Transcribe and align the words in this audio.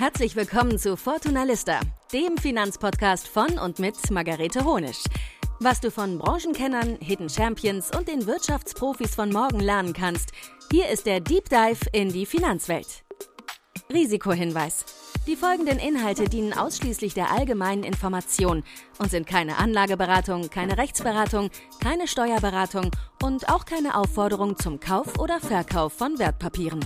Herzlich 0.00 0.34
willkommen 0.34 0.78
zu 0.78 0.96
Fortuna 0.96 1.44
Lista, 1.44 1.78
dem 2.10 2.38
Finanzpodcast 2.38 3.28
von 3.28 3.58
und 3.58 3.78
mit 3.78 4.10
Margarete 4.10 4.64
Honisch. 4.64 5.04
Was 5.58 5.78
du 5.78 5.90
von 5.90 6.18
Branchenkennern, 6.18 6.96
Hidden 7.02 7.28
Champions 7.28 7.94
und 7.94 8.08
den 8.08 8.26
Wirtschaftsprofis 8.26 9.14
von 9.14 9.30
morgen 9.30 9.60
lernen 9.60 9.92
kannst, 9.92 10.32
hier 10.72 10.88
ist 10.88 11.04
der 11.04 11.20
Deep 11.20 11.50
Dive 11.50 11.84
in 11.92 12.10
die 12.10 12.24
Finanzwelt. 12.24 13.04
Risikohinweis. 13.92 14.86
Die 15.26 15.36
folgenden 15.36 15.78
Inhalte 15.78 16.30
dienen 16.30 16.54
ausschließlich 16.54 17.12
der 17.12 17.30
allgemeinen 17.30 17.84
Information 17.84 18.64
und 18.96 19.10
sind 19.10 19.26
keine 19.26 19.58
Anlageberatung, 19.58 20.48
keine 20.48 20.78
Rechtsberatung, 20.78 21.50
keine 21.78 22.08
Steuerberatung 22.08 22.90
und 23.22 23.50
auch 23.50 23.66
keine 23.66 23.96
Aufforderung 23.96 24.56
zum 24.56 24.80
Kauf 24.80 25.18
oder 25.18 25.40
Verkauf 25.40 25.92
von 25.92 26.18
Wertpapieren. 26.18 26.80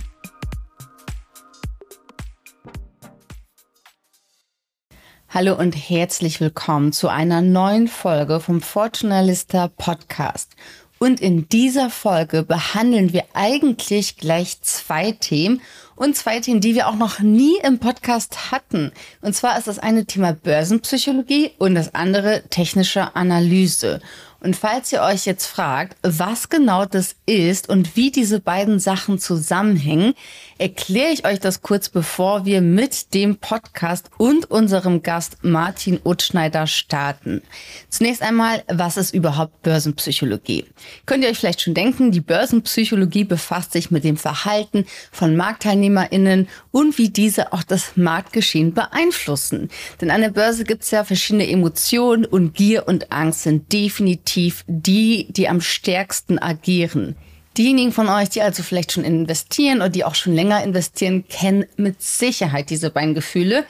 Hallo 5.37 5.53
und 5.53 5.73
herzlich 5.73 6.39
willkommen 6.39 6.93
zu 6.93 7.09
einer 7.09 7.41
neuen 7.41 7.89
Folge 7.89 8.39
vom 8.39 8.61
Fortunalista 8.61 9.67
Podcast. 9.67 10.55
Und 10.97 11.19
in 11.19 11.49
dieser 11.49 11.89
Folge 11.89 12.43
behandeln 12.43 13.11
wir 13.11 13.25
eigentlich 13.33 14.15
gleich 14.15 14.61
zwei 14.61 15.11
Themen 15.11 15.61
und 15.97 16.15
zwei 16.15 16.39
Themen, 16.39 16.61
die 16.61 16.73
wir 16.73 16.87
auch 16.87 16.95
noch 16.95 17.19
nie 17.19 17.57
im 17.63 17.79
Podcast 17.79 18.53
hatten. 18.53 18.93
Und 19.19 19.35
zwar 19.35 19.57
ist 19.57 19.67
das 19.67 19.77
eine 19.77 20.05
Thema 20.05 20.31
Börsenpsychologie 20.31 21.51
und 21.57 21.75
das 21.75 21.93
andere 21.93 22.43
technische 22.49 23.13
Analyse. 23.17 23.99
Und 24.39 24.55
falls 24.55 24.93
ihr 24.93 25.01
euch 25.01 25.25
jetzt 25.25 25.47
fragt, 25.47 25.97
was 26.01 26.49
genau 26.49 26.85
das 26.85 27.15
ist 27.25 27.67
und 27.67 27.95
wie 27.95 28.11
diese 28.11 28.39
beiden 28.39 28.79
Sachen 28.79 29.19
zusammenhängen, 29.19 30.13
erkläre 30.57 31.11
ich 31.11 31.25
euch 31.25 31.39
das 31.39 31.61
kurz, 31.61 31.89
bevor 31.89 32.45
wir 32.45 32.61
mit 32.61 33.13
dem 33.13 33.37
Podcast 33.37 34.09
und 34.17 34.49
unserem 34.49 35.03
Gast 35.03 35.37
Martin 35.41 35.99
Utschneider 36.03 36.67
starten. 36.67 37.41
Zunächst 37.89 38.21
einmal, 38.21 38.63
was 38.67 38.97
ist 38.97 39.13
überhaupt 39.13 39.61
Börsenpsychologie? 39.63 40.65
Könnt 41.05 41.23
ihr 41.23 41.29
euch 41.29 41.37
vielleicht 41.37 41.61
schon 41.61 41.73
denken, 41.73 42.11
die 42.11 42.21
Börsenpsychologie 42.21 43.23
befasst 43.23 43.73
sich 43.73 43.91
mit 43.91 44.03
dem 44.03 44.17
Verhalten 44.17 44.85
von 45.11 45.35
MarktteilnehmerInnen 45.35 46.47
und 46.71 46.97
wie 46.97 47.09
diese 47.09 47.53
auch 47.53 47.63
das 47.63 47.97
Marktgeschehen 47.97 48.73
beeinflussen. 48.73 49.69
Denn 50.01 50.11
an 50.11 50.21
der 50.21 50.29
Börse 50.29 50.63
gibt 50.63 50.83
es 50.83 50.91
ja 50.91 51.03
verschiedene 51.03 51.49
Emotionen 51.49 52.25
und 52.25 52.53
Gier 52.53 52.87
und 52.87 53.11
Angst 53.11 53.43
sind 53.43 53.71
definitiv 53.71 54.15
definitiv 54.15 54.63
die, 54.67 55.27
die 55.31 55.47
am 55.47 55.61
stärksten 55.61 56.39
agieren. 56.39 57.15
Diejenigen 57.57 57.91
von 57.91 58.09
euch, 58.09 58.29
die 58.29 58.41
also 58.41 58.63
vielleicht 58.63 58.91
schon 58.91 59.05
investieren 59.05 59.77
oder 59.77 59.89
die 59.89 60.03
auch 60.03 60.15
schon 60.15 60.33
länger 60.33 60.63
investieren, 60.63 61.25
kennen 61.27 61.65
mit 61.77 62.01
Sicherheit 62.01 62.69
diese 62.69 62.89
beiden 62.89 63.13
Gefühle. 63.13 63.65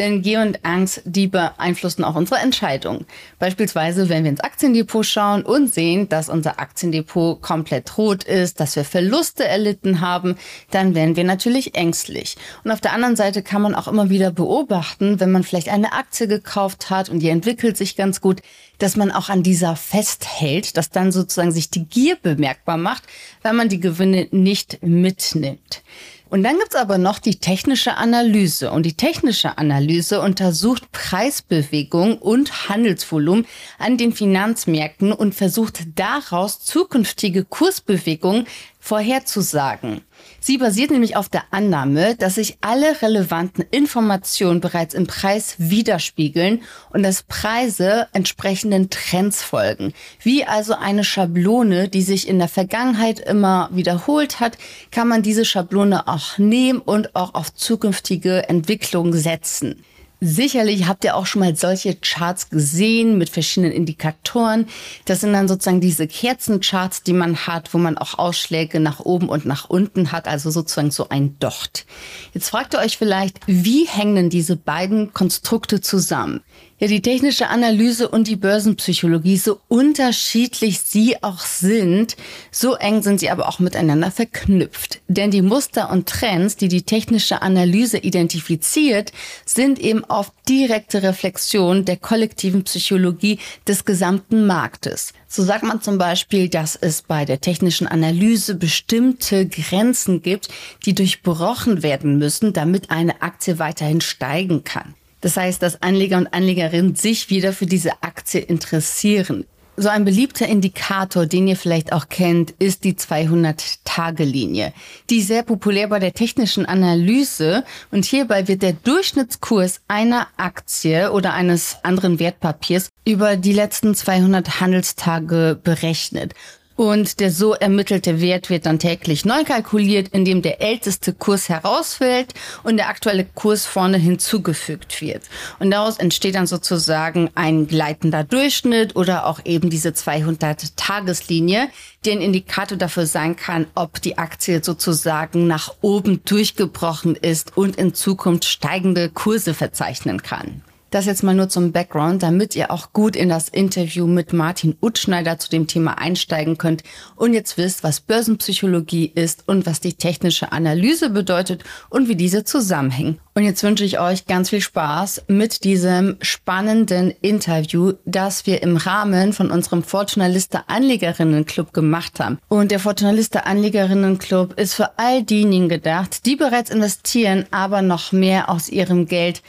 Denn 0.00 0.22
Gier 0.22 0.40
und 0.40 0.64
Angst, 0.64 1.02
die 1.04 1.26
beeinflussen 1.26 2.04
auch 2.04 2.14
unsere 2.14 2.40
Entscheidung. 2.40 3.04
Beispielsweise, 3.38 4.08
wenn 4.08 4.24
wir 4.24 4.30
ins 4.30 4.40
Aktiendepot 4.40 5.04
schauen 5.04 5.42
und 5.42 5.74
sehen, 5.74 6.08
dass 6.08 6.30
unser 6.30 6.58
Aktiendepot 6.58 7.42
komplett 7.42 7.98
rot 7.98 8.24
ist, 8.24 8.60
dass 8.60 8.76
wir 8.76 8.86
Verluste 8.86 9.46
erlitten 9.46 10.00
haben, 10.00 10.36
dann 10.70 10.94
werden 10.94 11.16
wir 11.16 11.24
natürlich 11.24 11.74
ängstlich. 11.74 12.38
Und 12.64 12.70
auf 12.70 12.80
der 12.80 12.94
anderen 12.94 13.14
Seite 13.14 13.42
kann 13.42 13.60
man 13.60 13.74
auch 13.74 13.88
immer 13.88 14.08
wieder 14.08 14.30
beobachten, 14.30 15.20
wenn 15.20 15.32
man 15.32 15.42
vielleicht 15.42 15.68
eine 15.68 15.92
Aktie 15.92 16.28
gekauft 16.28 16.88
hat 16.88 17.10
und 17.10 17.18
die 17.18 17.28
entwickelt 17.28 17.76
sich 17.76 17.94
ganz 17.94 18.22
gut, 18.22 18.40
dass 18.78 18.96
man 18.96 19.10
auch 19.10 19.28
an 19.28 19.42
dieser 19.42 19.76
festhält, 19.76 20.78
dass 20.78 20.88
dann 20.88 21.12
sozusagen 21.12 21.52
sich 21.52 21.68
die 21.68 21.84
Gier 21.84 22.16
bemerkbar 22.16 22.78
macht, 22.78 23.02
weil 23.42 23.52
man 23.52 23.68
die 23.68 23.80
Gewinne 23.80 24.28
nicht 24.30 24.82
mitnimmt. 24.82 25.82
Und 26.30 26.44
dann 26.44 26.58
gibt's 26.58 26.76
aber 26.76 26.96
noch 26.96 27.18
die 27.18 27.40
technische 27.40 27.96
Analyse. 27.96 28.70
Und 28.70 28.86
die 28.86 28.94
technische 28.94 29.58
Analyse 29.58 30.20
untersucht 30.20 30.92
Preisbewegung 30.92 32.18
und 32.18 32.68
Handelsvolumen 32.68 33.46
an 33.78 33.96
den 33.96 34.12
Finanzmärkten 34.12 35.12
und 35.12 35.34
versucht 35.34 35.80
daraus 35.96 36.60
zukünftige 36.60 37.44
Kursbewegungen 37.44 38.46
vorherzusagen. 38.78 40.02
Sie 40.40 40.58
basiert 40.58 40.90
nämlich 40.90 41.16
auf 41.16 41.28
der 41.28 41.44
Annahme, 41.50 42.16
dass 42.16 42.36
sich 42.36 42.56
alle 42.60 43.02
relevanten 43.02 43.64
Informationen 43.70 44.60
bereits 44.60 44.94
im 44.94 45.06
Preis 45.06 45.56
widerspiegeln 45.58 46.62
und 46.90 47.02
dass 47.02 47.22
Preise 47.22 48.08
entsprechenden 48.12 48.90
Trends 48.90 49.42
folgen. 49.42 49.92
Wie 50.22 50.44
also 50.44 50.74
eine 50.74 51.04
Schablone, 51.04 51.88
die 51.88 52.02
sich 52.02 52.26
in 52.28 52.38
der 52.38 52.48
Vergangenheit 52.48 53.20
immer 53.20 53.68
wiederholt 53.72 54.40
hat, 54.40 54.56
kann 54.90 55.08
man 55.08 55.22
diese 55.22 55.44
Schablone 55.44 56.08
auch 56.08 56.38
nehmen 56.38 56.80
und 56.80 57.14
auch 57.14 57.34
auf 57.34 57.54
zukünftige 57.54 58.48
Entwicklungen 58.48 59.12
setzen. 59.12 59.84
Sicherlich 60.20 60.86
habt 60.86 61.04
ihr 61.04 61.16
auch 61.16 61.24
schon 61.24 61.40
mal 61.40 61.56
solche 61.56 61.96
Charts 61.96 62.50
gesehen 62.50 63.16
mit 63.16 63.30
verschiedenen 63.30 63.72
Indikatoren. 63.72 64.66
Das 65.06 65.20
sind 65.20 65.32
dann 65.32 65.48
sozusagen 65.48 65.80
diese 65.80 66.06
Kerzencharts, 66.06 67.02
die 67.02 67.14
man 67.14 67.46
hat, 67.46 67.72
wo 67.72 67.78
man 67.78 67.96
auch 67.96 68.18
Ausschläge 68.18 68.80
nach 68.80 69.00
oben 69.00 69.30
und 69.30 69.46
nach 69.46 69.70
unten 69.70 70.12
hat, 70.12 70.28
also 70.28 70.50
sozusagen 70.50 70.90
so 70.90 71.08
ein 71.08 71.38
Docht. 71.38 71.86
Jetzt 72.34 72.50
fragt 72.50 72.74
ihr 72.74 72.80
euch 72.80 72.98
vielleicht, 72.98 73.38
wie 73.46 73.86
hängen 73.86 74.14
denn 74.14 74.30
diese 74.30 74.56
beiden 74.56 75.14
Konstrukte 75.14 75.80
zusammen? 75.80 76.42
Ja, 76.82 76.86
die 76.86 77.02
technische 77.02 77.48
Analyse 77.48 78.08
und 78.08 78.26
die 78.26 78.36
Börsenpsychologie, 78.36 79.36
so 79.36 79.60
unterschiedlich 79.68 80.80
sie 80.80 81.22
auch 81.22 81.40
sind, 81.40 82.16
so 82.50 82.74
eng 82.74 83.02
sind 83.02 83.20
sie 83.20 83.28
aber 83.28 83.50
auch 83.50 83.58
miteinander 83.58 84.10
verknüpft. 84.10 85.02
Denn 85.06 85.30
die 85.30 85.42
Muster 85.42 85.90
und 85.90 86.08
Trends, 86.08 86.56
die 86.56 86.68
die 86.68 86.80
technische 86.80 87.42
Analyse 87.42 87.98
identifiziert, 87.98 89.12
sind 89.44 89.78
eben 89.78 90.06
auf 90.06 90.32
direkte 90.48 91.02
Reflexion 91.02 91.84
der 91.84 91.98
kollektiven 91.98 92.64
Psychologie 92.64 93.38
des 93.68 93.84
gesamten 93.84 94.46
Marktes. 94.46 95.12
So 95.28 95.42
sagt 95.42 95.64
man 95.64 95.82
zum 95.82 95.98
Beispiel, 95.98 96.48
dass 96.48 96.76
es 96.76 97.02
bei 97.02 97.26
der 97.26 97.42
technischen 97.42 97.88
Analyse 97.88 98.54
bestimmte 98.54 99.46
Grenzen 99.46 100.22
gibt, 100.22 100.48
die 100.86 100.94
durchbrochen 100.94 101.82
werden 101.82 102.16
müssen, 102.16 102.54
damit 102.54 102.90
eine 102.90 103.20
Aktie 103.20 103.58
weiterhin 103.58 104.00
steigen 104.00 104.64
kann. 104.64 104.94
Das 105.20 105.36
heißt, 105.36 105.62
dass 105.62 105.82
Anleger 105.82 106.18
und 106.18 106.32
Anlegerinnen 106.32 106.94
sich 106.94 107.30
wieder 107.30 107.52
für 107.52 107.66
diese 107.66 108.02
Aktie 108.02 108.40
interessieren. 108.40 109.44
So 109.76 109.88
ein 109.88 110.04
beliebter 110.04 110.46
Indikator, 110.46 111.24
den 111.24 111.48
ihr 111.48 111.56
vielleicht 111.56 111.94
auch 111.94 112.10
kennt, 112.10 112.50
ist 112.58 112.84
die 112.84 112.94
200-Tage-Linie. 112.94 114.74
Die 115.08 115.22
sehr 115.22 115.42
populär 115.42 115.88
bei 115.88 115.98
der 115.98 116.12
technischen 116.12 116.66
Analyse 116.66 117.64
und 117.90 118.04
hierbei 118.04 118.46
wird 118.46 118.60
der 118.60 118.74
Durchschnittskurs 118.74 119.80
einer 119.88 120.26
Aktie 120.36 121.10
oder 121.12 121.32
eines 121.32 121.78
anderen 121.82 122.18
Wertpapiers 122.18 122.90
über 123.06 123.36
die 123.36 123.54
letzten 123.54 123.94
200 123.94 124.60
Handelstage 124.60 125.58
berechnet. 125.62 126.34
Und 126.80 127.20
der 127.20 127.30
so 127.30 127.52
ermittelte 127.52 128.22
Wert 128.22 128.48
wird 128.48 128.64
dann 128.64 128.78
täglich 128.78 129.26
neu 129.26 129.44
kalkuliert, 129.44 130.08
indem 130.12 130.40
der 130.40 130.62
älteste 130.62 131.12
Kurs 131.12 131.50
herausfällt 131.50 132.32
und 132.62 132.78
der 132.78 132.88
aktuelle 132.88 133.26
Kurs 133.26 133.66
vorne 133.66 133.98
hinzugefügt 133.98 135.02
wird. 135.02 135.24
Und 135.58 135.72
daraus 135.72 135.98
entsteht 135.98 136.36
dann 136.36 136.46
sozusagen 136.46 137.28
ein 137.34 137.66
gleitender 137.66 138.24
Durchschnitt 138.24 138.96
oder 138.96 139.26
auch 139.26 139.40
eben 139.44 139.68
diese 139.68 139.90
200-Tageslinie, 139.90 141.68
die 142.06 142.12
ein 142.12 142.22
Indikator 142.22 142.78
dafür 142.78 143.04
sein 143.04 143.36
kann, 143.36 143.66
ob 143.74 144.00
die 144.00 144.16
Aktie 144.16 144.64
sozusagen 144.64 145.46
nach 145.46 145.74
oben 145.82 146.24
durchgebrochen 146.24 147.14
ist 147.14 147.58
und 147.58 147.76
in 147.76 147.92
Zukunft 147.92 148.46
steigende 148.46 149.10
Kurse 149.10 149.52
verzeichnen 149.52 150.22
kann. 150.22 150.62
Das 150.90 151.06
jetzt 151.06 151.22
mal 151.22 151.36
nur 151.36 151.48
zum 151.48 151.70
Background, 151.70 152.24
damit 152.24 152.56
ihr 152.56 152.72
auch 152.72 152.92
gut 152.92 153.14
in 153.14 153.28
das 153.28 153.48
Interview 153.48 154.08
mit 154.08 154.32
Martin 154.32 154.76
Utschneider 154.80 155.38
zu 155.38 155.48
dem 155.48 155.68
Thema 155.68 155.98
einsteigen 155.98 156.58
könnt 156.58 156.82
und 157.14 157.32
jetzt 157.32 157.56
wisst, 157.56 157.84
was 157.84 158.00
Börsenpsychologie 158.00 159.12
ist 159.14 159.44
und 159.46 159.66
was 159.66 159.78
die 159.78 159.94
technische 159.94 160.50
Analyse 160.50 161.10
bedeutet 161.10 161.62
und 161.90 162.08
wie 162.08 162.16
diese 162.16 162.42
zusammenhängen. 162.42 163.20
Und 163.34 163.44
jetzt 163.44 163.62
wünsche 163.62 163.84
ich 163.84 164.00
euch 164.00 164.26
ganz 164.26 164.50
viel 164.50 164.60
Spaß 164.60 165.26
mit 165.28 165.62
diesem 165.62 166.16
spannenden 166.20 167.12
Interview, 167.22 167.92
das 168.04 168.44
wir 168.46 168.60
im 168.62 168.76
Rahmen 168.76 169.32
von 169.32 169.52
unserem 169.52 169.84
Fortunaliste 169.84 170.68
Anlegerinnen 170.68 171.46
Club 171.46 171.72
gemacht 171.72 172.18
haben. 172.18 172.38
Und 172.48 172.72
der 172.72 172.80
Fortunaliste 172.80 173.46
Anlegerinnen 173.46 174.18
Club 174.18 174.58
ist 174.58 174.74
für 174.74 174.98
all 174.98 175.22
diejenigen 175.22 175.68
gedacht, 175.68 176.26
die 176.26 176.34
bereits 176.34 176.70
investieren, 176.70 177.46
aber 177.52 177.80
noch 177.80 178.10
mehr 178.10 178.50
aus 178.50 178.68
ihrem 178.68 179.06
Geld 179.06 179.42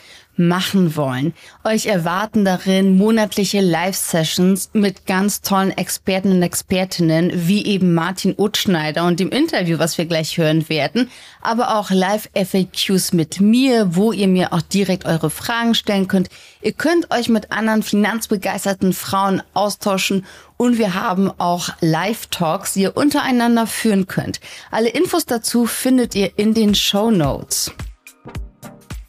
machen 0.48 0.96
wollen. 0.96 1.34
Euch 1.64 1.86
erwarten 1.86 2.46
darin 2.46 2.98
monatliche 2.98 3.62
Live-Sessions 3.62 4.72
mit 4.74 5.06
ganz 5.06 5.42
tollen 5.42 5.72
Experten 5.72 6.32
und 6.32 6.44
Expertinnen, 6.44 7.32
wie 7.34 7.66
eben 7.66 7.94
Martin 7.94 8.36
Utschneider 8.38 9.06
und 9.06 9.20
dem 9.20 9.30
Interview, 9.30 9.80
was 9.80 9.98
wir 9.98 10.06
gleich 10.06 10.38
hören 10.38 10.68
werden, 10.70 11.10
aber 11.42 11.78
auch 11.78 11.90
Live-FAQs 11.90 13.14
mit 13.14 13.40
mir, 13.40 13.96
wo 13.96 14.12
ihr 14.12 14.28
mir 14.28 14.54
auch 14.54 14.62
direkt 14.62 15.06
eure 15.06 15.30
Fragen 15.30 15.76
stellen 15.76 16.08
könnt. 16.08 16.30
Ihr 16.62 16.74
könnt 16.74 17.12
euch 17.12 17.30
mit 17.30 17.52
anderen 17.52 17.84
finanzbegeisterten 17.84 18.94
Frauen 18.94 19.42
austauschen 19.54 20.26
und 20.58 20.78
wir 20.78 20.94
haben 20.94 21.32
auch 21.40 21.70
Live-Talks, 21.80 22.74
die 22.74 22.84
ihr 22.84 22.96
untereinander 22.96 23.66
führen 23.66 24.06
könnt. 24.08 24.40
Alle 24.70 24.90
Infos 24.90 25.26
dazu 25.26 25.66
findet 25.66 26.14
ihr 26.16 26.38
in 26.38 26.54
den 26.54 26.76
Show 26.76 27.10
Notes. 27.10 27.72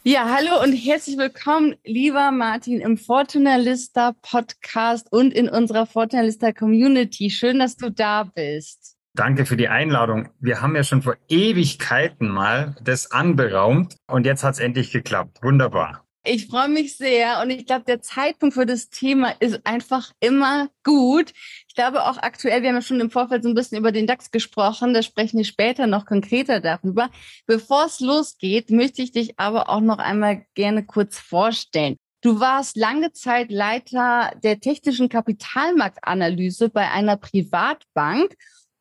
Ja, 0.05 0.27
hallo 0.29 0.61
und 0.61 0.73
herzlich 0.73 1.17
willkommen, 1.17 1.75
lieber 1.85 2.31
Martin, 2.31 2.81
im 2.81 2.97
Fortunalista 2.97 4.11
Podcast 4.21 5.07
und 5.13 5.33
in 5.33 5.47
unserer 5.47 5.85
Fortunalista 5.85 6.51
Community. 6.51 7.29
Schön, 7.29 7.59
dass 7.59 7.77
du 7.77 7.89
da 7.89 8.25
bist. 8.25 8.97
Danke 9.15 9.45
für 9.45 9.55
die 9.55 9.69
Einladung. 9.69 10.27
Wir 10.41 10.61
haben 10.61 10.75
ja 10.75 10.83
schon 10.83 11.03
vor 11.03 11.15
Ewigkeiten 11.29 12.27
mal 12.27 12.75
das 12.83 13.11
anberaumt 13.11 13.95
und 14.11 14.25
jetzt 14.25 14.43
hat 14.43 14.55
es 14.55 14.59
endlich 14.59 14.91
geklappt. 14.91 15.39
Wunderbar. 15.41 16.03
Ich 16.25 16.47
freue 16.47 16.67
mich 16.67 16.97
sehr 16.97 17.41
und 17.41 17.49
ich 17.49 17.65
glaube, 17.65 17.85
der 17.85 18.01
Zeitpunkt 18.01 18.55
für 18.55 18.65
das 18.65 18.89
Thema 18.89 19.33
ist 19.39 19.65
einfach 19.65 20.11
immer 20.19 20.67
gut. 20.83 21.31
Ich 21.73 21.75
glaube 21.75 22.05
auch 22.05 22.17
aktuell, 22.19 22.61
wir 22.61 22.69
haben 22.69 22.75
ja 22.75 22.83
schon 22.83 22.99
im 22.99 23.09
Vorfeld 23.09 23.41
so 23.41 23.49
ein 23.49 23.55
bisschen 23.55 23.79
über 23.79 23.91
den 23.91 24.05
DAX 24.05 24.29
gesprochen, 24.29 24.93
da 24.93 25.01
sprechen 25.01 25.39
wir 25.39 25.43
später 25.43 25.87
noch 25.87 26.05
konkreter 26.05 26.59
darüber. 26.59 27.09
Bevor 27.47 27.85
es 27.85 27.99
losgeht, 27.99 28.69
möchte 28.69 29.01
ich 29.01 29.11
dich 29.11 29.39
aber 29.39 29.69
auch 29.69 29.79
noch 29.79 29.97
einmal 29.97 30.45
gerne 30.53 30.85
kurz 30.85 31.17
vorstellen. 31.17 31.95
Du 32.21 32.39
warst 32.39 32.77
lange 32.77 33.11
Zeit 33.13 33.51
Leiter 33.51 34.33
der 34.43 34.59
technischen 34.59 35.09
Kapitalmarktanalyse 35.09 36.69
bei 36.69 36.91
einer 36.91 37.17
Privatbank 37.17 38.35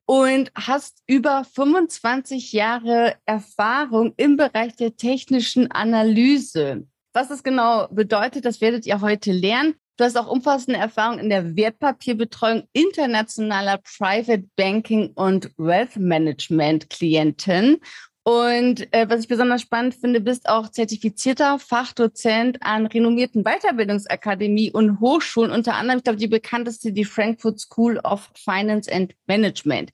und 0.05 0.53
hast 0.55 1.03
über 1.07 1.45
25 1.45 2.53
Jahre 2.53 3.17
Erfahrung 3.25 4.13
im 4.19 4.37
Bereich 4.37 4.77
der 4.77 4.97
technischen 4.97 5.71
Analyse. 5.71 6.87
Was 7.15 7.29
das 7.29 7.43
genau 7.43 7.89
bedeutet, 7.89 8.45
das 8.45 8.61
werdet 8.61 8.85
ihr 8.85 9.01
heute 9.01 9.33
lernen. 9.33 9.77
Du 9.99 10.05
hast 10.05 10.17
auch 10.17 10.29
umfassende 10.29 10.79
Erfahrung 10.79 11.19
in 11.19 11.29
der 11.29 11.55
Wertpapierbetreuung 11.55 12.65
internationaler 12.73 13.79
Private 13.79 14.45
Banking 14.57 15.13
und 15.15 15.51
Wealth 15.59 15.97
Management 15.97 16.89
Klienten. 16.89 17.79
Und 18.25 18.93
äh, 18.95 19.09
was 19.11 19.21
ich 19.21 19.29
besonders 19.29 19.63
spannend 19.63 19.95
finde, 19.95 20.21
bist 20.21 20.49
auch 20.49 20.71
zertifizierter 20.71 21.59
Fachdozent 21.59 22.63
an 22.63 22.87
renommierten 22.87 23.43
Weiterbildungsakademie 23.43 24.71
und 24.71 25.01
Hochschulen, 25.01 25.51
unter 25.51 25.75
anderem, 25.75 25.99
ich 25.99 26.05
glaube, 26.05 26.19
die 26.21 26.29
bekannteste, 26.29 26.93
die 26.93 27.05
Frankfurt 27.05 27.59
School 27.61 27.99
of 27.99 28.31
Finance 28.35 28.91
and 28.91 29.15
Management. 29.27 29.91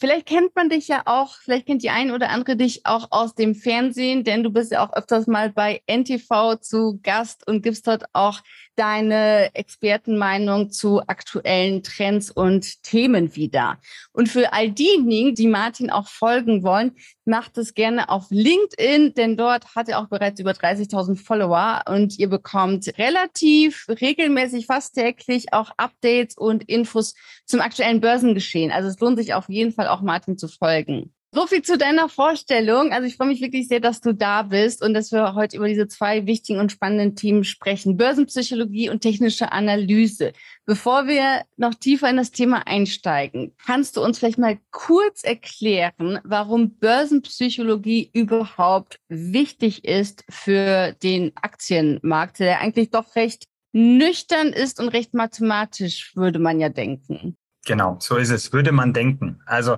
Vielleicht 0.00 0.26
kennt 0.26 0.56
man 0.56 0.70
dich 0.70 0.88
ja 0.88 1.02
auch, 1.04 1.34
vielleicht 1.36 1.66
kennt 1.66 1.82
die 1.82 1.90
ein 1.90 2.10
oder 2.10 2.30
andere 2.30 2.56
dich 2.56 2.86
auch 2.86 3.08
aus 3.10 3.34
dem 3.34 3.54
Fernsehen, 3.54 4.24
denn 4.24 4.42
du 4.42 4.50
bist 4.50 4.72
ja 4.72 4.82
auch 4.82 4.92
öfters 4.94 5.26
mal 5.26 5.50
bei 5.50 5.82
NTV 5.86 6.56
zu 6.60 6.98
Gast 7.02 7.46
und 7.46 7.62
gibst 7.62 7.86
dort 7.86 8.04
auch 8.14 8.40
deine 8.76 9.54
Expertenmeinung 9.54 10.70
zu 10.70 11.00
aktuellen 11.06 11.82
Trends 11.82 12.30
und 12.30 12.82
Themen 12.82 13.36
wieder. 13.36 13.78
Und 14.12 14.28
für 14.28 14.52
all 14.52 14.70
diejenigen, 14.70 15.34
die 15.34 15.46
Martin 15.46 15.90
auch 15.90 16.08
folgen 16.08 16.62
wollen, 16.62 16.92
macht 17.24 17.58
es 17.58 17.74
gerne 17.74 18.08
auf 18.08 18.26
LinkedIn, 18.30 19.14
denn 19.14 19.36
dort 19.36 19.74
hat 19.74 19.88
er 19.88 20.00
auch 20.00 20.08
bereits 20.08 20.40
über 20.40 20.52
30.000 20.52 21.16
Follower 21.16 21.82
und 21.88 22.18
ihr 22.18 22.28
bekommt 22.28 22.86
relativ 22.98 23.86
regelmäßig, 23.88 24.66
fast 24.66 24.94
täglich 24.94 25.52
auch 25.52 25.70
Updates 25.76 26.36
und 26.36 26.64
Infos 26.64 27.14
zum 27.46 27.60
aktuellen 27.60 28.00
Börsengeschehen. 28.00 28.70
Also 28.70 28.88
es 28.88 28.98
lohnt 29.00 29.18
sich 29.18 29.34
auf 29.34 29.48
jeden 29.48 29.72
Fall 29.72 29.88
auch 29.88 30.00
Martin 30.02 30.38
zu 30.38 30.48
folgen. 30.48 31.12
So 31.32 31.46
viel 31.46 31.62
zu 31.62 31.78
deiner 31.78 32.08
Vorstellung. 32.08 32.92
Also 32.92 33.06
ich 33.06 33.16
freue 33.16 33.28
mich 33.28 33.40
wirklich 33.40 33.68
sehr, 33.68 33.78
dass 33.78 34.00
du 34.00 34.12
da 34.12 34.42
bist 34.42 34.82
und 34.82 34.94
dass 34.94 35.12
wir 35.12 35.34
heute 35.34 35.58
über 35.58 35.68
diese 35.68 35.86
zwei 35.86 36.26
wichtigen 36.26 36.58
und 36.58 36.72
spannenden 36.72 37.14
Themen 37.14 37.44
sprechen. 37.44 37.96
Börsenpsychologie 37.96 38.90
und 38.90 39.00
technische 39.00 39.52
Analyse. 39.52 40.32
Bevor 40.66 41.06
wir 41.06 41.42
noch 41.56 41.74
tiefer 41.74 42.10
in 42.10 42.16
das 42.16 42.32
Thema 42.32 42.66
einsteigen, 42.66 43.54
kannst 43.64 43.96
du 43.96 44.02
uns 44.02 44.18
vielleicht 44.18 44.38
mal 44.38 44.58
kurz 44.72 45.22
erklären, 45.22 46.18
warum 46.24 46.76
Börsenpsychologie 46.78 48.10
überhaupt 48.12 48.98
wichtig 49.08 49.84
ist 49.84 50.24
für 50.28 50.96
den 51.00 51.30
Aktienmarkt, 51.36 52.40
der 52.40 52.60
eigentlich 52.60 52.90
doch 52.90 53.14
recht 53.14 53.44
nüchtern 53.72 54.48
ist 54.48 54.80
und 54.80 54.88
recht 54.88 55.14
mathematisch, 55.14 56.10
würde 56.16 56.40
man 56.40 56.58
ja 56.58 56.70
denken. 56.70 57.36
Genau, 57.66 57.98
so 58.00 58.16
ist 58.16 58.30
es, 58.30 58.52
würde 58.52 58.72
man 58.72 58.92
denken. 58.92 59.42
Also 59.46 59.76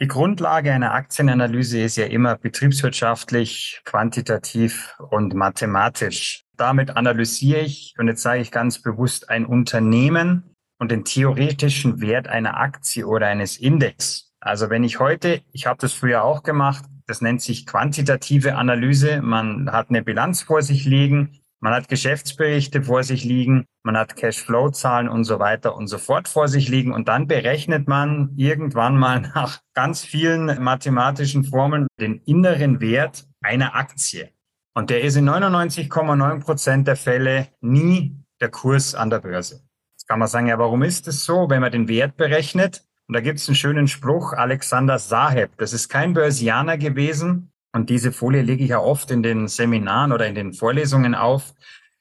die 0.00 0.08
Grundlage 0.08 0.72
einer 0.72 0.92
Aktienanalyse 0.92 1.80
ist 1.80 1.96
ja 1.96 2.06
immer 2.06 2.36
betriebswirtschaftlich, 2.36 3.80
quantitativ 3.84 4.96
und 5.10 5.34
mathematisch. 5.34 6.44
Damit 6.56 6.96
analysiere 6.96 7.60
ich, 7.60 7.94
und 7.98 8.08
jetzt 8.08 8.22
sage 8.22 8.40
ich 8.40 8.50
ganz 8.50 8.82
bewusst, 8.82 9.30
ein 9.30 9.46
Unternehmen 9.46 10.54
und 10.78 10.90
den 10.90 11.04
theoretischen 11.04 12.00
Wert 12.00 12.26
einer 12.26 12.56
Aktie 12.56 13.06
oder 13.06 13.28
eines 13.28 13.56
Index. 13.56 14.32
Also 14.40 14.68
wenn 14.68 14.84
ich 14.84 14.98
heute, 14.98 15.42
ich 15.52 15.66
habe 15.66 15.78
das 15.80 15.92
früher 15.92 16.24
auch 16.24 16.42
gemacht, 16.42 16.84
das 17.06 17.20
nennt 17.20 17.42
sich 17.42 17.66
quantitative 17.66 18.56
Analyse. 18.56 19.22
Man 19.22 19.70
hat 19.70 19.90
eine 19.90 20.02
Bilanz 20.02 20.42
vor 20.42 20.62
sich 20.62 20.84
liegen, 20.84 21.40
man 21.64 21.72
hat 21.72 21.88
Geschäftsberichte 21.88 22.82
vor 22.82 23.04
sich 23.04 23.24
liegen, 23.24 23.64
man 23.84 23.96
hat 23.96 24.16
Cashflow-Zahlen 24.16 25.08
und 25.08 25.24
so 25.24 25.38
weiter 25.38 25.74
und 25.74 25.86
so 25.86 25.96
fort 25.96 26.28
vor 26.28 26.46
sich 26.46 26.68
liegen 26.68 26.92
und 26.92 27.08
dann 27.08 27.26
berechnet 27.26 27.88
man 27.88 28.34
irgendwann 28.36 28.98
mal 28.98 29.20
nach 29.34 29.60
ganz 29.72 30.04
vielen 30.04 30.62
mathematischen 30.62 31.42
Formeln 31.42 31.86
den 31.98 32.20
inneren 32.26 32.82
Wert 32.82 33.26
einer 33.40 33.76
Aktie. 33.76 34.28
Und 34.74 34.90
der 34.90 35.00
ist 35.00 35.16
in 35.16 35.26
99,9 35.26 36.40
Prozent 36.40 36.86
der 36.86 36.96
Fälle 36.96 37.48
nie 37.62 38.14
der 38.42 38.50
Kurs 38.50 38.94
an 38.94 39.08
der 39.08 39.20
Börse. 39.20 39.62
Jetzt 39.94 40.06
kann 40.06 40.18
man 40.18 40.28
sagen, 40.28 40.48
ja, 40.48 40.58
warum 40.58 40.82
ist 40.82 41.06
das 41.06 41.24
so, 41.24 41.48
wenn 41.48 41.62
man 41.62 41.72
den 41.72 41.88
Wert 41.88 42.18
berechnet? 42.18 42.84
Und 43.08 43.14
da 43.14 43.22
gibt 43.22 43.38
es 43.38 43.48
einen 43.48 43.56
schönen 43.56 43.88
Spruch, 43.88 44.34
Alexander 44.34 44.98
Saheb, 44.98 45.56
das 45.56 45.72
ist 45.72 45.88
kein 45.88 46.12
Börsianer 46.12 46.76
gewesen, 46.76 47.53
und 47.74 47.90
diese 47.90 48.12
Folie 48.12 48.42
lege 48.42 48.62
ich 48.62 48.70
ja 48.70 48.78
oft 48.78 49.10
in 49.10 49.24
den 49.24 49.48
Seminaren 49.48 50.12
oder 50.12 50.28
in 50.28 50.36
den 50.36 50.52
Vorlesungen 50.52 51.16
auf. 51.16 51.54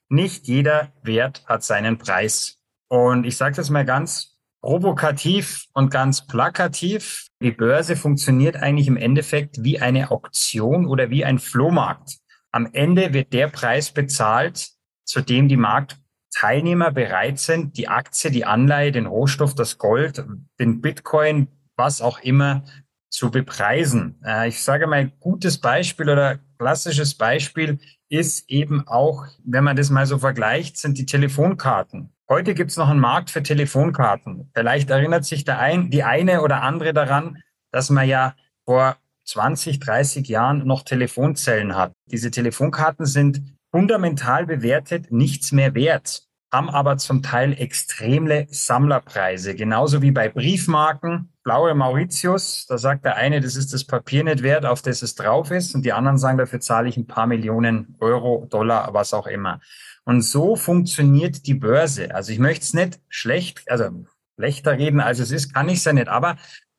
Nicht 0.08 0.48
jeder 0.48 0.94
Wert 1.02 1.44
hat 1.48 1.64
seinen 1.64 1.98
Preis. 1.98 2.60
Und 2.90 3.26
ich 3.26 3.38
sage 3.38 3.56
das 3.56 3.72
mal 3.72 3.84
ganz 3.84 4.38
provokativ 4.62 5.66
und 5.74 5.90
ganz 5.90 6.28
plakativ. 6.28 7.26
Die 7.42 7.52
Börse 7.52 7.96
funktioniert 7.96 8.56
eigentlich 8.56 8.88
im 8.88 8.98
Endeffekt 8.98 9.64
wie 9.64 9.80
eine 9.80 10.12
Auktion 10.12 10.86
oder 10.86 11.10
wie 11.10 11.26
ein 11.26 11.40
Flohmarkt. 11.40 12.20
Am 12.52 12.70
Ende 12.72 13.12
wird 13.14 13.34
der 13.34 13.48
Preis 13.48 13.92
bezahlt, 13.92 14.70
zu 15.06 15.22
dem 15.22 15.48
die 15.48 15.58
Marktteilnehmer 15.58 16.92
bereit 16.92 17.40
sind, 17.40 17.78
die 17.78 17.88
Aktie, 17.88 18.30
die 18.30 18.46
Anleihe, 18.46 18.92
den 18.92 19.08
Rohstoff, 19.08 19.56
das 19.56 19.80
Gold, 19.80 20.24
den 20.60 20.82
Bitcoin, 20.82 21.48
was 21.76 22.00
auch 22.00 22.20
immer 22.20 22.64
zu 23.14 23.30
bepreisen. 23.30 24.20
Äh, 24.26 24.50
ich 24.50 24.64
sage 24.64 24.88
mal, 24.88 25.12
gutes 25.20 25.60
Beispiel 25.60 26.10
oder 26.10 26.40
klassisches 26.58 27.16
Beispiel 27.16 27.80
ist 28.10 28.50
eben 28.50 28.88
auch, 28.88 29.26
wenn 29.46 29.64
man 29.64 29.76
das 29.76 29.92
mal 29.92 30.06
so 30.06 30.18
vergleicht, 30.18 30.78
sind 30.78 30.98
die 30.98 31.06
Telefonkarten. 31.06 32.10
Heute 32.28 32.56
gibt 32.56 32.72
es 32.72 32.78
noch 32.78 32.90
einen 32.90 33.00
Markt 33.00 33.30
für 33.30 33.44
Telefonkarten. 33.44 34.50
Vielleicht 34.56 34.90
erinnert 34.90 35.26
sich 35.26 35.46
der 35.46 35.60
ein, 35.60 35.92
die 35.92 36.04
eine 36.04 36.42
oder 36.42 36.64
andere 36.64 36.94
daran, 36.94 37.38
dass 37.72 37.92
man 37.92 38.08
ja 38.08 38.36
vor 38.66 38.98
20, 39.26 39.80
30 39.80 40.28
Jahren 40.28 40.66
noch 40.66 40.82
Telefonzellen 40.84 41.76
hat. 41.76 41.94
Diese 42.10 42.32
Telefonkarten 42.32 43.06
sind 43.06 43.44
fundamental 43.72 44.48
bewertet 44.48 45.12
nichts 45.12 45.52
mehr 45.52 45.76
wert, 45.76 46.24
haben 46.54 46.70
aber 46.70 46.98
zum 46.98 47.24
Teil 47.24 47.60
extreme 47.60 48.46
Sammlerpreise, 48.50 49.56
genauso 49.56 50.04
wie 50.04 50.12
bei 50.12 50.30
Briefmarken 50.30 51.34
blaue 51.44 51.74
Mauritius, 51.74 52.68
da 52.68 52.78
sagt 52.78 53.06
der 53.06 53.16
eine, 53.16 53.42
das 53.42 53.56
ist 53.56 53.74
das 53.74 53.86
Papier 53.86 54.24
nicht 54.24 54.44
wert, 54.44 54.66
auf 54.66 54.84
das 54.84 55.02
es 55.02 55.16
drauf 55.16 55.50
ist, 55.50 55.74
und 55.74 55.84
die 55.84 55.94
anderen 55.94 56.20
sagen, 56.20 56.38
dafür 56.38 56.60
zahle 56.60 56.88
ich 56.88 56.96
ein 56.96 57.08
paar 57.08 57.26
Millionen 57.26 57.96
Euro, 58.00 58.48
Dollar, 58.50 58.94
was 58.94 59.14
auch 59.14 59.26
immer. 59.26 59.60
Und 60.06 60.22
so 60.22 60.56
funktioniert 60.56 61.48
die 61.48 61.56
Börse. 61.56 62.14
Also 62.14 62.32
ich 62.32 62.40
möchte 62.40 62.64
es 62.64 62.74
nicht 62.74 63.00
schlecht, 63.10 63.64
also 63.70 64.06
schlechter 64.36 64.78
reden, 64.78 65.00
als 65.00 65.20
es 65.20 65.32
ist, 65.32 65.54
kann 65.54 65.70
ich 65.70 65.80
es 65.80 65.86
ja 65.86 65.94
nicht, 65.94 66.08
aber 66.08 66.38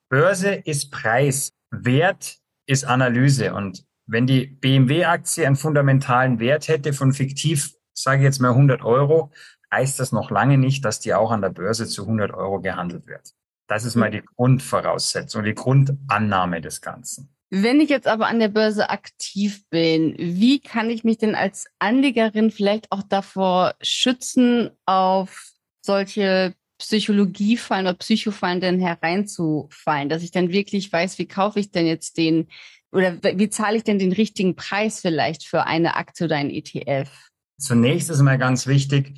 Börse 0.09 0.55
ist 0.55 0.93
Preis, 0.93 1.53
Wert 1.71 2.37
ist 2.67 2.85
Analyse. 2.85 3.55
Und 3.55 3.85
wenn 4.07 4.27
die 4.27 4.47
BMW-Aktie 4.47 5.47
einen 5.47 5.57
fundamentalen 5.57 6.39
Wert 6.39 6.69
hätte 6.69 6.93
von 6.93 7.13
fiktiv, 7.13 7.73
sage 7.93 8.19
ich 8.19 8.25
jetzt 8.25 8.41
mal 8.41 8.51
100 8.51 8.83
Euro, 8.83 9.33
heißt 9.75 9.99
das 10.01 10.13
noch 10.13 10.31
lange 10.31 10.59
nicht, 10.59 10.85
dass 10.85 11.01
die 11.01 11.15
auch 11.15 11.31
an 11.31 11.43
der 11.43 11.51
Börse 11.51 11.87
zu 11.87 12.03
100 12.03 12.33
Euro 12.33 12.61
gehandelt 12.61 13.07
wird. 13.07 13.35
Das 13.67 13.85
ist 13.85 13.97
mal 13.97 14.11
die 14.11 14.23
Grundvoraussetzung, 14.37 15.43
die 15.43 15.55
Grundannahme 15.55 16.61
des 16.61 16.81
Ganzen. 16.81 17.35
Wenn 17.51 17.81
ich 17.81 17.89
jetzt 17.89 18.09
aber 18.09 18.27
an 18.27 18.41
der 18.41 18.49
Börse 18.49 18.91
aktiv 18.91 19.63
bin, 19.71 20.15
wie 20.19 20.61
kann 20.61 20.91
ich 20.91 21.05
mich 21.05 21.19
denn 21.19 21.35
als 21.35 21.67
Anlegerin 21.79 22.51
vielleicht 22.51 22.91
auch 22.91 23.03
davor 23.03 23.75
schützen, 23.81 24.71
auf 24.87 25.53
solche 25.81 26.55
Psychologiefallen 26.79 27.87
oder 27.87 27.97
Psychofallen 27.97 28.61
denn 28.61 28.81
hereinzufallen, 28.81 30.09
dass 30.09 30.23
ich 30.23 30.33
dann 30.33 30.51
wirklich 30.51 30.93
weiß, 30.93 31.19
wie 31.19 31.27
kaufe 31.27 31.61
ich 31.61 31.71
denn 31.71 31.87
jetzt 31.87 32.17
den 32.17 32.49
oder 32.91 33.17
wie 33.23 33.51
zahle 33.51 33.77
ich 33.77 33.85
denn 33.85 33.99
den 33.99 34.13
richtigen 34.13 34.55
Preis 34.57 35.01
vielleicht 35.01 35.45
für 35.45 35.67
eine 35.67 35.97
Aktie 35.97 36.27
oder 36.27 36.37
ein 36.37 36.51
ETF? 36.51 37.11
Zunächst 37.59 38.11
ist 38.11 38.21
mal 38.21 38.39
ganz 38.39 38.67
wichtig, 38.67 39.15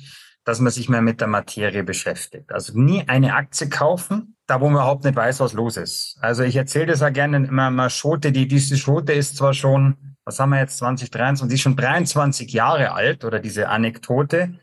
dass 0.47 0.59
man 0.59 0.71
sich 0.71 0.89
mal 0.89 1.01
mit 1.01 1.21
der 1.21 1.27
Materie 1.27 1.83
beschäftigt. 1.83 2.51
Also 2.51 2.79
nie 2.79 3.03
eine 3.07 3.35
Aktie 3.35 3.69
kaufen, 3.69 4.35
da 4.47 4.61
wo 4.61 4.65
man 4.65 4.75
überhaupt 4.75 5.03
nicht 5.03 5.15
weiß, 5.15 5.39
was 5.41 5.53
los 5.53 5.77
ist. 5.77 6.17
Also 6.21 6.43
ich 6.43 6.55
erzähle 6.55 6.87
das 6.87 7.01
ja 7.01 7.09
gerne 7.09 7.45
immer 7.45 7.69
mal 7.69 7.89
Schote, 7.89 8.31
die, 8.31 8.47
diese 8.47 8.77
Schote 8.77 9.13
ist 9.13 9.37
zwar 9.37 9.53
schon 9.53 9.97
was 10.27 10.41
haben 10.41 10.49
wir 10.49 10.59
jetzt 10.59 10.79
2023, 10.79 11.47
die 11.47 11.55
ist 11.55 11.61
schon 11.61 11.77
23 11.77 12.51
Jahre 12.51 12.91
alt 12.91 13.23
oder 13.23 13.39
diese 13.39 13.69
Anekdote. 13.69 14.59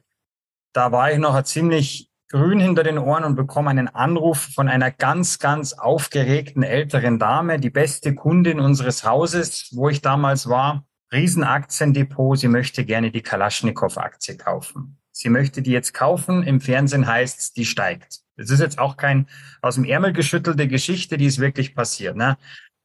Da 0.74 0.92
war 0.92 1.10
ich 1.10 1.18
noch 1.18 1.42
ziemlich 1.44 2.10
grün 2.28 2.60
hinter 2.60 2.82
den 2.82 2.98
Ohren 2.98 3.24
und 3.24 3.34
bekomme 3.34 3.70
einen 3.70 3.88
Anruf 3.88 4.50
von 4.54 4.68
einer 4.68 4.90
ganz, 4.90 5.38
ganz 5.38 5.72
aufgeregten 5.72 6.62
älteren 6.62 7.18
Dame, 7.18 7.58
die 7.58 7.70
beste 7.70 8.14
Kundin 8.14 8.60
unseres 8.60 9.04
Hauses, 9.04 9.70
wo 9.72 9.88
ich 9.88 10.02
damals 10.02 10.50
war. 10.50 10.84
Riesenaktiendepot, 11.10 12.40
sie 12.40 12.48
möchte 12.48 12.84
gerne 12.84 13.10
die 13.10 13.22
Kalaschnikow-Aktie 13.22 14.36
kaufen. 14.36 14.98
Sie 15.16 15.28
möchte 15.28 15.62
die 15.62 15.70
jetzt 15.70 15.94
kaufen, 15.94 16.42
im 16.42 16.60
Fernsehen 16.60 17.06
heißt 17.06 17.38
es, 17.38 17.52
die 17.52 17.64
steigt. 17.64 18.20
Das 18.36 18.50
ist 18.50 18.58
jetzt 18.58 18.80
auch 18.80 18.96
kein 18.96 19.28
aus 19.62 19.76
dem 19.76 19.84
Ärmel 19.84 20.12
geschüttelte 20.12 20.66
Geschichte, 20.66 21.16
die 21.16 21.26
ist 21.26 21.38
wirklich 21.38 21.76
passiert. 21.76 22.16
Ne? 22.16 22.36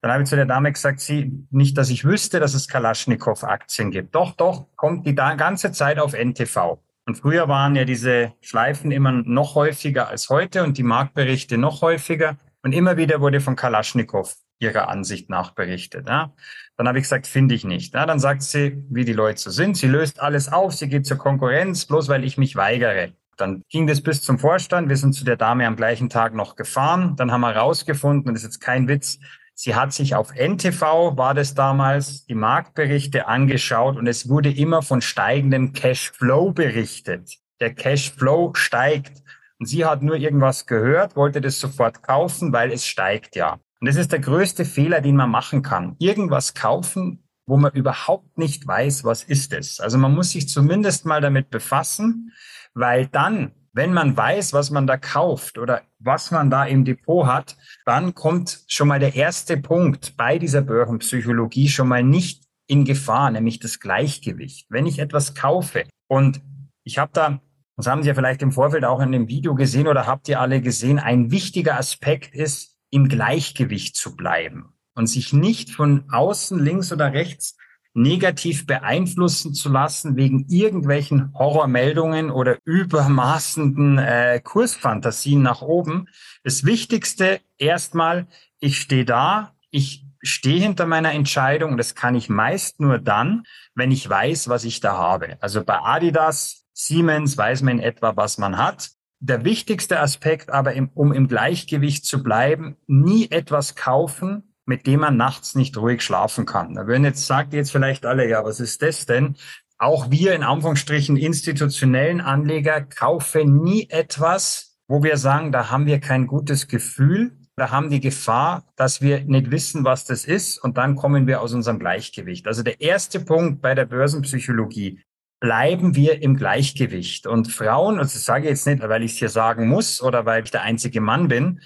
Dann 0.02 0.12
habe 0.12 0.22
ich 0.22 0.30
zu 0.30 0.36
der 0.36 0.46
Dame 0.46 0.72
gesagt, 0.72 1.00
sie, 1.00 1.48
nicht, 1.50 1.76
dass 1.76 1.90
ich 1.90 2.06
wüsste, 2.06 2.40
dass 2.40 2.54
es 2.54 2.68
Kalaschnikow-Aktien 2.68 3.90
gibt. 3.90 4.14
Doch, 4.14 4.36
doch, 4.36 4.68
kommt 4.76 5.08
die 5.08 5.16
ganze 5.16 5.72
Zeit 5.72 5.98
auf 5.98 6.14
NTV. 6.14 6.80
Und 7.08 7.16
früher 7.16 7.48
waren 7.48 7.76
ja 7.76 7.84
diese 7.84 8.34
Schleifen 8.42 8.92
immer 8.92 9.12
noch 9.12 9.56
häufiger 9.56 10.10
als 10.10 10.30
heute 10.30 10.64
und 10.64 10.78
die 10.78 10.84
Marktberichte 10.84 11.58
noch 11.58 11.82
häufiger. 11.82 12.38
Und 12.62 12.74
immer 12.74 12.96
wieder 12.96 13.22
wurde 13.22 13.42
von 13.42 13.56
Kalaschnikow 13.56 14.36
ihrer 14.60 14.88
Ansicht 14.90 15.30
nach 15.30 15.52
berichtet. 15.52 16.08
Ja. 16.08 16.34
Dann 16.80 16.88
habe 16.88 16.98
ich 16.98 17.04
gesagt, 17.04 17.28
finde 17.28 17.56
ich 17.56 17.66
nicht. 17.66 17.94
Ja, 17.94 18.06
dann 18.06 18.20
sagt 18.20 18.42
sie, 18.42 18.82
wie 18.90 19.04
die 19.04 19.12
Leute 19.12 19.42
so 19.42 19.50
sind. 19.50 19.76
Sie 19.76 19.88
löst 19.88 20.22
alles 20.22 20.50
auf, 20.50 20.74
sie 20.74 20.88
geht 20.88 21.06
zur 21.06 21.18
Konkurrenz, 21.18 21.86
bloß 21.86 22.08
weil 22.08 22.24
ich 22.24 22.38
mich 22.38 22.56
weigere. 22.56 23.12
Dann 23.36 23.64
ging 23.68 23.86
das 23.86 24.00
bis 24.00 24.22
zum 24.22 24.40
Vorstand. 24.40 24.88
Wir 24.88 24.96
sind 24.96 25.12
zu 25.12 25.26
der 25.26 25.36
Dame 25.36 25.68
am 25.68 25.76
gleichen 25.76 26.08
Tag 26.08 26.34
noch 26.34 26.56
gefahren. 26.56 27.18
Dann 27.18 27.34
haben 27.34 27.42
wir 27.42 27.54
rausgefunden, 27.54 28.30
und 28.30 28.34
das 28.34 28.44
ist 28.44 28.54
jetzt 28.54 28.60
kein 28.62 28.88
Witz, 28.88 29.20
Sie 29.56 29.76
hat 29.76 29.92
sich 29.92 30.16
auf 30.16 30.34
NTV, 30.34 31.18
war 31.18 31.34
das 31.34 31.54
damals, 31.54 32.26
die 32.28 32.34
Marktberichte 32.34 33.28
angeschaut 33.28 33.98
und 33.98 34.08
es 34.08 34.30
wurde 34.30 34.50
immer 34.50 34.82
von 34.82 35.02
steigendem 35.02 35.74
Cashflow 35.74 36.54
berichtet. 36.54 37.40
Der 37.60 37.76
Cashflow 37.76 38.54
steigt. 38.54 39.22
Und 39.60 39.66
sie 39.66 39.84
hat 39.84 40.02
nur 40.02 40.16
irgendwas 40.16 40.66
gehört, 40.66 41.18
wollte 41.18 41.42
das 41.42 41.60
sofort 41.60 42.02
kaufen, 42.04 42.54
weil 42.54 42.72
es 42.72 42.86
steigt 42.86 43.36
ja. 43.36 43.60
Und 43.80 43.88
das 43.88 43.96
ist 43.96 44.12
der 44.12 44.20
größte 44.20 44.66
Fehler, 44.66 45.02
den 45.02 45.16
man 45.16 45.30
machen 45.30 45.62
kann. 45.62 45.96
Irgendwas 46.00 46.54
kaufen, 46.54 47.24
wo 47.46 47.58
man 47.58 47.72
überhaupt 47.74 48.38
nicht 48.38 48.68
weiß, 48.68 49.04
was 49.04 49.24
ist 49.24 49.54
es. 49.54 49.80
Also 49.80 49.98
man 49.98 50.14
muss 50.14 50.32
sich 50.32 50.50
zumindest 50.50 51.06
mal 51.06 51.22
damit 51.22 51.50
befassen, 51.50 52.34
weil 52.74 53.08
dann 53.08 53.54
wenn 53.74 53.94
man 53.94 54.18
weiß, 54.18 54.54
was 54.54 54.72
man 54.72 54.88
da 54.88 54.98
kauft 54.98 55.58
oder 55.58 55.84
was 56.00 56.32
man 56.32 56.50
da 56.50 56.66
im 56.66 56.86
Depot 56.86 57.28
hat, 57.28 57.56
dann 57.86 58.16
kommt 58.16 58.64
schon 58.68 58.88
mal 58.88 59.00
der 59.00 59.16
erste 59.16 59.58
Punkt 59.58 60.18
bei 60.18 60.40
dieser 60.40 60.62
Börsenpsychologie 60.62 61.70
schon 61.70 61.88
mal 61.88 62.04
nicht 62.04 62.44
in 62.68 62.86
Gefahr, 62.86 63.32
nämlich 63.32 63.60
das 63.60 63.80
Gleichgewicht. 63.80 64.68
Wenn 64.70 64.86
ich 64.86 65.00
etwas 65.00 65.36
kaufe 65.36 65.86
und 66.08 66.42
ich 66.84 66.98
habe 66.98 67.12
da, 67.14 67.42
das 67.78 67.88
haben 67.88 68.02
Sie 68.02 68.10
ja 68.10 68.16
vielleicht 68.16 68.42
im 68.42 68.52
Vorfeld 68.52 68.86
auch 68.86 69.00
in 69.02 69.12
dem 69.12 69.28
Video 69.28 69.56
gesehen 69.56 69.88
oder 69.88 70.08
habt 70.08 70.28
ihr 70.28 70.40
alle 70.40 70.62
gesehen, 70.62 71.00
ein 71.00 71.32
wichtiger 71.32 71.78
Aspekt 71.78 72.36
ist, 72.36 72.79
im 72.90 73.10
Gleichgewicht 73.10 73.96
zu 73.96 74.16
bleiben 74.16 74.74
und 74.96 75.08
sich 75.08 75.34
nicht 75.34 75.72
von 75.72 76.04
außen 76.12 76.60
links 76.60 76.92
oder 76.92 77.14
rechts 77.14 77.56
negativ 77.94 78.66
beeinflussen 78.66 79.54
zu 79.54 79.70
lassen 79.70 80.16
wegen 80.16 80.46
irgendwelchen 80.48 81.34
Horrormeldungen 81.34 82.30
oder 82.30 82.58
übermaßenden 82.64 83.98
äh, 83.98 84.40
Kursfantasien 84.44 85.42
nach 85.42 85.62
oben. 85.62 86.08
Das 86.44 86.66
Wichtigste 86.66 87.42
erstmal, 87.58 88.28
ich 88.60 88.80
stehe 88.80 89.06
da, 89.06 89.56
ich 89.72 90.06
stehe 90.22 90.62
hinter 90.62 90.86
meiner 90.86 91.14
Entscheidung 91.14 91.72
und 91.72 91.78
das 91.78 91.96
kann 91.96 92.16
ich 92.16 92.30
meist 92.30 92.80
nur 92.80 93.00
dann, 93.00 93.44
wenn 93.74 93.92
ich 93.92 94.08
weiß, 94.08 94.50
was 94.50 94.66
ich 94.66 94.80
da 94.80 94.94
habe. 94.94 95.38
Also 95.42 95.64
bei 95.64 95.80
Adidas, 95.80 96.66
Siemens 96.74 97.38
weiß 97.38 97.62
man 97.64 97.80
in 97.80 97.84
etwa, 97.84 98.16
was 98.16 98.38
man 98.38 98.58
hat. 98.58 98.92
Der 99.22 99.44
wichtigste 99.44 100.00
Aspekt 100.00 100.50
aber, 100.50 100.74
um 100.94 101.12
im 101.12 101.28
Gleichgewicht 101.28 102.06
zu 102.06 102.24
bleiben, 102.24 102.78
nie 102.88 103.30
etwas 103.30 103.76
kaufen, 103.76 104.54
mit 104.66 104.88
dem 104.88 105.02
man 105.02 105.18
nachts 105.18 105.56
nicht 105.56 105.76
ruhig 105.78 106.02
schlafen 106.02 106.46
kann. 106.46 106.76
Da 106.76 106.88
würden 106.88 107.04
jetzt, 107.04 107.26
sagt 107.26 107.54
jetzt 107.54 107.72
vielleicht 107.72 108.06
alle, 108.06 108.30
ja, 108.30 108.46
was 108.46 108.60
ist 108.60 108.82
das 108.82 109.06
denn? 109.06 109.36
Auch 109.78 110.10
wir 110.12 110.36
in 110.36 110.44
Anführungsstrichen 110.44 111.18
institutionellen 111.18 112.22
Anleger 112.22 112.82
kaufen 112.82 113.62
nie 113.62 113.90
etwas, 113.90 114.78
wo 114.88 115.04
wir 115.04 115.18
sagen, 115.18 115.52
da 115.52 115.70
haben 115.70 115.86
wir 115.86 116.00
kein 116.00 116.28
gutes 116.28 116.68
Gefühl, 116.68 117.38
da 117.56 117.72
haben 117.72 117.90
die 117.90 118.00
Gefahr, 118.00 118.64
dass 118.78 119.02
wir 119.02 119.22
nicht 119.26 119.52
wissen, 119.52 119.84
was 119.84 120.06
das 120.06 120.24
ist 120.24 120.58
und 120.58 120.78
dann 120.78 120.96
kommen 120.96 121.28
wir 121.28 121.42
aus 121.42 121.54
unserem 121.54 121.78
Gleichgewicht. 121.78 122.48
Also 122.48 122.64
der 122.64 122.80
erste 122.80 123.20
Punkt 123.20 123.62
bei 123.62 123.76
der 123.76 123.86
Börsenpsychologie, 123.86 125.02
bleiben 125.40 125.96
wir 125.96 126.22
im 126.22 126.36
Gleichgewicht. 126.36 127.28
Und 127.28 127.52
Frauen, 127.52 127.96
und 128.00 128.02
das 128.02 128.26
sage 128.26 128.46
ich 128.46 128.50
jetzt 128.52 128.68
nicht, 128.68 128.82
weil 128.82 129.04
ich 129.04 129.14
es 129.14 129.18
hier 129.18 129.30
sagen 129.30 129.68
muss 129.68 130.02
oder 130.02 130.26
weil 130.26 130.44
ich 130.44 130.52
der 130.52 130.64
einzige 130.64 131.02
Mann 131.02 131.28
bin, 131.28 131.62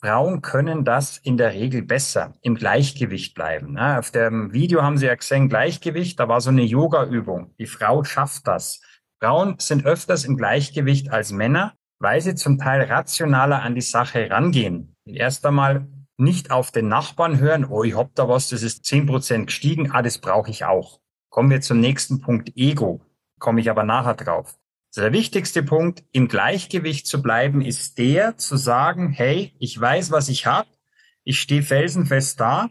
Frauen 0.00 0.42
können 0.42 0.84
das 0.84 1.18
in 1.18 1.36
der 1.36 1.52
Regel 1.52 1.82
besser 1.82 2.34
im 2.42 2.56
Gleichgewicht 2.56 3.34
bleiben. 3.34 3.78
Auf 3.78 4.10
dem 4.10 4.52
Video 4.52 4.82
haben 4.82 4.98
Sie 4.98 5.06
ja 5.06 5.14
gesehen, 5.14 5.48
Gleichgewicht, 5.48 6.18
da 6.18 6.28
war 6.28 6.40
so 6.40 6.50
eine 6.50 6.62
Yoga-Übung. 6.62 7.54
Die 7.58 7.66
Frau 7.66 8.02
schafft 8.02 8.48
das. 8.48 8.80
Frauen 9.20 9.54
sind 9.58 9.86
öfters 9.86 10.24
im 10.24 10.36
Gleichgewicht 10.36 11.12
als 11.12 11.30
Männer, 11.30 11.74
weil 12.00 12.20
sie 12.20 12.34
zum 12.34 12.58
Teil 12.58 12.82
rationaler 12.82 13.62
an 13.62 13.76
die 13.76 13.80
Sache 13.80 14.28
rangehen. 14.28 14.96
Erst 15.04 15.46
einmal 15.46 15.86
nicht 16.16 16.50
auf 16.50 16.72
den 16.72 16.88
Nachbarn 16.88 17.38
hören, 17.38 17.64
oh, 17.64 17.84
ich 17.84 17.96
hab 17.96 18.12
da 18.16 18.28
was, 18.28 18.48
das 18.48 18.64
ist 18.64 18.84
zehn 18.84 19.06
Prozent 19.06 19.46
gestiegen, 19.46 19.92
ah, 19.92 20.02
das 20.02 20.18
brauche 20.18 20.50
ich 20.50 20.64
auch. 20.64 20.98
Kommen 21.30 21.50
wir 21.50 21.60
zum 21.60 21.78
nächsten 21.78 22.20
Punkt, 22.20 22.50
Ego. 22.56 23.00
Komme 23.42 23.60
ich 23.60 23.68
aber 23.68 23.82
nachher 23.82 24.14
drauf. 24.14 24.56
Also 24.90 25.00
der 25.00 25.12
wichtigste 25.12 25.64
Punkt, 25.64 26.04
im 26.12 26.28
Gleichgewicht 26.28 27.08
zu 27.08 27.20
bleiben, 27.20 27.60
ist 27.60 27.98
der 27.98 28.38
zu 28.38 28.56
sagen, 28.56 29.10
hey, 29.10 29.52
ich 29.58 29.78
weiß, 29.80 30.12
was 30.12 30.28
ich 30.28 30.46
habe, 30.46 30.68
ich 31.24 31.40
stehe 31.40 31.64
felsenfest 31.64 32.38
da. 32.38 32.70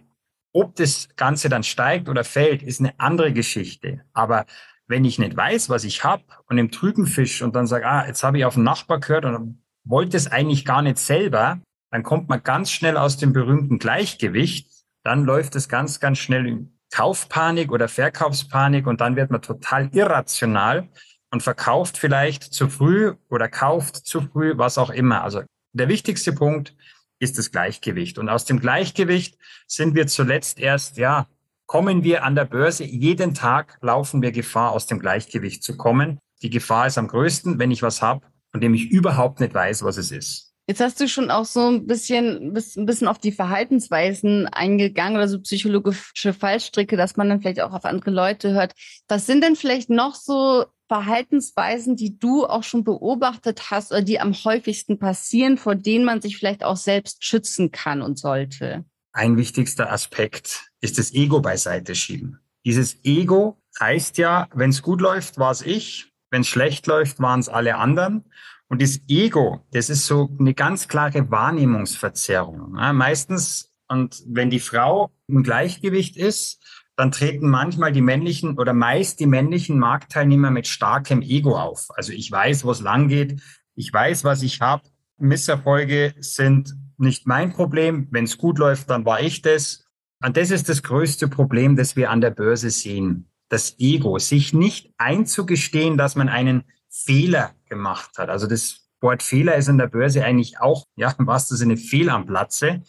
Ob 0.54 0.78
das 0.78 1.10
Ganze 1.18 1.50
dann 1.50 1.64
steigt 1.64 2.08
oder 2.08 2.24
fällt, 2.24 2.64
ist 2.64 2.80
eine 2.80 2.98
andere 3.02 3.34
Geschichte. 3.34 4.06
Aber 4.14 4.46
wenn 4.88 5.04
ich 5.04 5.20
nicht 5.20 5.36
weiß, 5.36 5.68
was 5.68 5.84
ich 5.84 6.06
habe 6.06 6.24
und 6.46 6.58
im 6.58 6.72
Trüben 6.72 7.06
fisch 7.06 7.42
und 7.42 7.54
dann 7.54 7.68
sage, 7.68 7.86
ah, 7.86 8.08
jetzt 8.08 8.24
habe 8.24 8.38
ich 8.38 8.46
auf 8.46 8.54
den 8.54 8.64
Nachbar 8.64 9.02
gehört 9.02 9.26
und 9.26 9.62
wollte 9.84 10.16
es 10.16 10.28
eigentlich 10.28 10.64
gar 10.64 10.82
nicht 10.82 11.00
selber, 11.00 11.60
dann 11.90 12.04
kommt 12.04 12.30
man 12.30 12.44
ganz 12.44 12.72
schnell 12.72 12.96
aus 12.96 13.18
dem 13.18 13.34
berühmten 13.34 13.78
Gleichgewicht. 13.78 14.72
Dann 15.04 15.26
läuft 15.26 15.58
es 15.58 15.68
ganz, 15.68 16.00
ganz 16.00 16.20
schnell 16.20 16.70
Kaufpanik 16.92 17.72
oder 17.72 17.88
Verkaufspanik 17.88 18.86
und 18.86 19.02
dann 19.02 19.16
wird 19.16 19.32
man 19.32 19.42
total 19.42 19.90
irrational 19.94 20.90
und 21.32 21.42
verkauft 21.42 21.98
vielleicht 21.98 22.44
zu 22.44 22.68
früh 22.68 23.14
oder 23.30 23.48
kauft 23.48 23.96
zu 23.96 24.22
früh, 24.22 24.54
was 24.58 24.78
auch 24.78 24.90
immer. 24.90 25.24
Also 25.24 25.44
der 25.74 25.88
wichtigste 25.88 26.34
Punkt 26.34 26.76
ist 27.20 27.38
das 27.38 27.52
Gleichgewicht. 27.52 28.18
Und 28.18 28.30
aus 28.30 28.46
dem 28.46 28.60
Gleichgewicht 28.60 29.38
sind 29.68 29.96
wir 29.96 30.08
zuletzt 30.08 30.60
erst, 30.60 30.98
ja, 30.98 31.28
kommen 31.66 32.04
wir 32.04 32.26
an 32.26 32.36
der 32.36 32.46
Börse. 32.46 32.84
Jeden 32.84 33.34
Tag 33.34 33.78
laufen 33.82 34.22
wir 34.22 34.32
Gefahr, 34.32 34.72
aus 34.72 34.88
dem 34.88 35.00
Gleichgewicht 35.00 35.64
zu 35.64 35.78
kommen. 35.78 36.20
Die 36.42 36.50
Gefahr 36.50 36.88
ist 36.88 36.98
am 36.98 37.08
größten, 37.08 37.60
wenn 37.60 37.72
ich 37.72 37.84
was 37.84 38.02
habe, 38.02 38.26
von 38.52 38.60
dem 38.60 38.74
ich 38.74 38.90
überhaupt 38.90 39.40
nicht 39.40 39.54
weiß, 39.54 39.84
was 39.84 39.98
es 39.98 40.12
ist. 40.12 40.51
Jetzt 40.68 40.80
hast 40.80 41.00
du 41.00 41.08
schon 41.08 41.32
auch 41.32 41.46
so 41.46 41.68
ein 41.68 41.88
bisschen, 41.88 42.56
ein 42.56 42.86
bisschen 42.86 43.08
auf 43.08 43.18
die 43.18 43.32
Verhaltensweisen 43.32 44.48
eingegangen 44.48 45.18
oder 45.18 45.28
so 45.28 45.40
psychologische 45.42 46.34
Fallstricke, 46.34 46.98
dass 46.98 47.18
man 47.18 47.30
dann 47.30 47.42
vielleicht 47.42 47.62
auch 47.62 47.74
auf 47.74 47.84
andere 47.84 48.12
Leute 48.12 48.54
hört. 48.54 48.74
Was 49.08 49.26
sind 49.26 49.44
denn 49.44 49.56
vielleicht 49.56 49.90
noch 49.90 50.16
so 50.16 50.66
Verhaltensweisen, 50.88 51.96
die 51.96 52.20
du 52.20 52.46
auch 52.46 52.64
schon 52.64 52.84
beobachtet 52.84 53.72
hast 53.72 53.92
oder 53.92 54.02
die 54.02 54.20
am 54.20 54.34
häufigsten 54.34 55.00
passieren, 55.00 55.58
vor 55.58 55.76
denen 55.76 56.06
man 56.06 56.22
sich 56.22 56.38
vielleicht 56.38 56.64
auch 56.64 56.78
selbst 56.78 57.24
schützen 57.26 57.72
kann 57.72 58.02
und 58.02 58.20
sollte? 58.20 58.86
Ein 59.14 59.38
wichtigster 59.38 59.92
Aspekt 59.92 60.70
ist 60.80 60.98
das 60.98 61.14
Ego 61.14 61.42
beiseite 61.42 61.96
schieben. 61.96 62.40
Dieses 62.66 63.04
Ego 63.04 63.62
heißt 63.80 64.18
ja, 64.18 64.48
wenn 64.54 64.70
es 64.70 64.82
gut 64.82 65.02
läuft, 65.02 65.38
war 65.38 65.52
es 65.52 65.62
ich, 65.62 66.12
wenn 66.30 66.42
es 66.42 66.48
schlecht 66.48 66.88
läuft, 66.88 67.20
waren 67.20 67.40
es 67.40 67.50
alle 67.50 67.76
anderen. 67.76 68.26
Und 68.72 68.82
das 68.82 69.02
Ego, 69.10 69.66
das 69.72 69.90
ist 69.90 70.06
so 70.06 70.30
eine 70.40 70.54
ganz 70.54 70.88
klare 70.88 71.30
Wahrnehmungsverzerrung. 71.30 72.78
Ja, 72.78 72.94
meistens, 72.94 73.74
und 73.90 74.24
wenn 74.26 74.50
die 74.50 74.62
Frau 74.62 75.12
im 75.28 75.44
Gleichgewicht 75.44 76.16
ist, 76.16 76.64
dann 76.96 77.12
treten 77.12 77.50
manchmal 77.50 77.92
die 77.92 78.00
männlichen 78.00 78.58
oder 78.58 78.72
meist 78.72 79.20
die 79.20 79.26
männlichen 79.26 79.78
Marktteilnehmer 79.78 80.52
mit 80.52 80.68
starkem 80.68 81.22
Ego 81.22 81.60
auf. 81.60 81.88
Also 81.90 82.14
ich 82.14 82.32
weiß, 82.32 82.64
wo 82.64 82.72
es 82.72 82.80
lang 82.80 83.10
geht, 83.10 83.42
ich 83.76 83.92
weiß, 83.92 84.24
was 84.24 84.42
ich 84.42 84.62
habe. 84.62 84.84
Misserfolge 85.18 86.14
sind 86.20 86.74
nicht 86.98 87.28
mein 87.28 87.52
Problem. 87.52 88.08
Wenn 88.12 88.24
es 88.24 88.38
gut 88.38 88.58
läuft, 88.58 88.90
dann 88.90 89.04
war 89.04 89.20
ich 89.20 89.42
das. 89.42 89.84
Und 90.24 90.38
das 90.38 90.50
ist 90.50 90.70
das 90.70 90.82
größte 90.82 91.28
Problem, 91.28 91.76
das 91.76 91.98
wir 91.98 92.10
an 92.10 92.22
der 92.22 92.32
Börse 92.32 92.70
sehen. 92.70 93.30
Das 93.50 93.78
Ego, 93.80 94.18
sich 94.18 94.54
nicht 94.54 94.94
einzugestehen, 94.98 95.98
dass 95.98 96.16
man 96.16 96.30
einen 96.30 96.64
Fehler 96.92 97.52
gemacht 97.68 98.18
hat. 98.18 98.30
Also 98.30 98.46
das 98.48 98.88
Wort 99.00 99.24
Fehler 99.24 99.56
ist 99.56 99.70
in 99.70 99.78
der 99.78 99.88
Börse 99.88 100.24
eigentlich 100.24 100.60
auch, 100.60 100.86
ja, 100.96 101.14
im 101.18 101.26
wahrsten 101.26 101.58
Sinne 101.58 101.78
Fehl 101.78 102.10
am 102.10 102.26
Platze. 102.28 102.84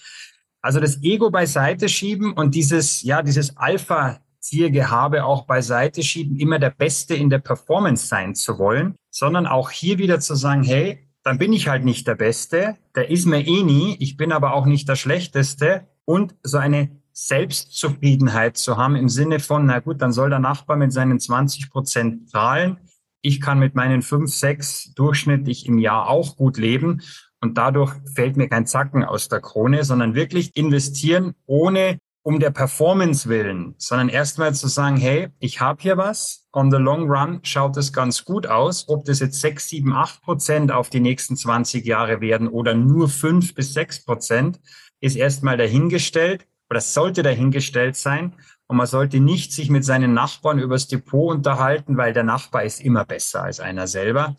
Also 0.60 0.78
das 0.80 1.02
Ego 1.02 1.30
beiseite 1.30 1.88
schieben 1.88 2.34
und 2.34 2.54
dieses, 2.54 3.02
ja, 3.02 3.22
dieses 3.22 3.56
Alpha 3.56 4.20
Aktie, 4.42 4.90
habe 4.90 5.24
auch 5.24 5.46
beiseite 5.46 6.02
schieben, 6.02 6.36
immer 6.36 6.58
der 6.58 6.70
Beste 6.70 7.14
in 7.14 7.30
der 7.30 7.38
Performance 7.38 8.08
sein 8.08 8.34
zu 8.34 8.58
wollen, 8.58 8.96
sondern 9.08 9.46
auch 9.46 9.70
hier 9.70 9.98
wieder 9.98 10.18
zu 10.18 10.34
sagen, 10.34 10.64
hey, 10.64 11.08
dann 11.22 11.38
bin 11.38 11.52
ich 11.52 11.68
halt 11.68 11.84
nicht 11.84 12.08
der 12.08 12.16
Beste, 12.16 12.76
der 12.96 13.08
ist 13.08 13.26
mir 13.26 13.46
eh 13.46 13.62
nie, 13.62 13.96
ich 14.00 14.16
bin 14.16 14.32
aber 14.32 14.54
auch 14.54 14.66
nicht 14.66 14.88
der 14.88 14.96
Schlechteste 14.96 15.86
und 16.04 16.34
so 16.42 16.58
eine 16.58 16.90
Selbstzufriedenheit 17.12 18.56
zu 18.56 18.76
haben 18.76 18.96
im 18.96 19.08
Sinne 19.08 19.38
von, 19.38 19.64
na 19.66 19.78
gut, 19.78 20.02
dann 20.02 20.12
soll 20.12 20.30
der 20.30 20.40
Nachbar 20.40 20.76
mit 20.76 20.92
seinen 20.92 21.20
20 21.20 21.70
Prozent 21.70 22.28
zahlen. 22.28 22.78
Ich 23.22 23.40
kann 23.40 23.58
mit 23.58 23.74
meinen 23.74 24.02
5, 24.02 24.32
6 24.32 24.94
durchschnittlich 24.94 25.66
im 25.66 25.78
Jahr 25.78 26.08
auch 26.08 26.36
gut 26.36 26.58
leben. 26.58 27.02
Und 27.40 27.56
dadurch 27.56 27.94
fällt 28.14 28.36
mir 28.36 28.48
kein 28.48 28.66
Zacken 28.66 29.04
aus 29.04 29.28
der 29.28 29.40
Krone, 29.40 29.84
sondern 29.84 30.14
wirklich 30.14 30.56
investieren 30.56 31.34
ohne 31.46 31.98
um 32.24 32.38
der 32.38 32.50
Performance 32.50 33.28
willen, 33.28 33.74
sondern 33.78 34.08
erstmal 34.08 34.54
zu 34.54 34.68
sagen, 34.68 34.96
hey, 34.96 35.28
ich 35.40 35.60
habe 35.60 35.82
hier 35.82 35.96
was, 35.96 36.46
on 36.52 36.70
the 36.70 36.76
long 36.76 37.10
run 37.10 37.40
schaut 37.42 37.76
es 37.76 37.92
ganz 37.92 38.24
gut 38.24 38.46
aus. 38.46 38.88
Ob 38.88 39.04
das 39.04 39.18
jetzt 39.18 39.40
6, 39.40 39.68
7, 39.68 39.92
8 39.92 40.22
Prozent 40.22 40.72
auf 40.72 40.88
die 40.88 41.00
nächsten 41.00 41.36
20 41.36 41.84
Jahre 41.84 42.20
werden 42.20 42.46
oder 42.46 42.74
nur 42.74 43.08
5 43.08 43.54
bis 43.54 43.74
6 43.74 44.04
Prozent, 44.04 44.60
ist 45.00 45.16
erstmal 45.16 45.56
dahingestellt 45.56 46.46
oder 46.70 46.80
sollte 46.80 47.24
dahingestellt 47.24 47.96
sein. 47.96 48.34
Und 48.72 48.78
man 48.78 48.86
sollte 48.86 49.20
nicht 49.20 49.52
sich 49.52 49.68
mit 49.68 49.84
seinen 49.84 50.14
Nachbarn 50.14 50.58
übers 50.58 50.88
Depot 50.88 51.30
unterhalten, 51.30 51.98
weil 51.98 52.14
der 52.14 52.22
Nachbar 52.22 52.64
ist 52.64 52.80
immer 52.80 53.04
besser 53.04 53.42
als 53.42 53.60
einer 53.60 53.86
selber. 53.86 54.34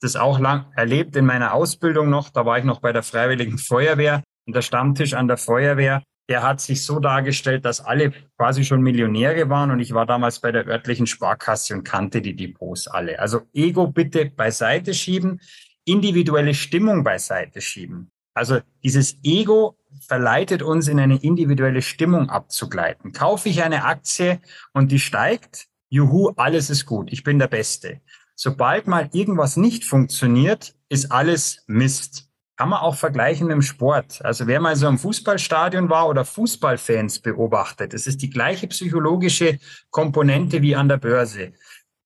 Das 0.00 0.14
auch 0.14 0.38
lang 0.38 0.66
erlebt 0.76 1.16
in 1.16 1.26
meiner 1.26 1.52
Ausbildung 1.52 2.08
noch. 2.08 2.30
Da 2.30 2.46
war 2.46 2.58
ich 2.58 2.64
noch 2.64 2.78
bei 2.78 2.92
der 2.92 3.02
Freiwilligen 3.02 3.58
Feuerwehr. 3.58 4.22
Und 4.46 4.54
der 4.54 4.62
Stammtisch 4.62 5.14
an 5.14 5.26
der 5.26 5.36
Feuerwehr, 5.36 6.00
der 6.28 6.44
hat 6.44 6.60
sich 6.60 6.86
so 6.86 7.00
dargestellt, 7.00 7.64
dass 7.64 7.80
alle 7.80 8.12
quasi 8.38 8.62
schon 8.62 8.82
Millionäre 8.82 9.50
waren 9.50 9.72
und 9.72 9.80
ich 9.80 9.92
war 9.92 10.06
damals 10.06 10.38
bei 10.38 10.52
der 10.52 10.64
örtlichen 10.68 11.08
Sparkasse 11.08 11.74
und 11.74 11.82
kannte 11.82 12.22
die 12.22 12.36
Depots 12.36 12.86
alle. 12.86 13.18
Also 13.18 13.40
Ego 13.52 13.88
bitte 13.88 14.26
beiseite 14.26 14.94
schieben, 14.94 15.40
individuelle 15.84 16.54
Stimmung 16.54 17.02
beiseite 17.02 17.60
schieben. 17.60 18.12
Also 18.32 18.60
dieses 18.84 19.16
Ego 19.24 19.76
verleitet 20.06 20.62
uns 20.62 20.88
in 20.88 20.98
eine 20.98 21.16
individuelle 21.22 21.82
Stimmung 21.82 22.28
abzugleiten. 22.28 23.12
Kaufe 23.12 23.48
ich 23.48 23.62
eine 23.62 23.84
Aktie 23.84 24.40
und 24.72 24.92
die 24.92 24.98
steigt, 24.98 25.68
juhu, 25.88 26.32
alles 26.36 26.70
ist 26.70 26.86
gut, 26.86 27.12
ich 27.12 27.22
bin 27.22 27.38
der 27.38 27.48
Beste. 27.48 28.00
Sobald 28.34 28.86
mal 28.86 29.08
irgendwas 29.12 29.56
nicht 29.56 29.84
funktioniert, 29.84 30.74
ist 30.88 31.12
alles 31.12 31.62
Mist. 31.66 32.28
Kann 32.56 32.68
man 32.68 32.80
auch 32.80 32.96
vergleichen 32.96 33.46
mit 33.46 33.54
dem 33.54 33.62
Sport. 33.62 34.24
Also 34.24 34.46
wer 34.46 34.60
mal 34.60 34.76
so 34.76 34.86
im 34.88 34.98
Fußballstadion 34.98 35.88
war 35.88 36.08
oder 36.08 36.24
Fußballfans 36.24 37.20
beobachtet, 37.20 37.94
es 37.94 38.06
ist 38.06 38.22
die 38.22 38.30
gleiche 38.30 38.66
psychologische 38.68 39.58
Komponente 39.90 40.62
wie 40.62 40.76
an 40.76 40.88
der 40.88 40.98
Börse. 40.98 41.52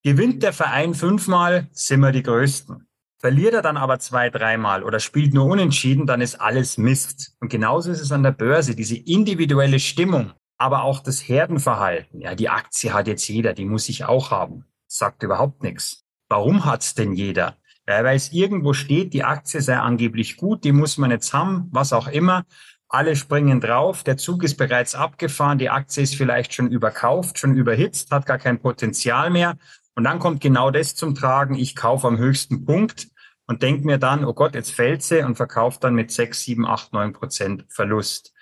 Gewinnt 0.02 0.42
der 0.42 0.52
Verein 0.52 0.94
fünfmal, 0.94 1.68
sind 1.72 2.00
wir 2.00 2.12
die 2.12 2.22
Größten. 2.22 2.86
Verliert 3.18 3.54
er 3.54 3.62
dann 3.62 3.78
aber 3.78 3.98
zwei, 3.98 4.28
dreimal 4.28 4.82
oder 4.84 5.00
spielt 5.00 5.32
nur 5.32 5.46
unentschieden, 5.46 6.06
dann 6.06 6.20
ist 6.20 6.34
alles 6.34 6.76
Mist. 6.76 7.34
Und 7.40 7.48
genauso 7.48 7.90
ist 7.90 8.00
es 8.00 8.12
an 8.12 8.22
der 8.22 8.32
Börse, 8.32 8.76
diese 8.76 8.96
individuelle 8.96 9.80
Stimmung, 9.80 10.32
aber 10.58 10.82
auch 10.82 11.00
das 11.00 11.26
Herdenverhalten. 11.26 12.20
Ja, 12.20 12.34
die 12.34 12.50
Aktie 12.50 12.92
hat 12.92 13.06
jetzt 13.06 13.26
jeder, 13.26 13.54
die 13.54 13.64
muss 13.64 13.88
ich 13.88 14.04
auch 14.04 14.30
haben. 14.30 14.66
Sagt 14.86 15.22
überhaupt 15.22 15.62
nichts. 15.62 16.04
Warum 16.28 16.66
hat's 16.66 16.94
denn 16.94 17.14
jeder? 17.14 17.56
Ja, 17.88 18.04
weil 18.04 18.16
es 18.16 18.32
irgendwo 18.32 18.74
steht, 18.74 19.14
die 19.14 19.24
Aktie 19.24 19.62
sei 19.62 19.78
angeblich 19.78 20.36
gut, 20.36 20.64
die 20.64 20.72
muss 20.72 20.98
man 20.98 21.10
jetzt 21.10 21.32
haben, 21.32 21.68
was 21.70 21.94
auch 21.94 22.08
immer. 22.08 22.44
Alle 22.88 23.16
springen 23.16 23.60
drauf, 23.60 24.04
der 24.04 24.18
Zug 24.18 24.44
ist 24.44 24.56
bereits 24.56 24.94
abgefahren, 24.94 25.58
die 25.58 25.70
Aktie 25.70 26.02
ist 26.02 26.16
vielleicht 26.16 26.52
schon 26.52 26.70
überkauft, 26.70 27.38
schon 27.38 27.56
überhitzt, 27.56 28.10
hat 28.10 28.26
gar 28.26 28.38
kein 28.38 28.60
Potenzial 28.60 29.30
mehr. 29.30 29.56
Und 29.94 30.04
dann 30.04 30.18
kommt 30.18 30.40
genau 30.40 30.70
das 30.70 30.94
zum 30.94 31.14
Tragen, 31.14 31.54
ich 31.54 31.74
kaufe 31.74 32.06
am 32.06 32.18
höchsten 32.18 32.64
Punkt 32.64 33.08
und 33.46 33.62
denke 33.62 33.86
mir 33.86 33.98
dann, 33.98 34.24
oh 34.24 34.34
Gott, 34.34 34.54
jetzt 34.54 34.72
fällt 34.72 35.02
sie 35.02 35.24
und 35.24 35.36
verkaufe 35.36 35.78
dann 35.80 35.94
mit 35.94 36.10
6, 36.10 36.42
7, 36.42 36.66
8, 36.66 36.92
9 36.92 37.12
Prozent 37.12 37.64
Verlust. 37.68 38.34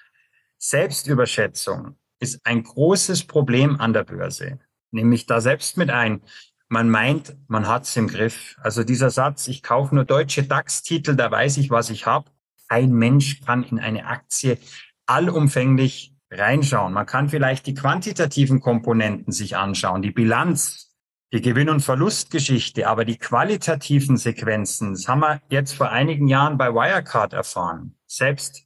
Selbstüberschätzung 0.59 1.97
ist 2.21 2.41
ein 2.45 2.63
großes 2.63 3.27
Problem 3.27 3.81
an 3.81 3.93
der 3.93 4.05
Börse. 4.05 4.59
Nämlich 4.91 5.27
da 5.27 5.41
selbst 5.41 5.77
mit 5.77 5.91
ein 5.91 6.23
man 6.69 6.91
meint, 6.91 7.37
man 7.47 7.69
hat's 7.69 7.97
im 7.97 8.09
Griff. 8.09 8.57
Also 8.61 8.85
dieser 8.85 9.11
Satz, 9.11 9.49
ich 9.49 9.63
kaufe 9.63 9.95
nur 9.95 10.05
deutsche 10.05 10.43
DAX-Titel, 10.43 11.15
da 11.15 11.31
weiß 11.31 11.59
ich, 11.59 11.71
was 11.71 11.91
ich 11.91 12.07
habe. 12.07 12.31
Ein 12.69 12.93
Mensch 12.93 13.43
kann 13.43 13.63
in 13.65 13.79
eine 13.79 14.07
Aktie 14.07 14.59
allumfänglich 15.07 16.15
reinschauen. 16.31 16.93
Man 16.93 17.07
kann 17.07 17.29
vielleicht 17.29 17.67
die 17.67 17.75
quantitativen 17.75 18.61
Komponenten 18.61 19.33
sich 19.33 19.57
anschauen, 19.57 20.03
die 20.03 20.11
Bilanz, 20.11 20.94
die 21.35 21.43
Gewinn- 21.43 21.69
und 21.69 21.81
Verlustgeschichte, 21.81 22.89
aber 22.89 23.05
die 23.05 23.19
qualitativen 23.19 24.17
Sequenzen, 24.17 24.93
das 24.93 25.09
haben 25.09 25.19
wir 25.19 25.43
jetzt 25.49 25.75
vor 25.75 25.91
einigen 25.91 26.29
Jahren 26.29 26.57
bei 26.57 26.73
Wirecard 26.73 27.33
erfahren. 27.33 27.97
Selbst 28.07 28.63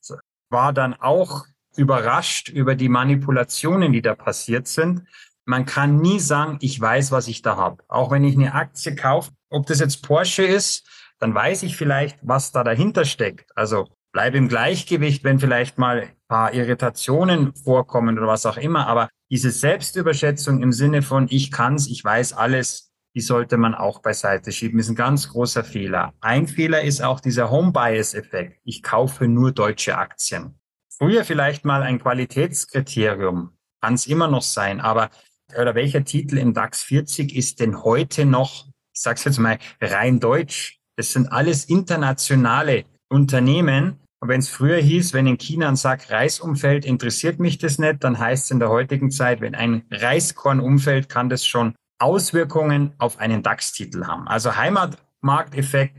war 0.51 0.73
dann 0.73 0.95
auch 0.95 1.47
überrascht 1.77 2.49
über 2.49 2.77
die 2.77 2.89
Manipulationen, 2.89 3.93
die 3.93 4.03
da 4.03 4.15
passiert 4.15 4.69
sind. 4.69 5.03
Man 5.45 5.67
kann 5.67 6.01
nie 6.01 6.21
sagen, 6.21 6.59
ich 6.61 6.81
weiß, 6.81 7.11
was 7.11 7.27
ich 7.27 7.43
da 7.43 7.57
habe. 7.57 7.83
Auch 7.89 8.13
wenn 8.13 8.23
ich 8.23 8.37
eine 8.37 8.55
Aktie 8.55 8.95
kaufe, 8.95 9.33
ob 9.51 9.67
das 9.67 9.81
jetzt 9.81 10.03
Porsche 10.03 10.45
ist, 10.45 10.89
dann 11.19 11.35
weiß 11.35 11.65
ich 11.65 11.77
vielleicht, 11.77 12.19
was 12.23 12.53
da 12.53 12.63
dahinter 12.63 13.05
steckt. 13.05 13.51
Also 13.57 13.89
bleib 14.17 14.35
im 14.35 14.49
Gleichgewicht, 14.49 15.25
wenn 15.25 15.39
vielleicht 15.39 15.77
mal 15.77 16.01
ein 16.01 16.11
paar 16.27 16.55
Irritationen 16.55 17.55
vorkommen 17.55 18.19
oder 18.19 18.27
was 18.27 18.47
auch 18.47 18.57
immer. 18.57 18.87
Aber 18.87 19.11
diese 19.31 19.51
Selbstüberschätzung 19.51 20.63
im 20.63 20.73
Sinne 20.73 21.03
von 21.03 21.27
ich 21.31 21.51
kann's, 21.51 21.87
ich 21.87 22.03
weiß 22.03 22.33
alles, 22.33 22.93
die 23.15 23.21
sollte 23.21 23.59
man 23.59 23.75
auch 23.75 24.01
beiseite 24.01 24.53
schieben. 24.53 24.79
Ist 24.79 24.89
ein 24.89 24.95
ganz 24.95 25.29
großer 25.29 25.65
Fehler. 25.65 26.15
Ein 26.21 26.47
Fehler 26.47 26.83
ist 26.83 27.03
auch 27.03 27.21
dieser 27.21 27.51
Home 27.51 27.73
Bias 27.73 28.15
Effekt. 28.15 28.59
Ich 28.65 28.83
kaufe 28.83 29.29
nur 29.29 29.53
deutsche 29.53 29.99
Aktien 29.99 30.59
früher 30.99 31.25
vielleicht 31.25 31.65
mal 31.65 31.83
ein 31.83 31.99
Qualitätskriterium, 31.99 33.51
kann 33.81 33.95
es 33.95 34.07
immer 34.07 34.29
noch 34.29 34.43
sein, 34.43 34.81
aber 34.81 35.11
oder 35.59 35.75
welcher 35.75 36.05
Titel 36.05 36.39
im 36.39 36.55
DAX 36.55 36.83
40 36.83 37.35
ist 37.35 37.61
denn 37.61 37.85
heute 37.85 38.25
noch, 38.25 38.67
ich 38.93 39.01
sage 39.01 39.21
jetzt 39.25 39.39
mal, 39.39 39.59
rein 39.81 40.19
deutsch? 40.19 40.81
Das 40.97 41.13
sind 41.13 41.31
alles 41.31 41.67
internationale 41.67 42.85
Unternehmen. 43.09 44.01
Wenn 44.29 44.41
es 44.41 44.49
früher 44.49 44.79
hieß, 44.79 45.13
wenn 45.13 45.27
in 45.27 45.39
China 45.39 45.69
ein 45.69 45.77
Sack 45.77 46.11
Reis 46.11 46.41
umfällt, 46.41 46.85
interessiert 46.85 47.39
mich 47.39 47.59
das 47.59 47.79
nicht, 47.79 48.05
dann 48.05 48.19
heißt 48.19 48.45
es 48.45 48.51
in 48.51 48.59
der 48.59 48.69
heutigen 48.69 49.11
Zeit, 49.11 49.41
wenn 49.41 49.55
ein 49.55 49.83
Reiskorn 49.91 50.61
umfällt, 50.61 51.09
kann 51.09 51.29
das 51.29 51.47
schon 51.47 51.75
Auswirkungen 51.99 52.95
auf 52.99 53.19
einen 53.19 53.43
DAX-Titel 53.43 54.05
haben. 54.05 54.29
Also 54.29 54.57
Heimatmarkteffekt, 54.57 55.97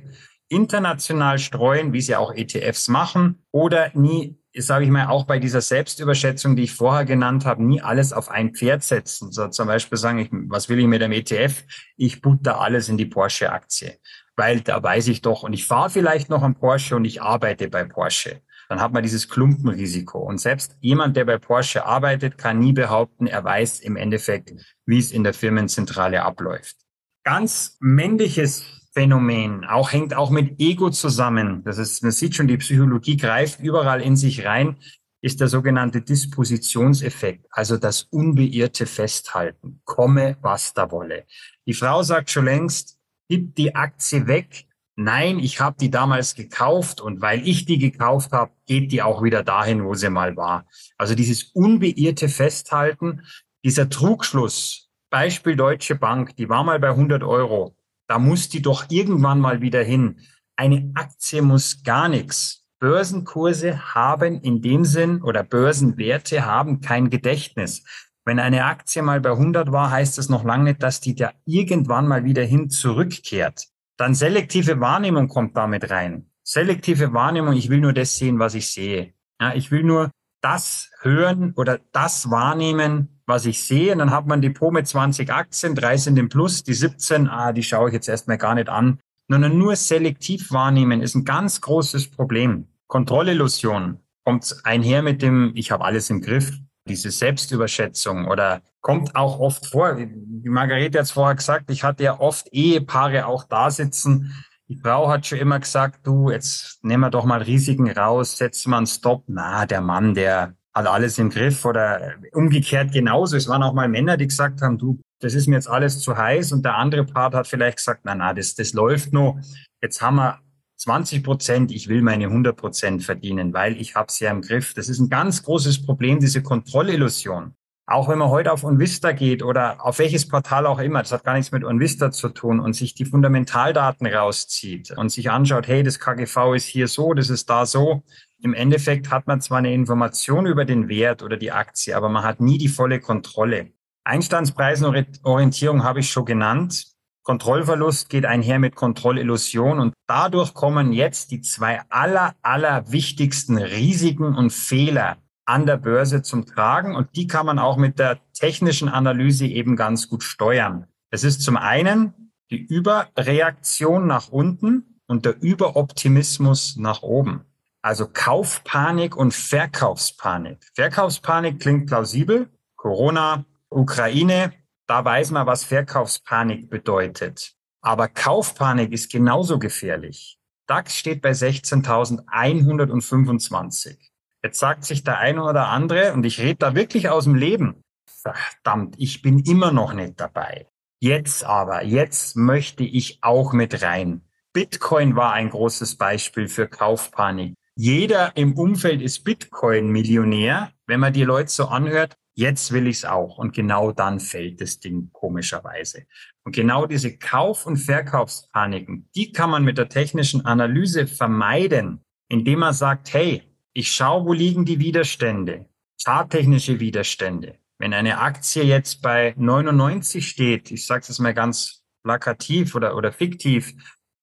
international 0.49 1.39
streuen, 1.39 1.93
wie 1.93 2.01
sie 2.01 2.15
auch 2.15 2.33
ETFs 2.33 2.87
machen, 2.87 3.43
oder 3.51 3.91
nie 3.93 4.37
sage 4.61 4.85
ich 4.85 4.91
mal, 4.91 5.07
auch 5.07 5.25
bei 5.25 5.39
dieser 5.39 5.61
Selbstüberschätzung, 5.61 6.55
die 6.55 6.63
ich 6.63 6.73
vorher 6.73 7.05
genannt 7.05 7.45
habe, 7.45 7.63
nie 7.63 7.81
alles 7.81 8.13
auf 8.13 8.29
ein 8.29 8.53
Pferd 8.53 8.83
setzen. 8.83 9.31
So 9.31 9.47
zum 9.49 9.67
Beispiel 9.67 9.97
sagen, 9.97 10.19
ich, 10.19 10.29
was 10.31 10.69
will 10.69 10.79
ich 10.79 10.87
mit 10.87 11.01
dem 11.01 11.11
ETF? 11.11 11.63
Ich 11.95 12.21
butter 12.21 12.59
alles 12.59 12.89
in 12.89 12.97
die 12.97 13.05
Porsche-Aktie, 13.05 13.99
weil 14.37 14.61
da 14.61 14.81
weiß 14.81 15.07
ich 15.09 15.21
doch, 15.21 15.43
und 15.43 15.51
ich 15.51 15.65
fahre 15.65 15.89
vielleicht 15.89 16.29
noch 16.29 16.43
am 16.43 16.55
Porsche 16.55 16.95
und 16.95 17.05
ich 17.05 17.21
arbeite 17.21 17.69
bei 17.69 17.83
Porsche. 17.83 18.41
Dann 18.69 18.79
hat 18.79 18.93
man 18.93 19.01
dieses 19.01 19.29
Klumpenrisiko. 19.29 20.19
Und 20.19 20.39
selbst 20.39 20.77
jemand, 20.79 21.17
der 21.17 21.25
bei 21.25 21.37
Porsche 21.37 21.85
arbeitet, 21.85 22.37
kann 22.37 22.59
nie 22.59 22.73
behaupten, 22.73 23.27
er 23.27 23.43
weiß 23.43 23.79
im 23.79 23.95
Endeffekt, 23.95 24.53
wie 24.85 24.99
es 24.99 25.11
in 25.11 25.23
der 25.23 25.33
Firmenzentrale 25.33 26.21
abläuft. 26.21 26.75
Ganz 27.23 27.77
männliches 27.79 28.63
Phänomen, 28.93 29.65
auch 29.65 29.91
hängt 29.91 30.15
auch 30.15 30.29
mit 30.29 30.59
Ego 30.59 30.89
zusammen. 30.89 31.63
Das 31.63 31.77
ist, 31.77 32.03
man 32.03 32.11
sieht 32.11 32.35
schon, 32.35 32.47
die 32.47 32.57
Psychologie 32.57 33.17
greift 33.17 33.59
überall 33.59 34.01
in 34.01 34.15
sich 34.15 34.45
rein, 34.45 34.77
ist 35.21 35.39
der 35.39 35.47
sogenannte 35.47 36.01
Dispositionseffekt, 36.01 37.45
also 37.49 37.77
das 37.77 38.03
unbeirrte 38.03 38.85
Festhalten. 38.85 39.81
Komme, 39.83 40.37
was 40.41 40.73
da 40.73 40.91
wolle. 40.91 41.25
Die 41.65 41.73
Frau 41.73 42.03
sagt 42.03 42.29
schon 42.29 42.45
längst, 42.45 42.96
gib 43.29 43.55
die 43.55 43.75
Aktie 43.75 44.27
weg. 44.27 44.65
Nein, 44.95 45.37
ich 45.39 45.59
habe 45.59 45.77
die 45.79 45.91
damals 45.91 46.33
gekauft 46.33 47.01
und 47.01 47.21
weil 47.21 47.47
ich 47.47 47.65
die 47.65 47.77
gekauft 47.77 48.31
habe, 48.31 48.51
geht 48.65 48.91
die 48.91 49.03
auch 49.03 49.21
wieder 49.21 49.43
dahin, 49.43 49.85
wo 49.85 49.93
sie 49.93 50.09
mal 50.09 50.35
war. 50.35 50.65
Also 50.97 51.13
dieses 51.13 51.43
unbeirrte 51.43 52.29
Festhalten, 52.29 53.21
dieser 53.63 53.89
Trugschluss, 53.89 54.89
Beispiel 55.09 55.55
Deutsche 55.55 55.95
Bank, 55.95 56.35
die 56.35 56.49
war 56.49 56.63
mal 56.63 56.79
bei 56.79 56.89
100 56.89 57.23
Euro. 57.23 57.75
Da 58.07 58.17
muss 58.17 58.49
die 58.49 58.61
doch 58.61 58.85
irgendwann 58.89 59.39
mal 59.39 59.61
wieder 59.61 59.83
hin. 59.83 60.19
Eine 60.55 60.91
Aktie 60.95 61.41
muss 61.41 61.83
gar 61.83 62.09
nichts. 62.09 62.65
Börsenkurse 62.79 63.93
haben 63.93 64.41
in 64.41 64.61
dem 64.61 64.85
Sinn 64.85 65.21
oder 65.21 65.43
Börsenwerte 65.43 66.45
haben 66.45 66.81
kein 66.81 67.09
Gedächtnis. 67.09 67.83
Wenn 68.27 68.39
eine 68.39 68.65
Aktie 68.65 69.01
mal 69.03 69.21
bei 69.21 69.31
100 69.31 69.71
war, 69.71 69.89
heißt 69.89 70.17
das 70.17 70.27
noch 70.27 70.43
lange 70.43 70.65
nicht, 70.65 70.83
dass 70.83 70.99
die 70.99 71.15
da 71.15 71.31
irgendwann 71.45 72.09
mal 72.09 72.25
wieder 72.25 72.43
hin 72.43 72.69
zurückkehrt. 72.69 73.67
Dann 73.95 74.15
selektive 74.15 74.81
Wahrnehmung 74.81 75.29
kommt 75.29 75.55
damit 75.55 75.89
rein. 75.91 76.29
Selektive 76.43 77.13
Wahrnehmung, 77.13 77.53
ich 77.53 77.69
will 77.69 77.79
nur 77.79 77.93
das 77.93 78.17
sehen, 78.17 78.37
was 78.37 78.53
ich 78.53 78.69
sehe. 78.69 79.13
Ja, 79.39 79.53
ich 79.53 79.71
will 79.71 79.83
nur 79.83 80.11
das 80.41 80.91
hören 80.99 81.53
oder 81.55 81.79
das 81.93 82.29
wahrnehmen, 82.29 83.21
was 83.27 83.45
ich 83.45 83.63
sehe. 83.63 83.93
Und 83.93 83.99
dann 83.99 84.11
hat 84.11 84.27
man 84.27 84.39
ein 84.39 84.41
Depot 84.41 84.73
mit 84.73 84.87
20 84.87 85.31
Aktien, 85.31 85.73
drei 85.73 85.95
sind 85.95 86.19
im 86.19 86.27
Plus, 86.27 86.63
die 86.63 86.73
17, 86.73 87.29
ah, 87.29 87.53
die 87.53 87.63
schaue 87.63 87.87
ich 87.87 87.93
jetzt 87.93 88.09
erstmal 88.09 88.37
gar 88.37 88.55
nicht 88.55 88.67
an. 88.67 88.99
Sondern 89.29 89.57
nur 89.57 89.77
selektiv 89.77 90.51
wahrnehmen 90.51 91.01
ist 91.01 91.15
ein 91.15 91.23
ganz 91.23 91.61
großes 91.61 92.11
Problem. 92.11 92.67
Kontrollillusion 92.87 93.99
kommt 94.25 94.53
einher 94.65 95.01
mit 95.01 95.21
dem, 95.21 95.53
ich 95.55 95.71
habe 95.71 95.85
alles 95.85 96.09
im 96.09 96.19
Griff, 96.19 96.51
diese 96.87 97.11
Selbstüberschätzung 97.11 98.27
oder 98.27 98.61
kommt 98.81 99.15
auch 99.15 99.39
oft 99.39 99.65
vor. 99.67 99.97
Wie 99.97 100.49
Margarete 100.49 100.99
hat 100.99 101.05
es 101.05 101.11
vorher 101.11 101.35
gesagt, 101.35 101.69
ich 101.69 101.83
hatte 101.83 102.03
ja 102.03 102.19
oft 102.19 102.47
Ehepaare 102.51 103.25
auch 103.27 103.43
da 103.43 103.69
sitzen. 103.69 104.33
Die 104.69 104.77
Frau 104.77 105.09
hat 105.09 105.25
schon 105.25 105.39
immer 105.39 105.59
gesagt, 105.59 106.05
du, 106.05 106.29
jetzt 106.29 106.83
nehmen 106.83 107.01
wir 107.01 107.09
doch 107.09 107.25
mal 107.25 107.41
Risiken 107.41 107.89
raus, 107.89 108.37
setzen 108.37 108.71
wir 108.71 108.77
einen 108.77 108.87
Stop. 108.87 109.23
Na, 109.27 109.65
der 109.65 109.81
Mann, 109.81 110.13
der 110.13 110.55
hat 110.73 110.87
alles 110.87 111.17
im 111.17 111.29
Griff 111.29 111.65
oder 111.65 112.13
umgekehrt 112.33 112.91
genauso. 112.91 113.37
Es 113.37 113.47
waren 113.47 113.63
auch 113.63 113.73
mal 113.73 113.87
Männer, 113.87 114.17
die 114.17 114.27
gesagt 114.27 114.61
haben, 114.61 114.77
du, 114.77 114.99
das 115.19 115.33
ist 115.33 115.47
mir 115.47 115.55
jetzt 115.55 115.69
alles 115.69 115.99
zu 116.01 116.17
heiß 116.17 116.51
und 116.51 116.63
der 116.63 116.75
andere 116.75 117.05
Part 117.05 117.33
hat 117.33 117.47
vielleicht 117.47 117.77
gesagt, 117.77 118.01
na, 118.03 118.13
na, 118.13 118.33
das, 118.33 118.55
das 118.55 118.73
läuft 118.73 119.13
noch. 119.13 119.39
Jetzt 119.81 120.01
haben 120.01 120.17
wir 120.17 120.39
20 120.77 121.23
Prozent, 121.23 121.71
ich 121.71 121.87
will 121.87 122.01
meine 122.01 122.25
100 122.25 122.55
Prozent 122.55 123.03
verdienen, 123.03 123.53
weil 123.53 123.79
ich 123.81 123.95
habe 123.95 124.07
es 124.09 124.19
ja 124.19 124.31
im 124.31 124.41
Griff. 124.41 124.73
Das 124.73 124.89
ist 124.89 124.99
ein 124.99 125.09
ganz 125.09 125.43
großes 125.43 125.85
Problem, 125.85 126.19
diese 126.19 126.43
Kontrollillusion. 126.43 127.55
Auch 127.89 128.09
wenn 128.09 128.19
man 128.19 128.29
heute 128.29 128.51
auf 128.51 128.65
Onvista 128.65 129.13
geht 129.13 129.41
oder 129.41 129.83
auf 129.85 129.99
welches 129.99 130.27
Portal 130.27 130.65
auch 130.65 130.79
immer, 130.79 130.99
das 130.99 131.13
hat 131.13 131.23
gar 131.23 131.35
nichts 131.35 131.53
mit 131.53 131.63
Onvista 131.63 132.11
zu 132.11 132.27
tun 132.27 132.59
und 132.59 132.73
sich 132.73 132.95
die 132.95 133.05
Fundamentaldaten 133.05 134.05
rauszieht 134.07 134.91
und 134.91 135.09
sich 135.09 135.31
anschaut, 135.31 135.69
hey, 135.69 135.83
das 135.83 135.97
KGV 135.97 136.53
ist 136.53 136.65
hier 136.65 136.89
so, 136.89 137.13
das 137.13 137.29
ist 137.29 137.49
da 137.49 137.65
so. 137.65 138.03
Im 138.41 138.53
Endeffekt 138.53 139.09
hat 139.09 139.25
man 139.25 139.39
zwar 139.39 139.59
eine 139.59 139.73
Information 139.73 140.47
über 140.47 140.65
den 140.65 140.89
Wert 140.89 141.23
oder 141.23 141.37
die 141.37 141.53
Aktie, 141.53 141.95
aber 141.95 142.09
man 142.09 142.23
hat 142.23 142.41
nie 142.41 142.57
die 142.57 142.67
volle 142.67 142.99
Kontrolle. 142.99 143.71
Einstandspreisenorientierung 144.03 145.83
habe 145.83 146.01
ich 146.01 146.09
schon 146.09 146.25
genannt. 146.25 146.96
Kontrollverlust 147.27 148.07
geht 148.07 148.25
einher 148.25 148.57
mit 148.57 148.75
Kontrollillusion 148.75 149.81
und 149.81 149.93
dadurch 150.07 150.53
kommen 150.53 150.93
jetzt 150.93 151.31
die 151.31 151.41
zwei 151.41 151.81
aller, 151.89 152.35
aller 152.41 152.89
wichtigsten 152.89 153.57
Risiken 153.57 154.33
und 154.33 154.53
Fehler 154.53 155.17
an 155.43 155.65
der 155.65 155.75
Börse 155.75 156.21
zum 156.21 156.45
Tragen 156.45 156.95
und 156.95 157.17
die 157.17 157.27
kann 157.27 157.45
man 157.45 157.59
auch 157.59 157.75
mit 157.75 157.99
der 157.99 158.19
technischen 158.31 158.87
Analyse 158.87 159.45
eben 159.45 159.75
ganz 159.75 160.07
gut 160.07 160.23
steuern. 160.23 160.87
Es 161.09 161.25
ist 161.25 161.41
zum 161.41 161.57
einen 161.57 162.31
die 162.49 162.65
Überreaktion 162.65 164.07
nach 164.07 164.29
unten 164.29 165.01
und 165.05 165.25
der 165.25 165.35
Überoptimismus 165.41 166.77
nach 166.77 167.01
oben. 167.01 167.41
Also 167.81 168.07
Kaufpanik 168.07 169.17
und 169.17 169.33
Verkaufspanik. 169.33 170.59
Verkaufspanik 170.75 171.59
klingt 171.59 171.87
plausibel. 171.87 172.47
Corona, 172.77 173.43
Ukraine, 173.69 174.53
da 174.87 175.05
weiß 175.05 175.31
man, 175.31 175.45
was 175.45 175.65
Verkaufspanik 175.65 176.69
bedeutet. 176.69 177.53
Aber 177.81 178.07
Kaufpanik 178.07 178.93
ist 178.93 179.11
genauso 179.11 179.59
gefährlich. 179.59 180.39
DAX 180.65 180.95
steht 180.95 181.21
bei 181.21 181.31
16.125. 181.31 183.97
Jetzt 184.43 184.59
sagt 184.59 184.85
sich 184.85 185.03
der 185.03 185.17
eine 185.19 185.43
oder 185.43 185.67
andere, 185.67 186.13
und 186.13 186.25
ich 186.25 186.39
rede 186.39 186.59
da 186.59 186.73
wirklich 186.75 187.09
aus 187.09 187.25
dem 187.25 187.35
Leben, 187.35 187.83
verdammt, 188.05 188.95
ich 188.97 189.21
bin 189.21 189.39
immer 189.39 189.71
noch 189.71 189.93
nicht 189.93 190.19
dabei. 190.19 190.67
Jetzt 190.99 191.43
aber, 191.43 191.83
jetzt 191.83 192.35
möchte 192.35 192.83
ich 192.83 193.19
auch 193.21 193.53
mit 193.53 193.83
rein. 193.83 194.23
Bitcoin 194.53 195.15
war 195.15 195.33
ein 195.33 195.49
großes 195.49 195.95
Beispiel 195.95 196.47
für 196.47 196.67
Kaufpanik. 196.67 197.53
Jeder 197.75 198.35
im 198.35 198.57
Umfeld 198.57 199.01
ist 199.01 199.23
Bitcoin-Millionär. 199.23 200.71
Wenn 200.87 200.99
man 200.99 201.13
die 201.13 201.23
Leute 201.23 201.49
so 201.49 201.67
anhört, 201.67 202.17
jetzt 202.37 202.71
will 202.71 202.87
ich 202.87 202.97
es 202.97 203.05
auch. 203.05 203.37
Und 203.37 203.53
genau 203.53 203.91
dann 203.91 204.19
fällt 204.19 204.61
das 204.61 204.79
Ding 204.79 205.09
komischerweise. 205.11 206.05
Und 206.45 206.55
genau 206.55 206.85
diese 206.85 207.17
Kauf- 207.17 207.65
und 207.65 207.77
Verkaufspaniken, 207.77 209.09
die 209.15 209.31
kann 209.31 209.49
man 209.49 209.63
mit 209.63 209.77
der 209.77 209.89
technischen 209.89 210.45
Analyse 210.45 211.07
vermeiden, 211.07 212.05
indem 212.29 212.59
man 212.59 212.73
sagt, 212.73 213.13
hey, 213.13 213.43
ich 213.73 213.91
schaue, 213.91 214.25
wo 214.25 214.33
liegen 214.33 214.65
die 214.65 214.79
Widerstände, 214.79 215.65
charttechnische 216.01 216.79
Widerstände. 216.79 217.55
Wenn 217.79 217.93
eine 217.93 218.19
Aktie 218.19 218.63
jetzt 218.63 219.01
bei 219.01 219.33
99 219.37 220.27
steht, 220.27 220.71
ich 220.71 220.85
sage 220.85 221.05
es 221.07 221.19
mal 221.19 221.33
ganz 221.33 221.83
plakativ 222.03 222.75
oder, 222.75 222.95
oder 222.95 223.11
fiktiv, 223.11 223.73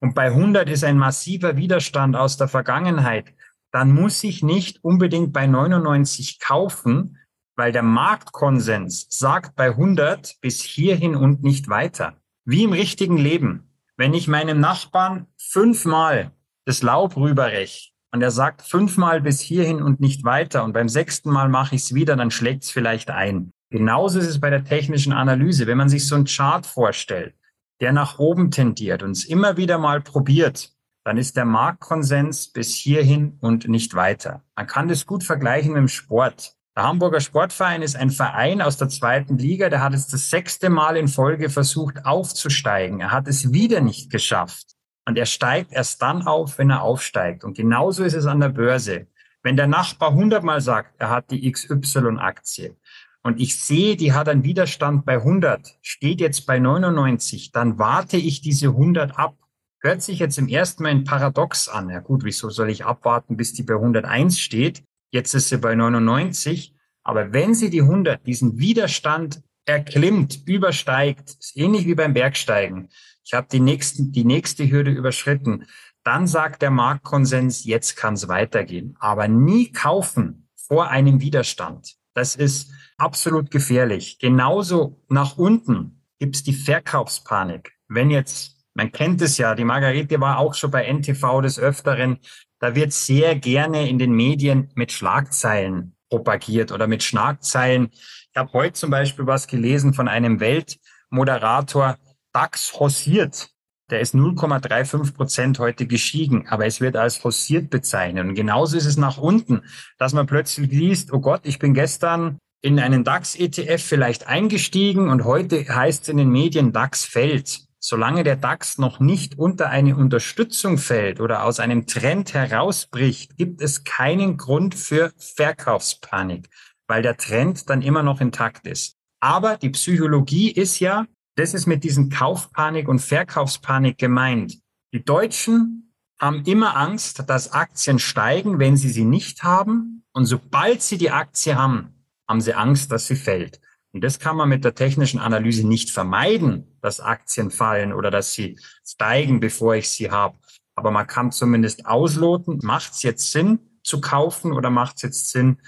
und 0.00 0.14
bei 0.14 0.26
100 0.26 0.68
ist 0.68 0.84
ein 0.84 0.98
massiver 0.98 1.56
Widerstand 1.56 2.14
aus 2.14 2.36
der 2.36 2.48
Vergangenheit, 2.48 3.32
dann 3.72 3.92
muss 3.92 4.22
ich 4.22 4.42
nicht 4.42 4.84
unbedingt 4.84 5.32
bei 5.32 5.46
99 5.46 6.40
kaufen, 6.40 7.18
weil 7.56 7.72
der 7.72 7.82
Marktkonsens 7.82 9.06
sagt 9.10 9.56
bei 9.56 9.70
100 9.70 10.36
bis 10.40 10.62
hierhin 10.62 11.14
und 11.14 11.42
nicht 11.42 11.68
weiter. 11.68 12.16
Wie 12.44 12.64
im 12.64 12.72
richtigen 12.72 13.16
Leben. 13.16 13.70
Wenn 13.96 14.14
ich 14.14 14.28
meinem 14.28 14.60
Nachbarn 14.60 15.26
fünfmal 15.38 16.32
das 16.64 16.82
Laub 16.82 17.16
rüberrech 17.16 17.94
und 18.12 18.22
er 18.22 18.30
sagt 18.30 18.62
fünfmal 18.62 19.20
bis 19.20 19.40
hierhin 19.40 19.82
und 19.82 20.00
nicht 20.00 20.24
weiter 20.24 20.64
und 20.64 20.72
beim 20.72 20.88
sechsten 20.88 21.30
Mal 21.30 21.48
mache 21.48 21.74
ich 21.76 21.82
es 21.82 21.94
wieder, 21.94 22.16
dann 22.16 22.30
schlägt 22.30 22.64
es 22.64 22.70
vielleicht 22.70 23.10
ein. 23.10 23.52
Genauso 23.70 24.18
ist 24.18 24.28
es 24.28 24.40
bei 24.40 24.50
der 24.50 24.64
technischen 24.64 25.12
Analyse. 25.12 25.66
Wenn 25.66 25.78
man 25.78 25.88
sich 25.88 26.06
so 26.06 26.14
einen 26.14 26.26
Chart 26.26 26.66
vorstellt, 26.66 27.34
der 27.80 27.92
nach 27.92 28.18
oben 28.18 28.50
tendiert 28.50 29.02
und 29.02 29.12
es 29.12 29.24
immer 29.24 29.56
wieder 29.56 29.78
mal 29.78 30.00
probiert, 30.00 30.70
dann 31.04 31.18
ist 31.18 31.36
der 31.36 31.44
Marktkonsens 31.44 32.52
bis 32.52 32.74
hierhin 32.74 33.36
und 33.40 33.68
nicht 33.68 33.94
weiter. 33.94 34.42
Man 34.56 34.66
kann 34.66 34.88
das 34.88 35.06
gut 35.06 35.22
vergleichen 35.22 35.72
mit 35.72 35.80
dem 35.80 35.88
Sport. 35.88 36.56
Der 36.76 36.82
Hamburger 36.82 37.20
Sportverein 37.20 37.82
ist 37.82 37.94
ein 37.94 38.10
Verein 38.10 38.60
aus 38.60 38.76
der 38.76 38.88
zweiten 38.88 39.38
Liga, 39.38 39.70
der 39.70 39.80
hat 39.80 39.94
es 39.94 40.08
das 40.08 40.28
sechste 40.28 40.70
Mal 40.70 40.96
in 40.96 41.06
Folge 41.06 41.48
versucht 41.48 42.04
aufzusteigen. 42.04 42.98
Er 42.98 43.12
hat 43.12 43.28
es 43.28 43.52
wieder 43.52 43.80
nicht 43.80 44.10
geschafft. 44.10 44.74
Und 45.06 45.16
er 45.16 45.26
steigt 45.26 45.70
erst 45.72 46.02
dann 46.02 46.26
auf, 46.26 46.58
wenn 46.58 46.70
er 46.70 46.82
aufsteigt. 46.82 47.44
Und 47.44 47.56
genauso 47.56 48.02
ist 48.02 48.14
es 48.14 48.26
an 48.26 48.40
der 48.40 48.48
Börse. 48.48 49.06
Wenn 49.44 49.56
der 49.56 49.68
Nachbar 49.68 50.14
hundertmal 50.14 50.60
sagt, 50.60 50.94
er 50.98 51.10
hat 51.10 51.30
die 51.30 51.48
XY-Aktie 51.52 52.76
und 53.22 53.40
ich 53.40 53.62
sehe, 53.62 53.96
die 53.96 54.12
hat 54.12 54.28
einen 54.28 54.42
Widerstand 54.42 55.04
bei 55.04 55.14
100, 55.14 55.78
steht 55.80 56.20
jetzt 56.20 56.44
bei 56.44 56.58
99, 56.58 57.52
dann 57.52 57.78
warte 57.78 58.16
ich 58.16 58.40
diese 58.40 58.68
100 58.68 59.16
ab. 59.16 59.36
Hört 59.80 60.02
sich 60.02 60.18
jetzt 60.18 60.38
im 60.38 60.48
ersten 60.48 60.82
Mal 60.82 60.90
ein 60.90 61.04
Paradox 61.04 61.68
an. 61.68 61.88
Ja 61.90 62.00
gut, 62.00 62.24
wieso 62.24 62.50
soll 62.50 62.70
ich 62.70 62.84
abwarten, 62.84 63.36
bis 63.36 63.52
die 63.52 63.62
bei 63.62 63.74
101 63.74 64.40
steht? 64.40 64.82
Jetzt 65.14 65.32
ist 65.32 65.48
sie 65.48 65.58
bei 65.58 65.76
99. 65.76 66.74
Aber 67.04 67.32
wenn 67.32 67.54
sie 67.54 67.70
die 67.70 67.82
100, 67.82 68.26
diesen 68.26 68.58
Widerstand 68.58 69.42
erklimmt, 69.64 70.40
übersteigt, 70.44 71.36
ist 71.38 71.56
ähnlich 71.56 71.86
wie 71.86 71.94
beim 71.94 72.14
Bergsteigen. 72.14 72.88
Ich 73.24 73.32
habe 73.32 73.46
die, 73.50 73.60
nächsten, 73.60 74.10
die 74.10 74.24
nächste 74.24 74.68
Hürde 74.68 74.90
überschritten. 74.90 75.66
Dann 76.02 76.26
sagt 76.26 76.62
der 76.62 76.72
Marktkonsens, 76.72 77.64
jetzt 77.64 77.94
kann 77.94 78.14
es 78.14 78.26
weitergehen. 78.26 78.96
Aber 78.98 79.28
nie 79.28 79.70
kaufen 79.70 80.48
vor 80.56 80.88
einem 80.90 81.20
Widerstand. 81.20 81.94
Das 82.14 82.34
ist 82.34 82.72
absolut 82.98 83.52
gefährlich. 83.52 84.18
Genauso 84.18 85.00
nach 85.08 85.38
unten 85.38 86.02
gibt 86.18 86.34
es 86.34 86.42
die 86.42 86.52
Verkaufspanik. 86.52 87.72
Wenn 87.86 88.10
jetzt, 88.10 88.64
man 88.74 88.90
kennt 88.90 89.22
es 89.22 89.38
ja, 89.38 89.54
die 89.54 89.64
Margarete 89.64 90.20
war 90.20 90.38
auch 90.38 90.54
schon 90.54 90.72
bei 90.72 90.92
NTV 90.92 91.40
des 91.40 91.60
Öfteren, 91.60 92.18
da 92.64 92.74
wird 92.74 92.94
sehr 92.94 93.34
gerne 93.34 93.90
in 93.90 93.98
den 93.98 94.12
Medien 94.12 94.70
mit 94.74 94.90
Schlagzeilen 94.90 95.94
propagiert 96.08 96.72
oder 96.72 96.86
mit 96.86 97.02
Schlagzeilen. 97.02 97.90
Ich 97.92 98.36
habe 98.36 98.54
heute 98.54 98.72
zum 98.72 98.88
Beispiel 98.88 99.26
was 99.26 99.48
gelesen 99.48 99.92
von 99.92 100.08
einem 100.08 100.40
Weltmoderator, 100.40 101.98
DAX 102.32 102.72
hossiert. 102.80 103.50
Der 103.90 104.00
ist 104.00 104.14
0,35 104.14 105.12
Prozent 105.12 105.58
heute 105.58 105.86
gestiegen, 105.86 106.48
aber 106.48 106.64
es 106.64 106.80
wird 106.80 106.96
als 106.96 107.22
hossiert 107.22 107.68
bezeichnet. 107.68 108.26
Und 108.26 108.34
genauso 108.34 108.78
ist 108.78 108.86
es 108.86 108.96
nach 108.96 109.18
unten, 109.18 109.60
dass 109.98 110.14
man 110.14 110.26
plötzlich 110.26 110.70
liest, 110.70 111.12
oh 111.12 111.20
Gott, 111.20 111.42
ich 111.44 111.58
bin 111.58 111.74
gestern 111.74 112.38
in 112.62 112.80
einen 112.80 113.04
DAX-ETF 113.04 113.84
vielleicht 113.84 114.26
eingestiegen 114.26 115.10
und 115.10 115.24
heute 115.24 115.68
heißt 115.68 116.04
es 116.04 116.08
in 116.08 116.16
den 116.16 116.30
Medien, 116.30 116.72
DAX 116.72 117.04
fällt 117.04 117.63
solange 117.86 118.24
der 118.24 118.36
DAX 118.36 118.78
noch 118.78 118.98
nicht 118.98 119.38
unter 119.38 119.68
eine 119.68 119.94
Unterstützung 119.94 120.78
fällt 120.78 121.20
oder 121.20 121.44
aus 121.44 121.60
einem 121.60 121.86
Trend 121.86 122.32
herausbricht, 122.32 123.36
gibt 123.36 123.60
es 123.60 123.84
keinen 123.84 124.38
Grund 124.38 124.74
für 124.74 125.12
Verkaufspanik, 125.18 126.48
weil 126.88 127.02
der 127.02 127.18
Trend 127.18 127.68
dann 127.68 127.82
immer 127.82 128.02
noch 128.02 128.22
intakt 128.22 128.66
ist. 128.66 128.96
Aber 129.20 129.58
die 129.58 129.68
Psychologie 129.68 130.50
ist 130.50 130.80
ja, 130.80 131.04
das 131.36 131.52
ist 131.52 131.66
mit 131.66 131.84
diesen 131.84 132.08
Kaufpanik 132.08 132.88
und 132.88 133.00
Verkaufspanik 133.00 133.98
gemeint. 133.98 134.60
Die 134.94 135.04
Deutschen 135.04 135.92
haben 136.18 136.42
immer 136.46 136.78
Angst, 136.78 137.24
dass 137.28 137.52
Aktien 137.52 137.98
steigen, 137.98 138.58
wenn 138.58 138.78
sie 138.78 138.88
sie 138.88 139.04
nicht 139.04 139.42
haben. 139.42 140.04
Und 140.14 140.24
sobald 140.24 140.80
sie 140.80 140.96
die 140.96 141.10
Aktie 141.10 141.54
haben, 141.54 142.06
haben 142.26 142.40
sie 142.40 142.54
Angst, 142.54 142.90
dass 142.90 143.08
sie 143.08 143.16
fällt. 143.16 143.60
Und 143.94 144.02
das 144.02 144.18
kann 144.18 144.36
man 144.36 144.48
mit 144.48 144.64
der 144.64 144.74
technischen 144.74 145.20
Analyse 145.20 145.66
nicht 145.66 145.90
vermeiden, 145.90 146.76
dass 146.82 146.98
Aktien 146.98 147.52
fallen 147.52 147.92
oder 147.92 148.10
dass 148.10 148.32
sie 148.32 148.58
steigen, 148.84 149.38
bevor 149.38 149.76
ich 149.76 149.88
sie 149.88 150.10
habe. 150.10 150.36
Aber 150.74 150.90
man 150.90 151.06
kann 151.06 151.30
zumindest 151.30 151.86
ausloten, 151.86 152.58
macht 152.64 152.92
es 152.92 153.04
jetzt 153.04 153.30
Sinn 153.30 153.60
zu 153.84 154.00
kaufen 154.00 154.52
oder 154.52 154.68
macht 154.68 154.96
es 154.96 155.02
jetzt 155.02 155.30
Sinn 155.30 155.58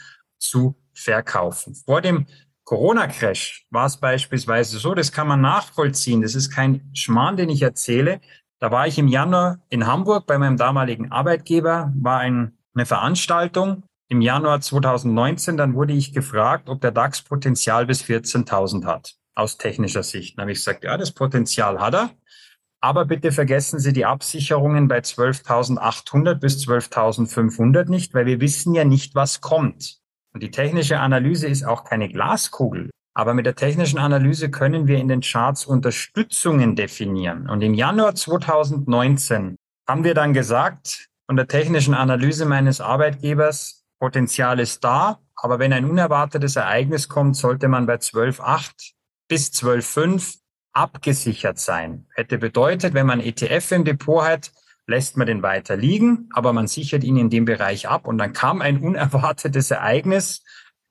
zu 0.40 0.74
verkaufen. 0.92 1.76
Vor 1.76 2.00
dem 2.00 2.26
Corona-Crash 2.64 3.66
war 3.70 3.86
es 3.86 3.96
beispielsweise 3.96 4.80
so, 4.80 4.94
das 4.94 5.12
kann 5.12 5.28
man 5.28 5.40
nachvollziehen. 5.40 6.20
Das 6.20 6.34
ist 6.34 6.50
kein 6.50 6.90
Schmarrn, 6.94 7.36
den 7.36 7.48
ich 7.48 7.62
erzähle. 7.62 8.20
Da 8.58 8.72
war 8.72 8.88
ich 8.88 8.98
im 8.98 9.06
Januar 9.06 9.60
in 9.68 9.86
Hamburg 9.86 10.26
bei 10.26 10.36
meinem 10.36 10.56
damaligen 10.56 11.12
Arbeitgeber, 11.12 11.92
war 11.94 12.18
ein, 12.18 12.58
eine 12.74 12.86
Veranstaltung 12.86 13.84
im 14.08 14.20
Januar 14.20 14.60
2019. 14.60 15.56
Dann 15.56 15.74
wurde 15.74 15.92
ich 15.92 16.12
gefragt, 16.12 16.68
ob 16.68 16.80
der 16.80 16.92
DAX 16.92 17.22
Potenzial 17.22 17.86
bis 17.86 18.02
14.000 18.02 18.84
hat, 18.84 19.14
aus 19.34 19.58
technischer 19.58 20.02
Sicht. 20.02 20.36
Dann 20.36 20.42
habe 20.42 20.52
ich 20.52 20.58
gesagt, 20.58 20.84
ja, 20.84 20.96
das 20.96 21.12
Potenzial 21.12 21.80
hat 21.80 21.94
er. 21.94 22.10
Aber 22.80 23.06
bitte 23.06 23.32
vergessen 23.32 23.80
Sie 23.80 23.92
die 23.92 24.04
Absicherungen 24.04 24.86
bei 24.86 24.98
12.800 24.98 26.34
bis 26.34 26.66
12.500 26.66 27.88
nicht, 27.88 28.14
weil 28.14 28.26
wir 28.26 28.40
wissen 28.40 28.74
ja 28.74 28.84
nicht, 28.84 29.14
was 29.14 29.40
kommt. 29.40 29.98
Und 30.34 30.42
die 30.42 30.50
technische 30.50 31.00
Analyse 31.00 31.46
ist 31.46 31.64
auch 31.64 31.84
keine 31.84 32.08
Glaskugel. 32.08 32.90
Aber 33.14 33.32
mit 33.32 33.46
der 33.46 33.54
technischen 33.54 33.98
Analyse 33.98 34.50
können 34.50 34.86
wir 34.86 34.98
in 34.98 35.08
den 35.08 35.22
Charts 35.22 35.64
Unterstützungen 35.64 36.76
definieren. 36.76 37.48
Und 37.48 37.62
im 37.62 37.72
Januar 37.72 38.14
2019 38.14 39.56
haben 39.88 40.04
wir 40.04 40.12
dann 40.12 40.34
gesagt, 40.34 41.08
von 41.26 41.36
der 41.36 41.48
technischen 41.48 41.94
Analyse 41.94 42.44
meines 42.44 42.82
Arbeitgebers, 42.82 43.85
Potenzial 43.98 44.60
ist 44.60 44.84
da, 44.84 45.20
aber 45.34 45.58
wenn 45.58 45.72
ein 45.72 45.84
unerwartetes 45.84 46.56
Ereignis 46.56 47.08
kommt, 47.08 47.36
sollte 47.36 47.68
man 47.68 47.86
bei 47.86 47.96
12.8 47.96 48.92
bis 49.28 49.50
12.5 49.50 50.38
abgesichert 50.72 51.58
sein. 51.58 52.06
Hätte 52.14 52.38
bedeutet, 52.38 52.94
wenn 52.94 53.06
man 53.06 53.20
ETF 53.20 53.72
im 53.72 53.84
Depot 53.84 54.22
hat, 54.22 54.52
lässt 54.86 55.16
man 55.16 55.26
den 55.26 55.42
weiter 55.42 55.76
liegen, 55.76 56.28
aber 56.32 56.52
man 56.52 56.66
sichert 56.68 57.02
ihn 57.02 57.16
in 57.16 57.30
dem 57.30 57.44
Bereich 57.44 57.88
ab 57.88 58.06
und 58.06 58.18
dann 58.18 58.32
kam 58.32 58.60
ein 58.60 58.78
unerwartetes 58.78 59.70
Ereignis. 59.70 60.44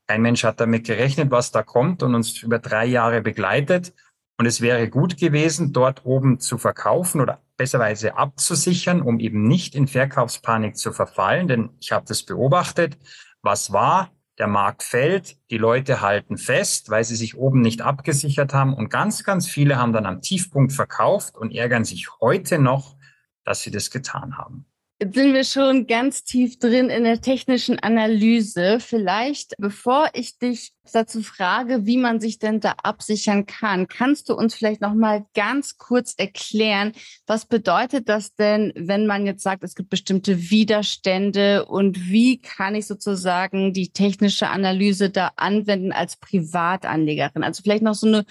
Kein 0.07 0.21
Mensch 0.21 0.43
hat 0.43 0.59
damit 0.59 0.85
gerechnet, 0.85 1.31
was 1.31 1.51
da 1.51 1.63
kommt 1.63 2.03
und 2.03 2.13
uns 2.13 2.41
über 2.41 2.59
drei 2.59 2.85
Jahre 2.85 3.21
begleitet. 3.21 3.93
Und 4.37 4.45
es 4.45 4.59
wäre 4.59 4.89
gut 4.89 5.17
gewesen, 5.17 5.71
dort 5.71 6.05
oben 6.05 6.39
zu 6.39 6.57
verkaufen 6.57 7.21
oder 7.21 7.41
besserweise 7.57 8.17
abzusichern, 8.17 9.01
um 9.01 9.19
eben 9.19 9.47
nicht 9.47 9.75
in 9.75 9.87
Verkaufspanik 9.87 10.77
zu 10.77 10.91
verfallen. 10.91 11.47
Denn 11.47 11.69
ich 11.79 11.91
habe 11.91 12.05
das 12.07 12.23
beobachtet. 12.23 12.97
Was 13.41 13.71
war? 13.71 14.11
Der 14.37 14.47
Markt 14.47 14.83
fällt, 14.83 15.37
die 15.49 15.57
Leute 15.57 16.01
halten 16.01 16.37
fest, 16.37 16.89
weil 16.89 17.05
sie 17.05 17.15
sich 17.15 17.37
oben 17.37 17.61
nicht 17.61 17.81
abgesichert 17.81 18.53
haben. 18.53 18.73
Und 18.73 18.89
ganz, 18.89 19.23
ganz 19.23 19.47
viele 19.47 19.77
haben 19.77 19.93
dann 19.93 20.05
am 20.05 20.21
Tiefpunkt 20.21 20.73
verkauft 20.73 21.37
und 21.37 21.55
ärgern 21.55 21.85
sich 21.85 22.09
heute 22.19 22.59
noch, 22.59 22.97
dass 23.45 23.61
sie 23.61 23.71
das 23.71 23.91
getan 23.91 24.37
haben. 24.37 24.65
Jetzt 25.05 25.17
sind 25.17 25.35
wir 25.35 25.43
schon 25.43 25.85
ganz 25.85 26.23
tief 26.23 26.57
drin 26.57 26.89
in 26.89 27.03
der 27.03 27.21
technischen 27.21 27.77
Analyse. 27.77 28.79
Vielleicht, 28.79 29.53
bevor 29.59 30.09
ich 30.13 30.39
dich 30.39 30.71
dazu 30.91 31.21
frage, 31.21 31.85
wie 31.85 31.97
man 31.97 32.19
sich 32.19 32.39
denn 32.39 32.59
da 32.59 32.73
absichern 32.81 33.45
kann, 33.45 33.87
kannst 33.87 34.29
du 34.29 34.33
uns 34.33 34.55
vielleicht 34.55 34.81
noch 34.81 34.95
mal 34.95 35.25
ganz 35.35 35.77
kurz 35.77 36.15
erklären, 36.17 36.91
was 37.27 37.45
bedeutet 37.45 38.09
das 38.09 38.33
denn, 38.33 38.73
wenn 38.75 39.05
man 39.05 39.27
jetzt 39.27 39.43
sagt, 39.43 39.63
es 39.63 39.75
gibt 39.75 39.89
bestimmte 39.89 40.49
Widerstände 40.49 41.65
und 41.65 42.09
wie 42.09 42.39
kann 42.39 42.73
ich 42.73 42.87
sozusagen 42.87 43.73
die 43.73 43.91
technische 43.91 44.49
Analyse 44.49 45.11
da 45.11 45.33
anwenden 45.35 45.91
als 45.91 46.17
Privatanlegerin? 46.17 47.43
Also 47.43 47.61
vielleicht 47.61 47.83
noch 47.83 47.95
so 47.95 48.07
eine 48.07 48.25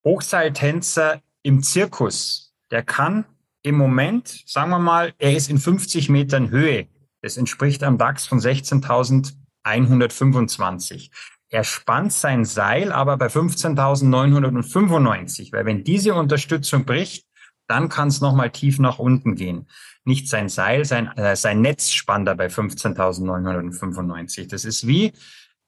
Hochseiltänzer 0.05 1.19
im 1.43 1.61
Zirkus. 1.61 2.55
Der 2.71 2.83
kann 2.83 3.25
im 3.61 3.75
Moment, 3.75 4.43
sagen 4.45 4.69
wir 4.69 4.79
mal, 4.79 5.13
er 5.17 5.35
ist 5.35 5.49
in 5.49 5.57
50 5.57 6.07
Metern 6.07 6.49
Höhe. 6.49 6.87
Das 7.21 7.35
entspricht 7.35 7.83
am 7.83 7.97
DAX 7.97 8.25
von 8.25 8.39
16.125. 8.39 11.09
Er 11.55 11.63
spannt 11.63 12.11
sein 12.11 12.43
Seil 12.43 12.91
aber 12.91 13.15
bei 13.15 13.27
15.995, 13.27 15.53
weil 15.53 15.65
wenn 15.65 15.85
diese 15.85 16.13
Unterstützung 16.13 16.83
bricht, 16.83 17.25
dann 17.69 17.87
kann 17.87 18.09
es 18.09 18.19
nochmal 18.19 18.49
tief 18.49 18.77
nach 18.77 18.99
unten 18.99 19.35
gehen. 19.35 19.69
Nicht 20.03 20.27
sein 20.27 20.49
Seil, 20.49 20.83
sein, 20.83 21.07
äh, 21.15 21.37
sein 21.37 21.61
Netz 21.61 21.91
spannt 21.91 22.27
er 22.27 22.35
bei 22.35 22.47
15.995. 22.47 24.49
Das 24.49 24.65
ist 24.65 24.85
wie, 24.85 25.13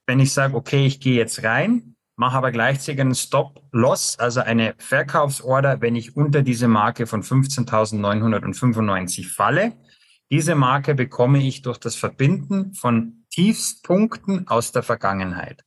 wenn 0.06 0.20
ich 0.20 0.34
sage, 0.34 0.56
okay, 0.56 0.86
ich 0.86 1.00
gehe 1.00 1.16
jetzt 1.16 1.46
rein, 1.46 1.96
mache 2.18 2.36
aber 2.36 2.52
gleichzeitig 2.52 3.00
einen 3.00 3.16
Stop-Loss, 3.16 4.20
also 4.20 4.42
eine 4.42 4.76
Verkaufsorder, 4.80 5.80
wenn 5.80 5.96
ich 5.96 6.18
unter 6.18 6.42
diese 6.42 6.68
Marke 6.68 7.08
von 7.08 7.24
15.995 7.24 9.26
falle. 9.26 9.72
Diese 10.30 10.56
Marke 10.56 10.96
bekomme 10.96 11.42
ich 11.42 11.62
durch 11.62 11.78
das 11.78 11.96
Verbinden 11.96 12.74
von 12.74 13.24
Tiefspunkten 13.32 14.50
aus 14.50 14.74
der 14.74 14.84
Vergangenheit. 14.84 15.64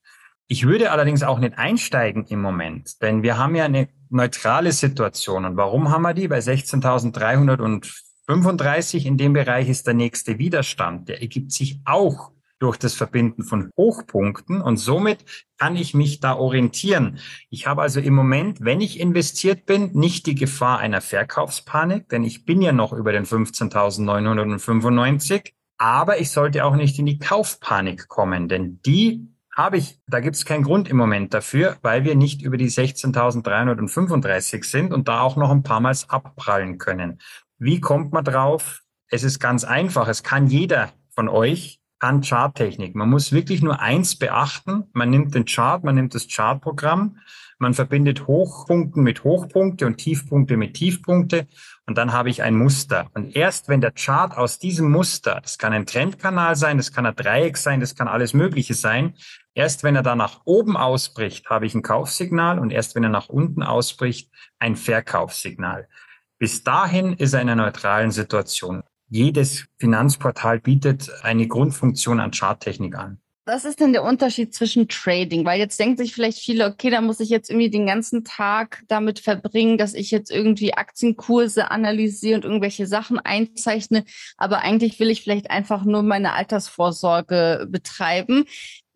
Ich 0.52 0.66
würde 0.66 0.90
allerdings 0.90 1.22
auch 1.22 1.38
nicht 1.38 1.58
einsteigen 1.58 2.26
im 2.26 2.42
Moment, 2.42 3.00
denn 3.02 3.22
wir 3.22 3.38
haben 3.38 3.54
ja 3.54 3.66
eine 3.66 3.88
neutrale 4.08 4.72
Situation. 4.72 5.44
Und 5.44 5.56
warum 5.56 5.90
haben 5.90 6.02
wir 6.02 6.12
die? 6.12 6.26
Bei 6.26 6.40
16.335 6.40 9.06
in 9.06 9.16
dem 9.16 9.34
Bereich 9.34 9.68
ist 9.68 9.86
der 9.86 9.94
nächste 9.94 10.40
Widerstand. 10.40 11.08
Der 11.08 11.22
ergibt 11.22 11.52
sich 11.52 11.78
auch 11.84 12.32
durch 12.58 12.78
das 12.78 12.94
Verbinden 12.94 13.44
von 13.44 13.70
Hochpunkten 13.76 14.60
und 14.60 14.76
somit 14.76 15.24
kann 15.56 15.76
ich 15.76 15.94
mich 15.94 16.18
da 16.18 16.34
orientieren. 16.34 17.20
Ich 17.48 17.68
habe 17.68 17.82
also 17.82 18.00
im 18.00 18.14
Moment, 18.14 18.58
wenn 18.60 18.80
ich 18.80 18.98
investiert 18.98 19.66
bin, 19.66 19.92
nicht 19.92 20.26
die 20.26 20.34
Gefahr 20.34 20.80
einer 20.80 21.00
Verkaufspanik, 21.00 22.08
denn 22.08 22.24
ich 22.24 22.44
bin 22.44 22.60
ja 22.60 22.72
noch 22.72 22.92
über 22.92 23.12
den 23.12 23.24
15.995, 23.24 25.52
aber 25.78 26.18
ich 26.18 26.32
sollte 26.32 26.64
auch 26.64 26.74
nicht 26.74 26.98
in 26.98 27.06
die 27.06 27.20
Kaufpanik 27.20 28.08
kommen, 28.08 28.48
denn 28.48 28.80
die 28.84 29.28
habe 29.56 29.76
ich, 29.76 29.98
da 30.06 30.20
gibt 30.20 30.36
es 30.36 30.44
keinen 30.44 30.62
Grund 30.62 30.88
im 30.88 30.96
Moment 30.96 31.34
dafür, 31.34 31.76
weil 31.82 32.04
wir 32.04 32.14
nicht 32.14 32.42
über 32.42 32.56
die 32.56 32.70
16.335 32.70 34.64
sind 34.64 34.92
und 34.92 35.08
da 35.08 35.20
auch 35.20 35.36
noch 35.36 35.50
ein 35.50 35.62
paar 35.62 35.80
Mal 35.80 35.94
abprallen 36.08 36.78
können. 36.78 37.20
Wie 37.58 37.80
kommt 37.80 38.12
man 38.12 38.24
drauf? 38.24 38.82
Es 39.08 39.22
ist 39.22 39.40
ganz 39.40 39.64
einfach. 39.64 40.08
Es 40.08 40.22
kann 40.22 40.46
jeder 40.46 40.90
von 41.14 41.28
euch 41.28 41.80
kann 42.00 42.22
Charttechnik. 42.22 42.96
Man 42.96 43.10
muss 43.10 43.30
wirklich 43.30 43.62
nur 43.62 43.80
eins 43.80 44.16
beachten. 44.16 44.84
Man 44.92 45.10
nimmt 45.10 45.34
den 45.34 45.44
Chart, 45.44 45.84
man 45.84 45.94
nimmt 45.94 46.14
das 46.14 46.26
Chartprogramm, 46.28 47.18
man 47.58 47.74
verbindet 47.74 48.26
Hochpunkte 48.26 49.00
mit 49.00 49.22
Hochpunkte 49.22 49.86
und 49.86 49.98
Tiefpunkte 49.98 50.56
mit 50.56 50.72
Tiefpunkte 50.74 51.46
und 51.86 51.98
dann 51.98 52.14
habe 52.14 52.30
ich 52.30 52.42
ein 52.42 52.54
Muster. 52.54 53.10
Und 53.12 53.36
erst 53.36 53.68
wenn 53.68 53.82
der 53.82 53.90
Chart 53.90 54.34
aus 54.34 54.58
diesem 54.58 54.90
Muster, 54.90 55.40
das 55.42 55.58
kann 55.58 55.74
ein 55.74 55.84
Trendkanal 55.84 56.56
sein, 56.56 56.78
das 56.78 56.90
kann 56.90 57.04
ein 57.04 57.14
Dreieck 57.14 57.58
sein, 57.58 57.80
das 57.80 57.94
kann 57.94 58.08
alles 58.08 58.32
Mögliche 58.32 58.72
sein, 58.72 59.12
Erst 59.54 59.82
wenn 59.82 59.96
er 59.96 60.02
da 60.02 60.14
nach 60.14 60.42
oben 60.44 60.76
ausbricht, 60.76 61.50
habe 61.50 61.66
ich 61.66 61.74
ein 61.74 61.82
Kaufsignal 61.82 62.58
und 62.58 62.70
erst 62.70 62.94
wenn 62.94 63.04
er 63.04 63.10
nach 63.10 63.28
unten 63.28 63.62
ausbricht, 63.62 64.30
ein 64.58 64.76
Verkaufssignal. 64.76 65.88
Bis 66.38 66.62
dahin 66.62 67.14
ist 67.14 67.34
er 67.34 67.42
in 67.42 67.48
einer 67.48 67.64
neutralen 67.64 68.12
Situation. 68.12 68.82
Jedes 69.08 69.66
Finanzportal 69.78 70.60
bietet 70.60 71.10
eine 71.22 71.48
Grundfunktion 71.48 72.20
an 72.20 72.30
Charttechnik 72.30 72.96
an. 72.96 73.20
Was 73.46 73.64
ist 73.64 73.80
denn 73.80 73.92
der 73.92 74.04
Unterschied 74.04 74.54
zwischen 74.54 74.86
Trading? 74.86 75.44
Weil 75.44 75.58
jetzt 75.58 75.80
denken 75.80 75.96
sich 75.96 76.14
vielleicht 76.14 76.38
viele, 76.38 76.66
okay, 76.66 76.88
da 76.88 77.00
muss 77.00 77.18
ich 77.18 77.30
jetzt 77.30 77.50
irgendwie 77.50 77.68
den 77.68 77.86
ganzen 77.86 78.22
Tag 78.22 78.84
damit 78.86 79.18
verbringen, 79.18 79.76
dass 79.76 79.94
ich 79.94 80.12
jetzt 80.12 80.30
irgendwie 80.30 80.74
Aktienkurse 80.74 81.68
analysiere 81.70 82.36
und 82.36 82.44
irgendwelche 82.44 82.86
Sachen 82.86 83.18
einzeichne. 83.18 84.04
Aber 84.36 84.58
eigentlich 84.58 85.00
will 85.00 85.10
ich 85.10 85.22
vielleicht 85.22 85.50
einfach 85.50 85.84
nur 85.84 86.04
meine 86.04 86.34
Altersvorsorge 86.34 87.66
betreiben. 87.68 88.44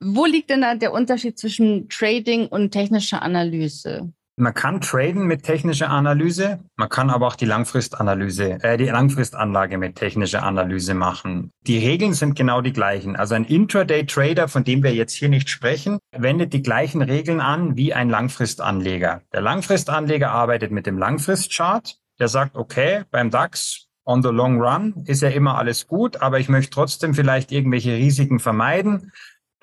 Wo 0.01 0.27
liegt 0.27 0.51
denn 0.51 0.63
da 0.63 0.75
der 0.75 0.93
Unterschied 0.93 1.39
zwischen 1.39 1.89
Trading 1.89 2.47
und 2.47 2.71
technischer 2.71 3.23
Analyse? 3.23 4.13
Man 4.37 4.53
kann 4.53 4.81
traden 4.81 5.29
mit 5.29 5.45
technischer 5.45 5.91
Analyse, 5.91 6.59
man 6.75 6.89
kann 6.89 7.09
aber 7.09 7.29
auch 7.29 7.37
die 7.37 7.45
Langfristanalyse, 7.45 8.59
äh, 8.65 8.77
die 8.77 8.87
Langfristanlage 8.87 9.79
mit 9.79 9.95
technischer 9.95 10.43
Analyse 10.43 10.95
machen. 10.95 11.53
Die 11.69 11.79
Regeln 11.79 12.15
sind 12.15 12.35
genau 12.35 12.61
die 12.61 12.73
gleichen. 12.73 13.15
Also 13.15 13.37
ein 13.37 13.45
Intraday-Trader, 13.45 14.49
von 14.49 14.65
dem 14.65 14.83
wir 14.83 14.93
jetzt 14.93 15.13
hier 15.13 15.29
nicht 15.29 15.49
sprechen, 15.49 16.01
wendet 16.11 16.53
die 16.53 16.63
gleichen 16.63 17.01
Regeln 17.01 17.41
an 17.41 17.77
wie 17.77 17.95
ein 17.95 18.11
Langfristanleger. 18.11 19.23
Der 19.33 19.41
Langfristanleger 19.41 20.33
arbeitet 20.33 20.73
mit 20.73 20.87
dem 20.87 20.99
Langfristchart. 20.99 22.01
Der 22.19 22.27
sagt, 22.27 22.57
okay, 22.57 23.03
beim 23.13 23.31
DAX 23.31 23.87
on 24.05 24.21
the 24.23 24.31
long 24.31 24.61
run 24.61 25.05
ist 25.07 25.23
ja 25.23 25.29
immer 25.29 25.59
alles 25.59 25.87
gut, 25.87 26.21
aber 26.21 26.41
ich 26.41 26.49
möchte 26.49 26.71
trotzdem 26.71 27.15
vielleicht 27.15 27.53
irgendwelche 27.53 27.95
Risiken 27.95 28.41
vermeiden. 28.41 29.13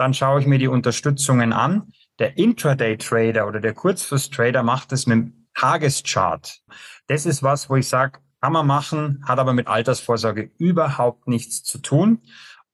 Dann 0.02 0.16
schaue 0.16 0.40
ich 0.40 0.48
mir 0.48 0.58
die 0.58 0.68
Unterstützungen 0.68 1.54
an. 1.54 1.94
Der 2.18 2.36
Intraday-Trader 2.36 3.48
oder 3.48 3.60
der 3.60 3.76
Kurzfrist-Trader 3.76 4.64
macht 4.64 4.92
es 4.94 5.06
mit 5.06 5.16
dem 5.16 5.48
Tageschart. 5.54 6.62
Das 7.06 7.28
ist 7.28 7.44
was, 7.44 7.70
wo 7.70 7.76
ich 7.76 7.88
sage, 7.88 8.18
kann 8.42 8.54
man 8.54 8.66
machen, 8.66 9.24
hat 9.28 9.38
aber 9.38 9.54
mit 9.54 9.68
Altersvorsorge 9.68 10.50
überhaupt 10.58 11.28
nichts 11.28 11.62
zu 11.62 11.78
tun. 11.78 12.24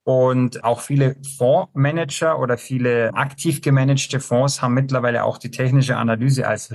Und 0.05 0.63
auch 0.63 0.79
viele 0.79 1.17
Fondsmanager 1.37 2.39
oder 2.39 2.57
viele 2.57 3.13
aktiv 3.13 3.61
gemanagte 3.61 4.21
Fonds 4.21 4.61
haben 4.61 4.73
mittlerweile 4.73 5.25
auch 5.25 5.37
die 5.37 5.51
technische 5.51 5.97
Analyse 5.97 6.47
als 6.47 6.71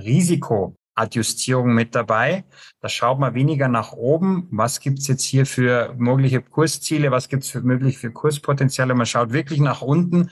Risikoadjustierung 0.98 1.74
mit 1.74 1.94
dabei. 1.94 2.44
Da 2.80 2.88
schaut 2.88 3.18
man 3.18 3.34
weniger 3.34 3.68
nach 3.68 3.92
oben. 3.92 4.48
Was 4.50 4.80
gibt's 4.80 5.08
jetzt 5.08 5.24
hier 5.24 5.46
für 5.46 5.94
mögliche 5.96 6.40
Kursziele? 6.42 7.10
Was 7.10 7.28
gibt's 7.28 7.50
für 7.50 7.62
möglich 7.62 7.98
für 7.98 8.10
Kurspotenziale? 8.10 8.94
Man 8.94 9.06
schaut 9.06 9.32
wirklich 9.32 9.60
nach 9.60 9.82
unten 9.82 10.30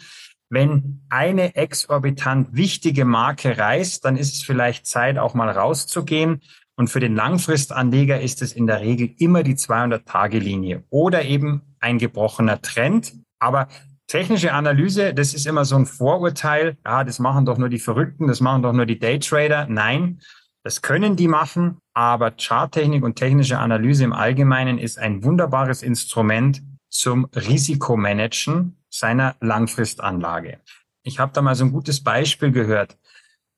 wenn 0.53 1.03
eine 1.09 1.55
exorbitant 1.55 2.57
wichtige 2.57 3.05
Marke 3.05 3.57
reißt, 3.57 4.05
dann 4.05 4.17
ist 4.17 4.35
es 4.35 4.43
vielleicht 4.43 4.85
Zeit, 4.85 5.17
auch 5.17 5.33
mal 5.35 5.49
rauszugehen. 5.49 6.43
Und 6.75 6.89
für 6.89 6.99
den 6.99 7.15
Langfristanleger 7.15 8.21
ist 8.21 8.43
es 8.43 8.53
in 8.53 8.67
der 8.67 8.81
Regel 8.81 9.15
immer 9.19 9.45
die 9.45 9.55
200-Tage-Linie 9.55 10.83
oder 10.91 11.25
eben 11.25 11.63
ein 11.79 11.99
gebrochener 11.99 12.61
Trend. 12.63 13.13
Aber 13.39 13.69
technische 14.09 14.53
Analyse, 14.53 15.15
das 15.15 15.35
ist 15.35 15.47
immer 15.47 15.65
so 15.65 15.77
ein 15.77 15.87
Vorurteil. 15.87 16.77
Ja, 16.85 17.05
das 17.05 17.21
machen 17.21 17.45
doch 17.45 17.59
nur 17.59 17.69
die 17.69 17.79
Verrückten, 17.79 18.27
das 18.27 18.41
machen 18.41 18.63
doch 18.63 18.73
nur 18.73 18.87
die 18.87 18.99
Daytrader. 18.99 19.69
Nein, 19.69 20.21
das 20.63 20.83
können 20.83 21.17
die 21.17 21.29
machen. 21.29 21.79
Aber 21.95 22.33
Charttechnik 22.33 23.03
und 23.03 23.17
technische 23.17 23.59
Analyse 23.59 24.05
im 24.05 24.13
Allgemeinen 24.13 24.79
ist 24.79 24.99
ein 24.99 25.25
wunderbares 25.25 25.83
Instrument 25.83 26.63
zum 26.89 27.27
Risikomanagen 27.35 28.77
seiner 28.91 29.37
Langfristanlage. 29.41 30.61
Ich 31.03 31.19
habe 31.19 31.33
da 31.33 31.43
mal 31.43 31.55
so 31.55 31.65
ein 31.65 31.73
gutes 31.73 32.03
Beispiel 32.03 32.51
gehört. 32.51 32.99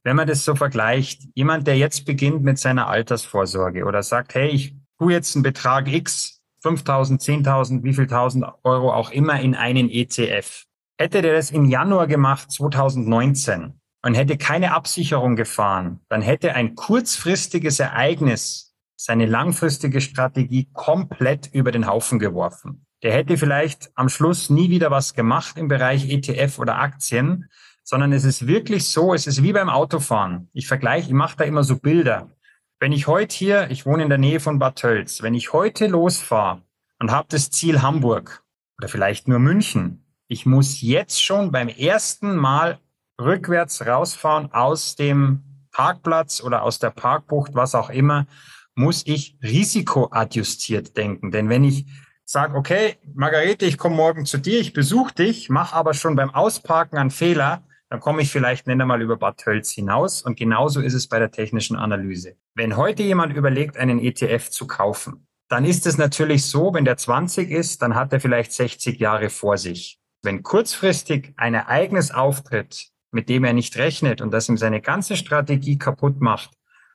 Wenn 0.05 0.17
man 0.17 0.27
das 0.27 0.45
so 0.45 0.55
vergleicht, 0.55 1.23
jemand, 1.35 1.67
der 1.67 1.77
jetzt 1.77 2.05
beginnt 2.05 2.43
mit 2.43 2.59
seiner 2.59 2.89
Altersvorsorge 2.89 3.85
oder 3.85 4.03
sagt, 4.03 4.35
hey, 4.35 4.49
ich 4.49 4.75
tue 4.99 5.13
jetzt 5.13 5.35
einen 5.37 5.43
Betrag 5.43 5.89
X, 5.89 6.41
5.000, 6.65 7.21
10.000, 7.21 7.83
wie 7.85 7.95
viel 7.95 8.07
tausend 8.07 8.45
Euro 8.63 8.93
auch 8.93 9.11
immer 9.11 9.41
in 9.41 9.55
einen 9.55 9.89
ETF. 9.91 10.65
Hätte 10.99 11.23
der 11.23 11.35
das 11.35 11.51
im 11.51 11.65
Januar 11.65 12.07
gemacht, 12.07 12.51
2019, 12.53 13.81
und 14.03 14.15
hätte 14.15 14.37
keine 14.37 14.75
Absicherung 14.75 15.37
gefahren, 15.37 16.01
dann 16.09 16.23
hätte 16.23 16.55
ein 16.55 16.75
kurzfristiges 16.75 17.81
Ereignis 17.81 18.75
seine 18.97 19.27
langfristige 19.27 20.01
Strategie 20.01 20.69
komplett 20.73 21.51
über 21.53 21.73
den 21.73 21.87
Haufen 21.87 22.19
geworfen 22.19 22.87
der 23.03 23.13
hätte 23.13 23.37
vielleicht 23.37 23.91
am 23.95 24.09
Schluss 24.09 24.49
nie 24.49 24.71
wieder 24.71 24.91
was 24.91 25.15
gemacht 25.15 25.59
im 25.59 25.69
Bereich 25.69 26.09
ETF 26.09 26.59
oder 26.59 26.79
Aktien, 26.79 27.49
sondern 27.83 28.13
es 28.13 28.25
ist 28.25 28.47
wirklich 28.47 28.87
so, 28.87 29.13
es 29.13 29.27
ist 29.27 29.43
wie 29.43 29.53
beim 29.53 29.69
Autofahren. 29.69 30.49
Ich 30.53 30.69
vergleiche, 30.69 31.09
ich 31.09 31.15
mache 31.15 31.37
da 31.37 31.45
immer 31.45 31.65
so 31.65 31.79
Bilder. 31.79 32.31
Wenn 32.79 32.93
ich 32.93 33.09
heute 33.09 33.35
hier, 33.35 33.71
ich 33.71 33.87
wohne 33.87 34.05
in 34.05 34.09
der 34.09 34.19
Nähe 34.19 34.41
von 34.41 34.59
Bad 34.59 34.77
Tölz, 34.77 35.23
wenn 35.23 35.35
ich 35.35 35.53
heute 35.53 35.89
losfahre 35.89 36.63
und 37.01 37.11
habe 37.11 37.27
das 37.31 37.51
Ziel 37.51 37.83
Hamburg 37.83 38.45
oder 38.79 38.89
vielleicht 38.89 39.27
nur 39.27 39.41
München, 39.41 40.05
ich 40.29 40.47
muss 40.47 40.81
jetzt 40.81 41.23
schon 41.23 41.51
beim 41.51 41.69
ersten 41.69 42.37
Mal 42.37 42.79
rückwärts 43.25 43.87
rausfahren 43.87 44.53
aus 44.53 44.97
dem 44.97 45.43
Parkplatz 45.73 46.43
oder 46.43 46.63
aus 46.63 46.79
der 46.79 46.91
Parkbucht, 46.91 47.55
was 47.55 47.75
auch 47.75 47.91
immer, 47.91 48.27
muss 48.75 49.03
ich 49.07 49.37
risikoadjustiert 49.43 50.97
denken. 50.97 51.31
Denn 51.31 51.49
wenn 51.49 51.65
ich 51.65 51.87
sag, 52.25 52.55
okay, 52.55 52.97
Margarete, 53.15 53.67
ich 53.67 53.79
komme 53.79 53.97
morgen 53.97 54.27
zu 54.27 54.39
dir, 54.39 54.61
ich 54.61 54.73
besuche 54.73 55.15
dich, 55.15 55.49
mach 55.49 55.73
aber 55.73 55.95
schon 55.95 56.17
beim 56.17 56.31
Ausparken 56.31 56.99
einen 56.99 57.11
Fehler, 57.11 57.63
dann 57.91 58.01
komme 58.01 58.23
ich 58.23 58.31
vielleicht 58.31 58.67
nicht 58.67 58.81
einmal 58.81 59.03
über 59.03 59.19
Bad 59.19 59.39
Tölz 59.39 59.71
hinaus. 59.71 60.23
Und 60.23 60.39
genauso 60.39 60.81
ist 60.81 60.95
es 60.95 61.09
bei 61.09 61.19
der 61.19 61.31
technischen 61.31 61.77
Analyse. 61.77 62.37
Wenn 62.55 62.77
heute 62.79 63.03
jemand 63.03 63.35
überlegt, 63.37 63.77
einen 63.77 63.99
ETF 63.99 64.49
zu 64.49 64.67
kaufen, 64.67 65.27
dann 65.51 65.67
ist 65.67 65.87
es 65.87 65.99
natürlich 65.99 66.47
so, 66.47 66.73
wenn 66.73 66.87
der 66.87 66.97
20 66.97 67.51
ist, 67.51 67.83
dann 67.83 67.95
hat 67.95 68.11
er 68.15 68.21
vielleicht 68.21 68.53
60 68.53 68.99
Jahre 68.99 69.29
vor 69.29 69.59
sich. 69.59 70.01
Wenn 70.23 70.43
kurzfristig 70.43 71.35
ein 71.37 71.53
Ereignis 71.53 72.13
auftritt, 72.13 72.92
mit 73.13 73.29
dem 73.29 73.45
er 73.45 73.53
nicht 73.53 73.77
rechnet 73.77 74.21
und 74.21 74.33
das 74.33 74.49
ihm 74.49 74.57
seine 74.57 74.81
ganze 74.81 75.17
Strategie 75.17 75.79
kaputt 75.79 76.21
macht, 76.21 76.51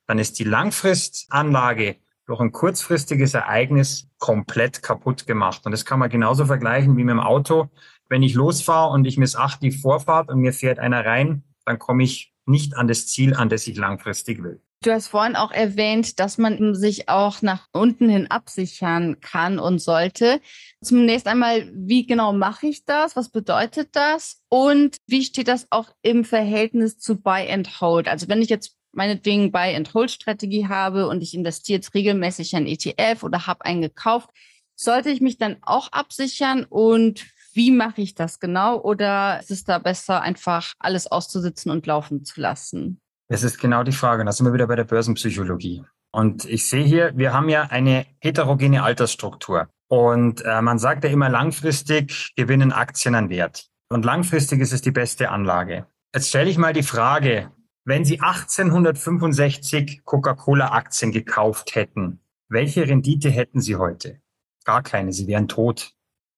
dann 0.07 0.19
ist 0.19 0.39
die 0.39 0.43
Langfristanlage 0.43 1.97
durch 2.25 2.41
ein 2.41 2.51
kurzfristiges 2.51 3.33
Ereignis 3.33 4.09
komplett 4.17 4.83
kaputt 4.83 5.25
gemacht. 5.27 5.65
Und 5.65 5.71
das 5.71 5.85
kann 5.85 5.99
man 5.99 6.09
genauso 6.09 6.45
vergleichen 6.45 6.97
wie 6.97 7.03
mit 7.03 7.13
dem 7.13 7.19
Auto. 7.19 7.69
Wenn 8.09 8.23
ich 8.23 8.33
losfahre 8.33 8.91
und 8.91 9.05
ich 9.05 9.17
missachte 9.17 9.61
die 9.61 9.71
Vorfahrt 9.71 10.29
und 10.29 10.39
mir 10.39 10.53
fährt 10.53 10.79
einer 10.79 11.05
rein, 11.05 11.43
dann 11.65 11.79
komme 11.79 12.03
ich 12.03 12.33
nicht 12.45 12.75
an 12.75 12.87
das 12.87 13.07
Ziel, 13.07 13.33
an 13.33 13.49
das 13.49 13.67
ich 13.67 13.77
langfristig 13.77 14.43
will. 14.43 14.61
Du 14.83 14.91
hast 14.91 15.07
vorhin 15.07 15.35
auch 15.35 15.51
erwähnt, 15.51 16.19
dass 16.19 16.37
man 16.37 16.75
sich 16.75 17.09
auch 17.09 17.41
nach 17.41 17.67
unten 17.71 18.09
hin 18.09 18.29
absichern 18.29 19.19
kann 19.21 19.57
und 19.57 19.79
sollte. 19.79 20.39
Zunächst 20.83 21.27
einmal, 21.27 21.71
wie 21.73 22.05
genau 22.05 22.31
mache 22.31 22.67
ich 22.67 22.85
das? 22.85 23.15
Was 23.15 23.29
bedeutet 23.29 23.95
das? 23.95 24.39
Und 24.49 24.97
wie 25.07 25.23
steht 25.23 25.47
das 25.47 25.65
auch 25.71 25.89
im 26.03 26.23
Verhältnis 26.23 26.99
zu 26.99 27.19
Buy 27.19 27.51
and 27.51 27.81
Hold? 27.81 28.07
Also 28.07 28.27
wenn 28.27 28.41
ich 28.41 28.49
jetzt 28.49 28.77
meinetwegen 28.91 29.51
Buy-and-Hold-Strategie 29.51 30.67
habe 30.67 31.07
und 31.07 31.21
ich 31.21 31.33
investiere 31.33 31.77
jetzt 31.77 31.93
regelmäßig 31.93 32.55
ein 32.55 32.67
ETF 32.67 33.23
oder 33.23 33.47
habe 33.47 33.63
einen 33.63 33.81
gekauft, 33.81 34.29
sollte 34.75 35.09
ich 35.09 35.21
mich 35.21 35.37
dann 35.37 35.57
auch 35.61 35.91
absichern 35.91 36.65
und 36.65 37.25
wie 37.53 37.71
mache 37.71 38.01
ich 38.01 38.13
das 38.13 38.39
genau? 38.39 38.79
Oder 38.81 39.39
ist 39.39 39.51
es 39.51 39.63
da 39.63 39.79
besser, 39.79 40.21
einfach 40.21 40.73
alles 40.79 41.07
auszusitzen 41.07 41.71
und 41.71 41.85
laufen 41.87 42.25
zu 42.25 42.41
lassen? 42.41 43.01
Es 43.29 43.43
ist 43.43 43.59
genau 43.59 43.83
die 43.83 43.91
Frage. 43.91 44.23
Da 44.23 44.31
sind 44.31 44.45
wir 44.45 44.53
wieder 44.53 44.67
bei 44.67 44.75
der 44.75 44.85
Börsenpsychologie. 44.85 45.83
Und 46.11 46.45
ich 46.45 46.67
sehe 46.67 46.83
hier, 46.83 47.11
wir 47.15 47.33
haben 47.33 47.49
ja 47.49 47.63
eine 47.63 48.05
heterogene 48.19 48.83
Altersstruktur. 48.83 49.67
Und 49.89 50.43
äh, 50.45 50.61
man 50.61 50.79
sagt 50.79 51.03
ja 51.03 51.09
immer, 51.09 51.29
langfristig 51.29 52.33
gewinnen 52.35 52.71
Aktien 52.71 53.15
an 53.15 53.29
Wert. 53.29 53.69
Und 53.89 54.05
langfristig 54.05 54.61
ist 54.61 54.73
es 54.73 54.81
die 54.81 54.91
beste 54.91 55.29
Anlage. 55.29 55.87
Jetzt 56.13 56.29
stelle 56.29 56.49
ich 56.49 56.57
mal 56.57 56.73
die 56.73 56.83
Frage, 56.83 57.51
wenn 57.85 58.03
Sie 58.03 58.19
1865 58.19 60.03
Coca-Cola-Aktien 60.03 61.11
gekauft 61.11 61.75
hätten, 61.75 62.19
welche 62.49 62.87
Rendite 62.87 63.29
hätten 63.29 63.61
Sie 63.61 63.75
heute? 63.75 64.21
Gar 64.65 64.83
keine, 64.83 65.13
Sie 65.13 65.27
wären 65.27 65.47
tot. 65.47 65.93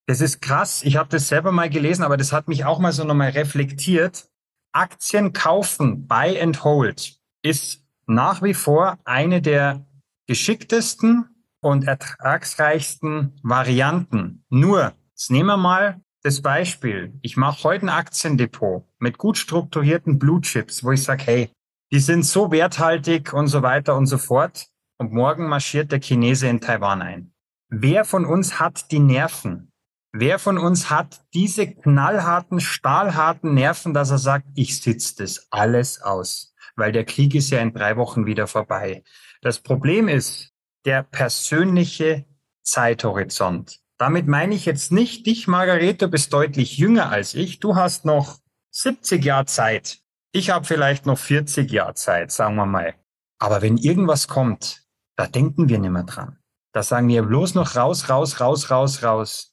Das 0.08 0.21
ist 0.21 0.41
krass. 0.41 0.84
Ich 0.84 0.97
habe 0.97 1.10
das 1.10 1.28
selber 1.28 1.52
mal 1.52 1.69
gelesen, 1.69 2.04
aber 2.04 2.17
das 2.17 2.34
hat 2.34 2.47
mich 2.47 2.66
auch 2.66 2.80
mal 2.80 2.91
so 2.91 3.03
nochmal 3.03 3.30
reflektiert. 3.30 4.28
Aktien 4.72 5.34
kaufen, 5.34 6.07
buy 6.07 6.39
and 6.41 6.63
hold, 6.63 7.20
ist 7.41 7.84
nach 8.05 8.41
wie 8.41 8.53
vor 8.53 8.97
eine 9.05 9.41
der 9.41 9.86
geschicktesten 10.28 11.26
und 11.61 11.88
ertragsreichsten 11.88 13.39
Varianten. 13.43 14.45
Nur, 14.49 14.93
jetzt 15.11 15.32
nehmen 15.32 15.47
wir 15.47 15.57
mal 15.57 16.01
das 16.22 16.41
Beispiel, 16.41 17.17
ich 17.22 17.38
mache 17.38 17.63
heute 17.63 17.86
ein 17.86 17.89
Aktiendepot 17.89 18.84
mit 18.99 19.17
gut 19.17 19.38
strukturierten 19.38 20.20
Blue 20.20 20.41
Chips, 20.41 20.84
wo 20.84 20.91
ich 20.91 21.03
sage, 21.03 21.24
hey, 21.26 21.51
die 21.91 21.99
sind 21.99 22.24
so 22.24 22.51
werthaltig 22.51 23.34
und 23.34 23.47
so 23.47 23.61
weiter 23.61 23.95
und 23.95 24.05
so 24.05 24.17
fort. 24.17 24.67
Und 24.97 25.13
morgen 25.13 25.47
marschiert 25.47 25.91
der 25.91 26.01
Chinese 26.01 26.47
in 26.47 26.59
Taiwan 26.59 27.01
ein. 27.01 27.34
Wer 27.70 28.03
von 28.03 28.26
uns 28.26 28.59
hat 28.59 28.91
die 28.91 28.99
Nerven? 28.99 29.68
Wer 30.12 30.39
von 30.39 30.57
uns 30.57 30.89
hat 30.89 31.22
diese 31.34 31.68
knallharten, 31.68 32.60
stahlharten 32.60 33.53
Nerven, 33.53 33.93
dass 33.93 34.10
er 34.10 34.18
sagt, 34.18 34.47
ich 34.55 34.82
sitze 34.82 35.18
das 35.18 35.47
alles 35.51 36.01
aus? 36.01 36.55
Weil 36.76 36.91
der 36.91 37.05
Krieg 37.05 37.36
ist 37.36 37.51
ja 37.51 37.60
in 37.60 37.74
drei 37.74 37.95
Wochen 37.95 38.26
wieder 38.26 38.47
vorbei. 38.47 39.03
Das 39.41 39.60
Problem 39.60 40.07
ist 40.07 40.51
der 40.86 41.03
persönliche 41.03 42.26
Zeithorizont. 42.64 43.80
Damit 43.99 44.28
meine 44.28 44.55
ich 44.55 44.66
jetzt 44.66 44.91
nicht 44.91 45.28
dich, 45.28 45.47
Margarete, 45.47 46.05
du 46.05 46.07
bist 46.07 46.34
deutlich 46.34 46.78
jünger 46.78 47.12
als 47.12 47.36
ich. 47.36 47.60
Du 47.60 47.76
hast 47.76 48.05
noch 48.05 48.39
70 48.72 49.24
Jahre 49.24 49.45
Zeit. 49.45 49.99
Ich 50.32 50.49
habe 50.49 50.66
vielleicht 50.66 51.05
noch 51.05 51.20
40 51.20 51.70
Jahre 51.70 51.93
Zeit, 51.93 52.32
sagen 52.32 52.55
wir 52.55 52.66
mal. 52.66 52.95
Aber 53.39 53.62
wenn 53.62 53.78
irgendwas 53.78 54.28
kommt, 54.28 54.84
da 55.16 55.28
denken 55.28 55.70
wir 55.70 55.80
nicht 55.80 55.91
mehr 55.91 56.03
dran. 56.03 56.39
Da 56.72 56.82
sagen 56.82 57.07
wir 57.10 57.24
bloß 57.24 57.55
noch 57.55 57.76
raus, 57.76 58.10
raus, 58.10 58.39
raus, 58.39 58.72
raus, 58.72 59.03
raus. 59.03 59.49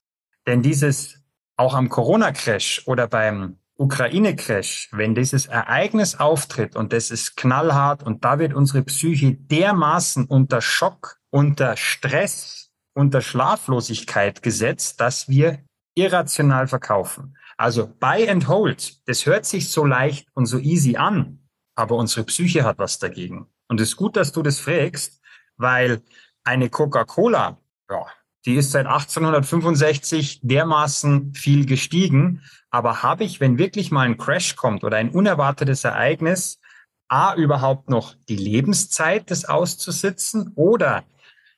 Denn 0.47 0.63
dieses 0.63 1.23
auch 1.57 1.75
am 1.75 1.89
Corona-Crash 1.89 2.83
oder 2.87 3.09
beim 3.09 3.59
Ukraine-Crash, 3.79 4.91
wenn 4.93 5.15
dieses 5.15 5.47
Ereignis 5.47 6.15
auftritt 6.17 6.77
und 6.77 6.93
das 6.93 7.11
ist 7.11 7.37
knallhart 7.37 8.03
und 8.03 8.25
da 8.25 8.39
wird 8.39 8.55
unsere 8.55 8.83
Psyche 8.83 9.35
dermaßen 9.35 10.27
unter 10.27 10.61
Schock, 10.61 11.19
unter 11.31 11.77
Stress, 11.77 12.71
unter 12.95 13.21
Schlaflosigkeit 13.21 14.43
gesetzt, 14.43 15.01
dass 15.01 15.29
wir 15.29 15.59
irrational 15.95 16.67
verkaufen. 16.69 17.37
Also 17.59 17.87
Buy 17.87 18.29
and 18.29 18.49
Hold, 18.49 19.07
das 19.09 19.27
hört 19.27 19.47
sich 19.47 19.71
so 19.71 19.85
leicht 19.85 20.29
und 20.35 20.47
so 20.47 20.59
easy 20.59 20.97
an, 20.97 21.47
aber 21.75 21.97
unsere 21.97 22.25
Psyche 22.25 22.65
hat 22.65 22.79
was 22.79 22.99
dagegen. 22.99 23.47
Und 23.69 23.81
es 23.81 23.91
ist 23.91 23.97
gut, 23.97 24.17
dass 24.17 24.33
du 24.33 24.43
das 24.43 24.59
fragst, 24.59 25.21
weil 25.57 26.03
eine 26.45 26.71
Coca-Cola, 26.71 27.59
ja, 27.91 28.07
die 28.47 28.55
ist 28.55 28.71
seit 28.71 28.87
1865 28.87 30.41
dermaßen 30.43 31.35
viel 31.35 31.67
gestiegen. 31.67 32.43
Aber 32.71 33.03
habe 33.03 33.25
ich, 33.25 33.41
wenn 33.41 33.59
wirklich 33.59 33.91
mal 33.91 34.07
ein 34.07 34.17
Crash 34.17 34.57
kommt 34.57 34.85
oder 34.85 34.97
ein 34.97 35.11
unerwartetes 35.11 35.85
Ereignis, 35.85 36.61
A, 37.09 37.35
überhaupt 37.35 37.91
noch 37.91 38.15
die 38.29 38.37
Lebenszeit, 38.37 39.31
das 39.31 39.45
auszusitzen? 39.45 40.53
Oder 40.55 41.05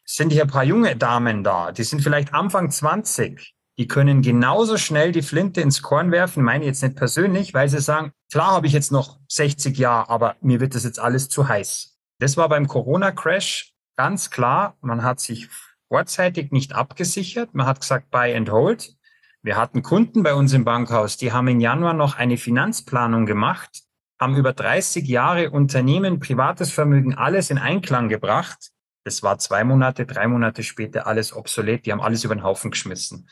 sind 0.04 0.32
hier 0.32 0.42
ein 0.42 0.48
paar 0.48 0.64
junge 0.64 0.96
Damen 0.96 1.44
da, 1.44 1.70
die 1.70 1.84
sind 1.84 2.00
vielleicht 2.00 2.32
Anfang 2.32 2.70
20, 2.70 3.54
die 3.76 3.86
können 3.86 4.22
genauso 4.22 4.78
schnell 4.78 5.12
die 5.12 5.22
Flinte 5.22 5.60
ins 5.60 5.82
Korn 5.82 6.10
werfen, 6.10 6.42
meine 6.42 6.64
jetzt 6.64 6.82
nicht 6.82 6.96
persönlich, 6.96 7.52
weil 7.52 7.68
sie 7.68 7.80
sagen, 7.80 8.12
klar 8.32 8.52
habe 8.52 8.66
ich 8.66 8.72
jetzt 8.72 8.90
noch 8.90 9.18
60 9.28 9.76
Jahre, 9.76 10.08
aber 10.08 10.36
mir 10.40 10.60
wird 10.60 10.74
das 10.74 10.84
jetzt 10.84 10.98
alles 10.98 11.28
zu 11.28 11.46
heiß. 11.46 11.98
Das 12.20 12.38
war 12.38 12.48
beim 12.48 12.66
Corona-Crash 12.66 13.74
ganz 13.96 14.30
klar. 14.30 14.76
Man 14.80 15.02
hat 15.02 15.20
sich 15.20 15.48
vorzeitig 15.88 16.52
nicht 16.52 16.74
abgesichert. 16.74 17.54
Man 17.54 17.66
hat 17.66 17.80
gesagt, 17.80 18.10
buy 18.10 18.34
and 18.34 18.50
hold. 18.50 18.94
Wir 19.42 19.56
hatten 19.56 19.82
Kunden 19.82 20.22
bei 20.22 20.34
uns 20.34 20.52
im 20.52 20.64
Bankhaus, 20.64 21.16
die 21.16 21.32
haben 21.32 21.48
im 21.48 21.60
Januar 21.60 21.94
noch 21.94 22.16
eine 22.16 22.36
Finanzplanung 22.36 23.24
gemacht, 23.24 23.82
haben 24.20 24.36
über 24.36 24.52
30 24.52 25.06
Jahre 25.06 25.50
Unternehmen, 25.50 26.18
privates 26.18 26.72
Vermögen, 26.72 27.14
alles 27.14 27.50
in 27.50 27.58
Einklang 27.58 28.08
gebracht. 28.08 28.70
Das 29.04 29.22
war 29.22 29.38
zwei 29.38 29.64
Monate, 29.64 30.06
drei 30.06 30.26
Monate 30.26 30.62
später 30.62 31.06
alles 31.06 31.32
obsolet. 31.32 31.86
Die 31.86 31.92
haben 31.92 32.00
alles 32.00 32.24
über 32.24 32.34
den 32.34 32.42
Haufen 32.42 32.72
geschmissen. 32.72 33.28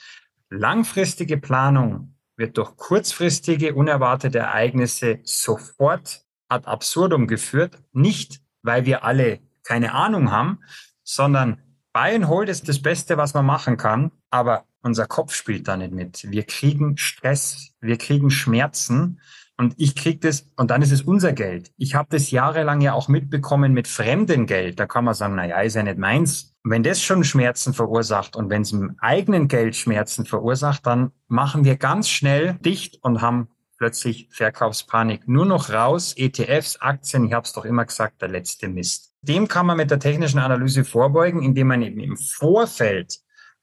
Langfristige 0.49 1.39
Planung 1.39 2.15
wird 2.37 2.57
durch 2.57 2.77
kurzfristige, 2.77 3.75
unerwartete 3.75 4.39
Ereignisse 4.39 5.19
sofort 5.25 6.23
ad 6.49 6.67
absurdum 6.67 7.27
geführt. 7.27 7.83
Nicht, 7.93 8.41
weil 8.63 8.87
wir 8.87 9.05
alle 9.05 9.41
keine 9.65 9.93
Ahnung 9.93 10.31
haben, 10.31 10.61
sondern 11.03 11.61
Buy 11.97 12.15
and 12.15 12.29
Hold 12.29 12.51
ist 12.51 12.69
das 12.69 12.83
Beste, 12.83 13.17
was 13.17 13.33
man 13.33 13.47
machen 13.47 13.79
kann, 13.79 14.13
aber 14.29 14.65
unser 14.83 15.07
Kopf 15.07 15.33
spielt 15.33 15.67
da 15.67 15.79
nicht 15.79 15.95
mit. 15.95 16.31
Wir 16.31 16.43
kriegen 16.43 16.99
Stress, 16.99 17.71
wir 17.81 17.97
kriegen 17.97 18.29
Schmerzen 18.29 19.19
und 19.57 19.73
ich 19.79 19.97
krieg 19.97 20.21
das, 20.21 20.47
und 20.57 20.71
dann 20.71 20.83
ist 20.83 20.93
es 20.93 21.01
unser 21.01 21.33
Geld. 21.33 21.73
Ich 21.79 21.95
habe 21.95 22.09
das 22.11 22.31
jahrelang 22.31 22.83
ja 22.83 22.93
auch 22.93 23.09
mitbekommen 23.09 23.73
mit 23.73 23.89
fremdem 23.89 24.45
Geld. 24.45 24.79
Da 24.79 24.85
kann 24.85 25.07
man 25.07 25.15
sagen, 25.15 25.37
na 25.37 25.47
ja, 25.47 25.59
ist 25.63 25.75
ja 25.75 25.85
nicht 25.85 25.97
meins. 25.97 26.55
Wenn 26.65 26.83
das 26.83 27.03
schon 27.03 27.25
Schmerzen 27.25 27.73
verursacht 27.73 28.37
und 28.37 28.51
wenn 28.51 28.61
es 28.61 28.73
im 28.73 28.97
eigenen 28.99 29.49
Geld 29.49 29.75
Schmerzen 29.75 30.27
verursacht, 30.27 30.85
dann 30.85 31.13
machen 31.29 31.65
wir 31.65 31.77
ganz 31.77 32.11
schnell 32.11 32.59
dicht 32.61 32.99
und 33.01 33.23
haben 33.23 33.49
plötzlich 33.79 34.29
Verkaufspanik. 34.31 35.27
Nur 35.27 35.47
noch 35.47 35.71
raus, 35.71 36.13
ETFs, 36.15 36.77
Aktien, 36.77 37.25
ich 37.25 37.33
habe 37.33 37.47
es 37.47 37.55
doch 37.55 37.65
immer 37.65 37.87
gesagt, 37.87 38.21
der 38.21 38.29
letzte 38.29 38.69
Mist. 38.69 39.15
Dem 39.27 39.49
kann 39.49 39.67
man 39.67 39.77
mit 39.77 39.91
der 39.91 39.99
technischen 39.99 40.39
Analyse 40.39 40.85
vorbeugen, 40.85 41.43
indem 41.43 41.69
man 41.69 41.83
eben 41.83 42.01
im 42.01 42.17
Vorfeld 42.17 43.19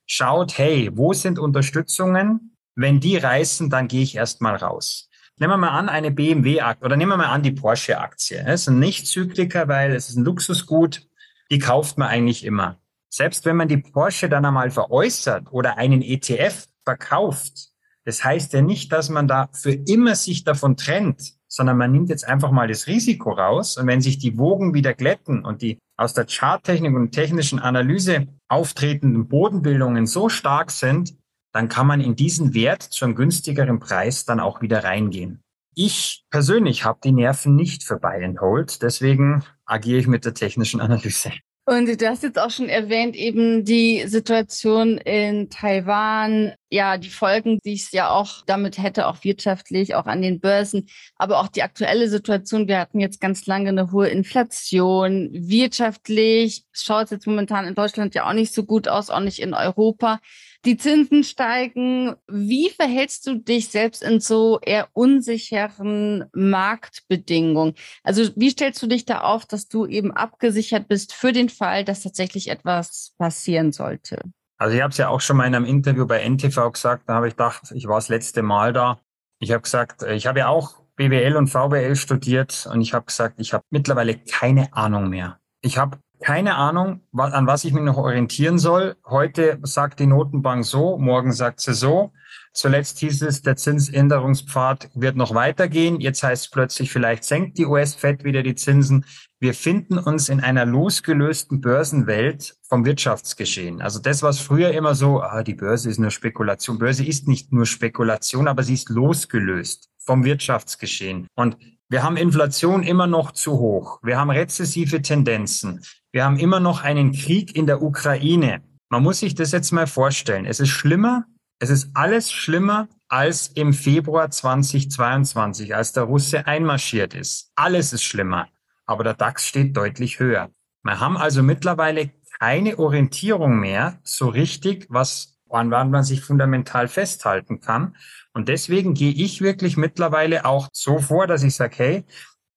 schaut, 0.06 0.58
hey, 0.58 0.90
wo 0.94 1.14
sind 1.14 1.40
Unterstützungen? 1.40 2.58
Wenn 2.76 3.00
die 3.00 3.18
reißen, 3.18 3.70
dann 3.70 3.88
gehe 3.88 4.04
ich 4.04 4.16
erstmal 4.16 4.56
raus. 4.58 5.10
Nehmen 5.38 5.54
wir 5.54 5.58
mal 5.58 5.70
an, 5.70 5.90
eine 5.90 6.12
BMW-Aktie 6.12 6.86
oder 6.86 6.98
nehmen 6.98 7.12
wir 7.12 7.18
mal 7.18 7.28
an, 7.28 7.44
die 7.44 7.52
Porsche-Aktie. 7.52 8.44
Es 8.46 8.62
ist 8.62 8.68
ein 8.68 8.80
Nicht-Zykliker, 8.80 9.68
weil 9.68 9.94
es 9.94 10.10
ist 10.10 10.18
ein 10.18 10.26
Luxusgut. 10.26 11.08
Die 11.50 11.60
kauft 11.60 11.98
man 11.98 12.10
eigentlich 12.10 12.44
immer. 12.44 12.80
Selbst 13.10 13.46
wenn 13.46 13.56
man 13.56 13.68
die 13.68 13.78
Porsche 13.78 14.28
dann 14.28 14.44
einmal 14.44 14.70
veräußert 14.70 15.52
oder 15.52 15.78
einen 15.78 16.02
ETF 16.02 16.68
verkauft, 16.84 17.70
das 18.06 18.24
heißt 18.24 18.54
ja 18.54 18.62
nicht, 18.62 18.92
dass 18.92 19.10
man 19.10 19.28
da 19.28 19.50
für 19.54 19.72
immer 19.72 20.16
sich 20.16 20.44
davon 20.44 20.76
trennt, 20.76 21.34
sondern 21.54 21.78
man 21.78 21.92
nimmt 21.92 22.10
jetzt 22.10 22.28
einfach 22.28 22.50
mal 22.50 22.68
das 22.68 22.88
Risiko 22.88 23.32
raus. 23.32 23.78
Und 23.78 23.86
wenn 23.86 24.02
sich 24.02 24.18
die 24.18 24.40
Wogen 24.40 24.74
wieder 24.74 24.96
glätten 24.96 25.46
und 25.46 25.62
die 25.62 25.78
aus 25.98 26.16
der 26.16 26.26
Charttechnik 26.26 26.96
und 26.96 27.12
technischen 27.12 27.60
Analyse 27.60 28.26
auftretenden 28.48 29.28
Bodenbildungen 29.28 30.08
so 30.08 30.30
stark 30.30 30.72
sind, 30.72 31.14
dann 31.54 31.70
kann 31.70 31.86
man 31.86 32.02
in 32.02 32.16
diesen 32.16 32.56
Wert 32.56 32.82
zu 32.82 33.14
günstigeren 33.14 33.80
Preis 33.80 34.26
dann 34.26 34.40
auch 34.40 34.64
wieder 34.64 34.84
reingehen. 34.84 35.44
Ich 35.76 36.26
persönlich 36.32 36.86
habe 36.86 37.00
die 37.04 37.12
Nerven 37.12 37.56
nicht 37.56 37.84
für 37.84 38.00
Buy 38.00 38.24
and 38.24 38.42
Hold, 38.42 38.82
deswegen 38.82 39.44
agiere 39.66 40.00
ich 40.00 40.08
mit 40.08 40.26
der 40.26 40.34
technischen 40.34 40.82
Analyse. 40.82 41.34
Und 41.66 42.02
du 42.02 42.10
hast 42.10 42.24
jetzt 42.24 42.40
auch 42.40 42.50
schon 42.50 42.68
erwähnt, 42.68 43.16
eben 43.16 43.64
die 43.64 44.04
Situation 44.08 44.98
in 44.98 45.50
Taiwan, 45.50 46.54
ja, 46.74 46.98
die 46.98 47.10
Folgen, 47.10 47.60
die 47.64 47.76
es 47.76 47.92
ja 47.92 48.10
auch 48.10 48.44
damit 48.48 48.80
hätte, 48.80 49.08
auch 49.08 49.24
wirtschaftlich, 49.24 49.94
auch 49.94 50.08
an 50.08 50.24
den 50.24 50.40
Börsen, 50.40 50.90
aber 51.16 51.40
auch 51.40 51.48
die 51.48 51.62
aktuelle 51.62 52.10
Situation. 52.10 52.68
Wir 52.68 52.80
hatten 52.80 53.00
jetzt 53.00 53.22
ganz 53.22 53.46
lange 53.46 53.70
eine 53.70 53.92
hohe 53.92 54.08
Inflation. 54.08 55.30
Wirtschaftlich 55.32 56.66
schaut 56.72 57.06
es 57.06 57.12
jetzt 57.12 57.28
momentan 57.28 57.68
in 57.68 57.76
Deutschland 57.76 58.16
ja 58.16 58.28
auch 58.28 58.34
nicht 58.34 58.56
so 58.56 58.64
gut 58.64 58.88
aus, 58.88 59.12
auch 59.12 59.20
nicht 59.20 59.38
in 59.38 59.54
Europa 59.54 60.20
die 60.66 60.78
Zinsen 60.78 61.24
steigen. 61.24 62.16
Wie 62.28 62.72
verhältst 62.72 63.28
du 63.28 63.36
dich 63.36 63.70
selbst 63.70 64.02
in 64.02 64.20
so 64.20 64.60
eher 64.60 64.88
unsicheren 64.94 66.26
Marktbedingungen? 66.34 67.76
Also 68.02 68.32
wie 68.36 68.50
stellst 68.50 68.82
du 68.82 68.88
dich 68.88 69.06
da 69.06 69.22
auf, 69.22 69.46
dass 69.46 69.68
du 69.68 69.86
eben 69.86 70.12
abgesichert 70.12 70.88
bist 70.88 71.14
für 71.14 71.34
den 71.34 71.50
Fall, 71.50 71.84
dass 71.86 72.02
tatsächlich 72.02 72.50
etwas 72.50 73.14
passieren 73.20 73.72
sollte? 73.72 74.20
Also 74.64 74.78
ich 74.78 74.82
habe 74.82 74.92
es 74.92 74.98
ja 74.98 75.10
auch 75.10 75.20
schon 75.20 75.36
mal 75.36 75.46
in 75.46 75.56
einem 75.56 75.66
Interview 75.66 76.08
bei 76.08 76.24
NTV 76.24 76.72
gesagt, 76.72 77.10
da 77.10 77.16
habe 77.16 77.28
ich 77.28 77.34
gedacht, 77.34 77.74
ich 77.76 77.86
war 77.86 77.96
das 77.96 78.08
letzte 78.08 78.44
Mal 78.44 78.72
da. 78.72 78.98
Ich 79.40 79.52
habe 79.52 79.62
gesagt, 79.62 80.04
ich 80.04 80.26
habe 80.26 80.40
ja 80.40 80.48
auch 80.48 80.80
BWL 80.96 81.36
und 81.36 81.48
VWL 81.48 81.98
studiert 81.98 82.70
und 82.72 82.80
ich 82.80 82.94
habe 82.94 83.04
gesagt, 83.04 83.42
ich 83.42 83.52
habe 83.52 83.66
mittlerweile 83.72 84.16
keine 84.16 84.72
Ahnung 84.72 85.10
mehr. 85.10 85.38
Ich 85.60 85.78
habe 85.78 85.98
keine 86.22 86.56
Ahnung, 86.56 87.02
an 87.12 87.46
was 87.46 87.66
ich 87.66 87.74
mich 87.74 87.84
noch 87.84 87.98
orientieren 87.98 88.58
soll. 88.58 88.96
Heute 89.06 89.60
sagt 89.64 90.00
die 90.00 90.08
Notenbank 90.08 90.64
so, 90.64 90.98
morgen 90.98 91.34
sagt 91.34 91.60
sie 91.60 91.74
so. 91.74 92.14
Zuletzt 92.54 93.00
hieß 93.00 93.24
es, 93.24 93.42
der 93.42 93.56
Zinsänderungspfad 93.56 94.92
wird 94.94 95.16
noch 95.16 95.34
weitergehen. 95.34 96.00
Jetzt 96.00 96.22
heißt 96.22 96.46
es 96.46 96.52
plötzlich, 96.52 96.92
vielleicht 96.92 97.24
senkt 97.24 97.58
die 97.58 97.66
US-Fed 97.66 98.24
wieder 98.24 98.44
die 98.44 98.54
Zinsen. 98.54 99.06
Wir 99.40 99.56
finden 99.56 99.98
uns 99.98 100.30
in 100.30 100.40
einer 100.40 100.66
losgelösten 100.66 101.62
Börsenwelt 101.62 102.56
vom 102.62 102.86
Wirtschaftsgeschehen. 102.86 103.82
Also 103.82 104.00
das, 104.00 104.22
was 104.22 104.40
früher 104.40 104.72
immer 104.72 104.94
so, 104.94 105.22
ah, 105.22 105.42
die 105.42 105.56
Börse 105.56 105.90
ist 105.90 106.00
nur 106.00 106.12
Spekulation. 106.12 106.78
Börse 106.78 107.04
ist 107.04 107.28
nicht 107.28 107.52
nur 107.52 107.66
Spekulation, 107.66 108.48
aber 108.48 108.62
sie 108.62 108.76
ist 108.76 108.90
losgelöst 108.90 109.90
vom 109.98 110.24
Wirtschaftsgeschehen. 110.24 111.28
Und 111.36 111.58
wir 111.90 112.04
haben 112.04 112.18
Inflation 112.18 112.84
immer 112.84 113.08
noch 113.08 113.32
zu 113.32 113.54
hoch. 113.60 114.00
Wir 114.04 114.20
haben 114.20 114.30
rezessive 114.30 115.02
Tendenzen. 115.02 115.82
Wir 116.12 116.24
haben 116.24 116.38
immer 116.38 116.60
noch 116.60 116.84
einen 116.84 117.14
Krieg 117.14 117.56
in 117.56 117.66
der 117.66 117.82
Ukraine. 117.82 118.62
Man 118.90 119.02
muss 119.02 119.20
sich 119.20 119.34
das 119.34 119.52
jetzt 119.52 119.72
mal 119.72 119.88
vorstellen. 119.88 120.46
Es 120.46 120.60
ist 120.60 120.70
schlimmer, 120.70 121.26
es 121.64 121.70
ist 121.70 121.92
alles 121.94 122.30
schlimmer 122.30 122.90
als 123.08 123.48
im 123.48 123.72
Februar 123.72 124.30
2022, 124.30 125.74
als 125.74 125.94
der 125.94 126.04
Russe 126.04 126.46
einmarschiert 126.46 127.14
ist. 127.14 127.54
Alles 127.56 127.94
ist 127.94 128.04
schlimmer. 128.04 128.50
Aber 128.86 129.06
der 129.06 129.14
DAX 129.14 129.48
steht 129.48 129.78
deutlich 129.78 130.20
höher. 130.20 130.50
Wir 130.84 131.00
haben 131.00 131.16
also 131.16 131.42
mittlerweile 131.42 132.12
keine 132.38 132.78
Orientierung 132.80 133.62
mehr 133.62 134.02
so 134.04 134.28
richtig, 134.28 134.88
was 134.90 135.40
an 135.50 135.72
wann 135.72 135.90
man 135.90 136.04
sich 136.04 136.20
fundamental 136.20 136.90
festhalten 136.90 137.62
kann. 137.62 137.96
Und 138.34 138.50
deswegen 138.50 138.94
gehe 138.94 139.14
ich 139.14 139.40
wirklich 139.40 139.78
mittlerweile 139.78 140.44
auch 140.44 140.68
so 140.74 141.00
vor, 141.00 141.28
dass 141.28 141.44
ich 141.44 141.56
sage, 141.56 141.76
hey, 141.78 142.04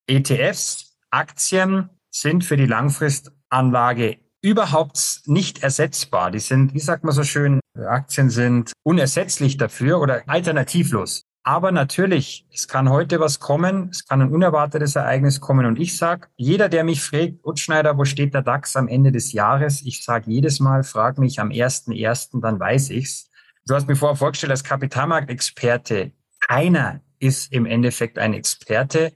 ETFs, 0.08 0.96
Aktien 1.10 1.90
sind 2.10 2.44
für 2.44 2.56
die 2.56 2.66
Langfrist 2.66 3.30
Anlage 3.50 4.18
überhaupt 4.42 5.20
nicht 5.26 5.62
ersetzbar. 5.62 6.32
Die 6.32 6.40
sind, 6.40 6.74
wie 6.74 6.80
sagt 6.80 7.04
man 7.04 7.12
so 7.12 7.22
schön, 7.22 7.60
Aktien 7.88 8.30
sind 8.30 8.72
unersetzlich 8.82 9.56
dafür 9.56 10.00
oder 10.00 10.22
alternativlos. 10.26 11.24
Aber 11.42 11.70
natürlich, 11.70 12.44
es 12.52 12.66
kann 12.66 12.90
heute 12.90 13.20
was 13.20 13.38
kommen, 13.38 13.90
es 13.90 14.04
kann 14.04 14.20
ein 14.20 14.32
unerwartetes 14.32 14.96
Ereignis 14.96 15.40
kommen. 15.40 15.64
Und 15.64 15.78
ich 15.78 15.96
sage, 15.96 16.26
jeder, 16.36 16.68
der 16.68 16.82
mich 16.82 17.00
fragt, 17.00 17.44
Utschneider, 17.44 17.96
wo 17.96 18.04
steht 18.04 18.34
der 18.34 18.42
DAX 18.42 18.74
am 18.74 18.88
Ende 18.88 19.12
des 19.12 19.32
Jahres? 19.32 19.82
Ich 19.82 20.04
sage 20.04 20.28
jedes 20.28 20.58
Mal, 20.58 20.82
frag 20.82 21.18
mich 21.18 21.38
am 21.38 21.50
1.1., 21.50 22.40
dann 22.40 22.58
weiß 22.58 22.90
ich's. 22.90 23.30
Du 23.64 23.74
hast 23.74 23.86
mir 23.86 23.94
vorher 23.94 24.16
vorgestellt, 24.16 24.50
als 24.50 24.64
Kapitalmarktexperte, 24.64 26.10
keiner 26.40 27.00
ist 27.18 27.52
im 27.52 27.66
Endeffekt 27.66 28.18
ein 28.18 28.34
Experte 28.34 29.12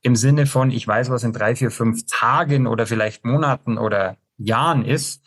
im 0.00 0.16
Sinne 0.16 0.46
von, 0.46 0.70
ich 0.70 0.86
weiß, 0.86 1.10
was 1.10 1.24
in 1.24 1.32
drei, 1.32 1.56
vier, 1.56 1.70
fünf 1.70 2.04
Tagen 2.06 2.66
oder 2.66 2.86
vielleicht 2.86 3.24
Monaten 3.24 3.78
oder 3.78 4.16
Jahren 4.36 4.84
ist. 4.84 5.22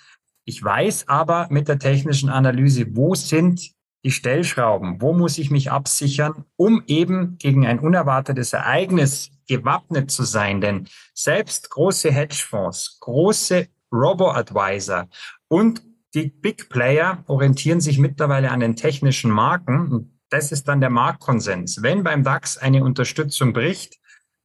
Ich 0.50 0.64
weiß 0.64 1.10
aber 1.10 1.48
mit 1.50 1.68
der 1.68 1.78
technischen 1.78 2.30
Analyse, 2.30 2.86
wo 2.96 3.16
sind 3.16 3.72
die 4.06 4.12
Stellschrauben, 4.12 5.02
wo 5.02 5.12
muss 5.12 5.38
ich 5.38 5.52
mich 5.52 5.72
absichern, 5.72 6.46
um 6.56 6.84
eben 6.88 7.38
gegen 7.38 7.68
ein 7.68 7.80
unerwartetes 7.80 8.54
Ereignis 8.54 9.30
gewappnet 9.46 10.10
zu 10.10 10.24
sein. 10.24 10.62
Denn 10.62 10.88
selbst 11.14 11.70
große 11.70 12.14
Hedgefonds, 12.14 12.98
große 13.02 13.68
Robo-Advisor 13.92 15.10
und 15.50 15.82
die 16.14 16.30
Big 16.30 16.70
Player 16.70 17.26
orientieren 17.28 17.82
sich 17.82 18.00
mittlerweile 18.00 18.50
an 18.50 18.62
den 18.62 18.78
technischen 18.78 19.32
Marken. 19.32 20.18
das 20.30 20.54
ist 20.54 20.70
dann 20.70 20.80
der 20.80 20.90
Marktkonsens. 20.90 21.82
Wenn 21.84 22.04
beim 22.04 22.24
DAX 22.24 22.58
eine 22.58 22.86
Unterstützung 22.86 23.52
bricht, 23.52 23.98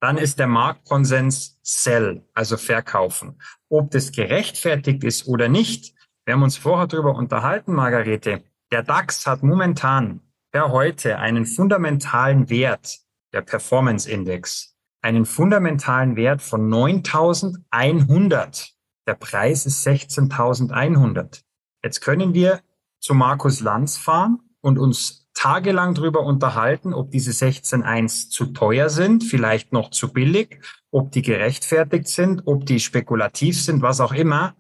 dann 0.03 0.19
ist 0.19 0.39
der 0.41 0.49
Marktkonsens 0.49 1.61
Sell, 1.63 2.27
also 2.35 2.57
verkaufen. 2.57 3.41
Ob 3.69 3.93
das 3.93 4.11
gerechtfertigt 4.11 5.05
ist 5.05 5.29
oder 5.29 5.49
nicht, 5.49 5.95
wir 6.25 6.35
haben 6.35 6.43
uns 6.43 6.57
vorher 6.57 6.89
darüber 6.89 7.15
unterhalten, 7.15 7.73
Margarete. 7.73 8.43
Der 8.73 8.83
DAX 8.83 9.29
hat 9.29 9.45
momentan 9.45 10.21
per 10.51 10.73
heute 10.73 11.21
einen 11.21 11.47
fundamentalen 11.47 12.51
Wert, 12.51 12.99
der 13.33 13.43
Performance 13.43 14.11
Index, 14.11 14.77
einen 15.03 15.25
fundamentalen 15.25 16.17
Wert 16.17 16.43
von 16.43 16.69
9100. 16.69 18.73
Der 19.07 19.15
Preis 19.15 19.67
ist 19.67 19.87
16.100. 19.87 21.45
Jetzt 21.85 22.01
können 22.01 22.35
wir 22.35 22.61
zu 22.99 23.15
Markus 23.15 23.61
Lanz 23.61 23.99
fahren 23.99 24.41
und 24.63 24.81
uns 24.81 25.22
tagelang 25.35 25.95
darüber 25.95 26.21
unterhalten, 26.21 26.95
ob 26.95 27.11
diese 27.11 27.31
16.1 27.31 28.31
zu 28.31 28.47
teuer 28.47 28.89
sind, 28.89 29.25
vielleicht 29.25 29.73
noch 29.73 29.91
zu 29.91 30.13
billig, 30.13 30.61
ob 30.91 31.13
die 31.13 31.23
gerechtfertigt 31.23 32.09
sind, 32.09 32.43
ob 32.47 32.67
die 32.67 32.81
spekulativ 32.81 33.63
sind, 33.63 33.83
was 33.83 34.01
auch 34.01 34.13
immer. 34.13 34.55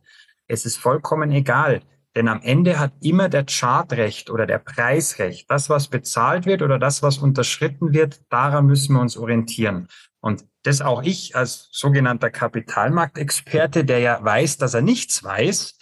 Es 0.46 0.66
ist 0.66 0.78
vollkommen 0.78 1.30
egal. 1.30 1.82
Denn 2.14 2.28
am 2.28 2.42
Ende 2.42 2.78
hat 2.78 2.92
immer 3.00 3.28
der 3.28 3.46
Chartrecht 3.46 4.28
oder 4.28 4.46
der 4.46 4.58
Preisrecht. 4.58 5.50
Das, 5.50 5.70
was 5.70 5.88
bezahlt 5.88 6.44
wird 6.44 6.60
oder 6.60 6.78
das, 6.78 7.02
was 7.02 7.18
unterschritten 7.18 7.94
wird, 7.94 8.20
daran 8.28 8.66
müssen 8.66 8.94
wir 8.94 9.00
uns 9.00 9.16
orientieren. 9.16 9.88
Und 10.20 10.44
das 10.62 10.82
auch 10.82 11.02
ich 11.02 11.34
als 11.34 11.68
sogenannter 11.72 12.30
Kapitalmarktexperte, 12.30 13.84
der 13.84 13.98
ja 14.00 14.22
weiß, 14.22 14.58
dass 14.58 14.74
er 14.74 14.82
nichts 14.82 15.24
weiß, 15.24 15.78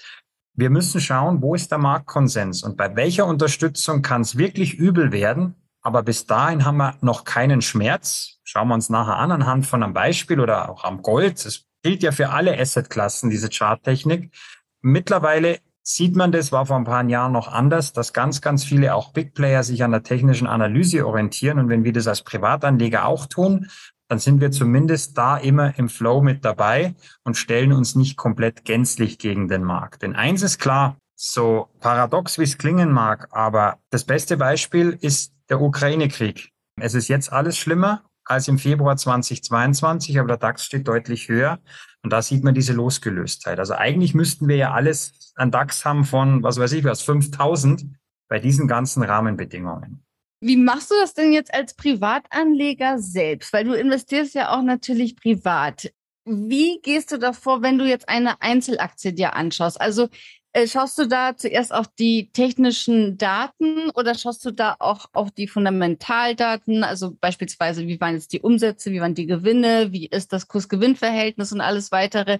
wir 0.54 0.70
müssen 0.70 1.00
schauen, 1.00 1.42
wo 1.42 1.54
ist 1.54 1.70
der 1.70 1.78
Marktkonsens 1.78 2.62
und 2.62 2.76
bei 2.76 2.94
welcher 2.96 3.26
Unterstützung 3.26 4.02
kann 4.02 4.22
es 4.22 4.36
wirklich 4.36 4.74
übel 4.74 5.12
werden. 5.12 5.54
Aber 5.82 6.02
bis 6.02 6.26
dahin 6.26 6.64
haben 6.64 6.76
wir 6.76 6.96
noch 7.00 7.24
keinen 7.24 7.62
Schmerz. 7.62 8.40
Schauen 8.44 8.68
wir 8.68 8.74
uns 8.74 8.90
nachher 8.90 9.16
an 9.16 9.30
anhand 9.30 9.66
von 9.66 9.82
einem 9.82 9.94
Beispiel 9.94 10.40
oder 10.40 10.68
auch 10.68 10.84
am 10.84 11.00
Gold. 11.02 11.44
Es 11.46 11.64
gilt 11.82 12.02
ja 12.02 12.12
für 12.12 12.30
alle 12.30 12.58
Assetklassen, 12.58 13.30
diese 13.30 13.48
Charttechnik. 13.48 14.34
Mittlerweile 14.82 15.60
sieht 15.82 16.16
man 16.16 16.32
das, 16.32 16.52
war 16.52 16.66
vor 16.66 16.76
ein 16.76 16.84
paar 16.84 17.04
Jahren 17.08 17.32
noch 17.32 17.48
anders, 17.48 17.92
dass 17.92 18.12
ganz, 18.12 18.40
ganz 18.42 18.64
viele 18.64 18.94
auch 18.94 19.12
Big 19.12 19.34
Player 19.34 19.62
sich 19.62 19.82
an 19.82 19.92
der 19.92 20.02
technischen 20.02 20.46
Analyse 20.46 21.06
orientieren. 21.06 21.58
Und 21.58 21.68
wenn 21.68 21.84
wir 21.84 21.92
das 21.92 22.06
als 22.06 22.22
Privatanleger 22.22 23.06
auch 23.06 23.26
tun, 23.26 23.68
dann 24.10 24.18
sind 24.18 24.40
wir 24.40 24.50
zumindest 24.50 25.16
da 25.16 25.36
immer 25.36 25.78
im 25.78 25.88
Flow 25.88 26.20
mit 26.20 26.44
dabei 26.44 26.96
und 27.22 27.36
stellen 27.36 27.72
uns 27.72 27.94
nicht 27.94 28.16
komplett 28.16 28.64
gänzlich 28.64 29.18
gegen 29.18 29.46
den 29.46 29.62
Markt. 29.62 30.02
Denn 30.02 30.16
eins 30.16 30.42
ist 30.42 30.58
klar, 30.58 30.96
so 31.14 31.68
paradox 31.78 32.36
wie 32.36 32.42
es 32.42 32.58
klingen 32.58 32.90
mag, 32.90 33.28
aber 33.30 33.78
das 33.90 34.02
beste 34.02 34.36
Beispiel 34.36 34.98
ist 35.00 35.32
der 35.48 35.60
Ukraine-Krieg. 35.60 36.50
Es 36.80 36.94
ist 36.94 37.06
jetzt 37.06 37.32
alles 37.32 37.56
schlimmer 37.56 38.02
als 38.24 38.48
im 38.48 38.58
Februar 38.58 38.96
2022, 38.96 40.18
aber 40.18 40.26
der 40.26 40.38
DAX 40.38 40.64
steht 40.64 40.88
deutlich 40.88 41.28
höher. 41.28 41.60
Und 42.02 42.12
da 42.12 42.20
sieht 42.20 42.42
man 42.42 42.54
diese 42.54 42.72
Losgelöstheit. 42.72 43.60
Also 43.60 43.74
eigentlich 43.74 44.14
müssten 44.14 44.48
wir 44.48 44.56
ja 44.56 44.72
alles 44.72 45.32
an 45.36 45.52
DAX 45.52 45.84
haben 45.84 46.04
von, 46.04 46.42
was 46.42 46.58
weiß 46.58 46.72
ich 46.72 46.82
was, 46.82 47.02
5000 47.02 47.86
bei 48.28 48.40
diesen 48.40 48.66
ganzen 48.66 49.04
Rahmenbedingungen. 49.04 50.02
Wie 50.40 50.56
machst 50.56 50.90
du 50.90 50.94
das 51.00 51.12
denn 51.14 51.32
jetzt 51.32 51.52
als 51.52 51.74
Privatanleger 51.74 52.98
selbst? 52.98 53.52
Weil 53.52 53.64
du 53.64 53.74
investierst 53.74 54.34
ja 54.34 54.56
auch 54.56 54.62
natürlich 54.62 55.16
privat. 55.16 55.92
Wie 56.24 56.80
gehst 56.82 57.12
du 57.12 57.18
davor, 57.18 57.62
wenn 57.62 57.78
du 57.78 57.86
jetzt 57.86 58.08
eine 58.08 58.40
Einzelaktie 58.40 59.12
dir 59.12 59.34
anschaust? 59.34 59.80
Also 59.80 60.08
äh, 60.52 60.66
schaust 60.66 60.98
du 60.98 61.06
da 61.06 61.36
zuerst 61.36 61.72
auf 61.72 61.88
die 61.88 62.30
technischen 62.32 63.18
Daten 63.18 63.90
oder 63.90 64.14
schaust 64.14 64.44
du 64.44 64.50
da 64.50 64.76
auch 64.78 65.06
auf 65.12 65.30
die 65.30 65.46
Fundamentaldaten? 65.46 66.84
Also 66.84 67.16
beispielsweise, 67.20 67.86
wie 67.86 68.00
waren 68.00 68.14
jetzt 68.14 68.32
die 68.32 68.40
Umsätze, 68.40 68.90
wie 68.92 69.00
waren 69.00 69.14
die 69.14 69.26
Gewinne, 69.26 69.92
wie 69.92 70.06
ist 70.06 70.32
das 70.32 70.48
Kurs-Gewinn-Verhältnis 70.48 71.52
und 71.52 71.60
alles 71.60 71.92
weitere? 71.92 72.38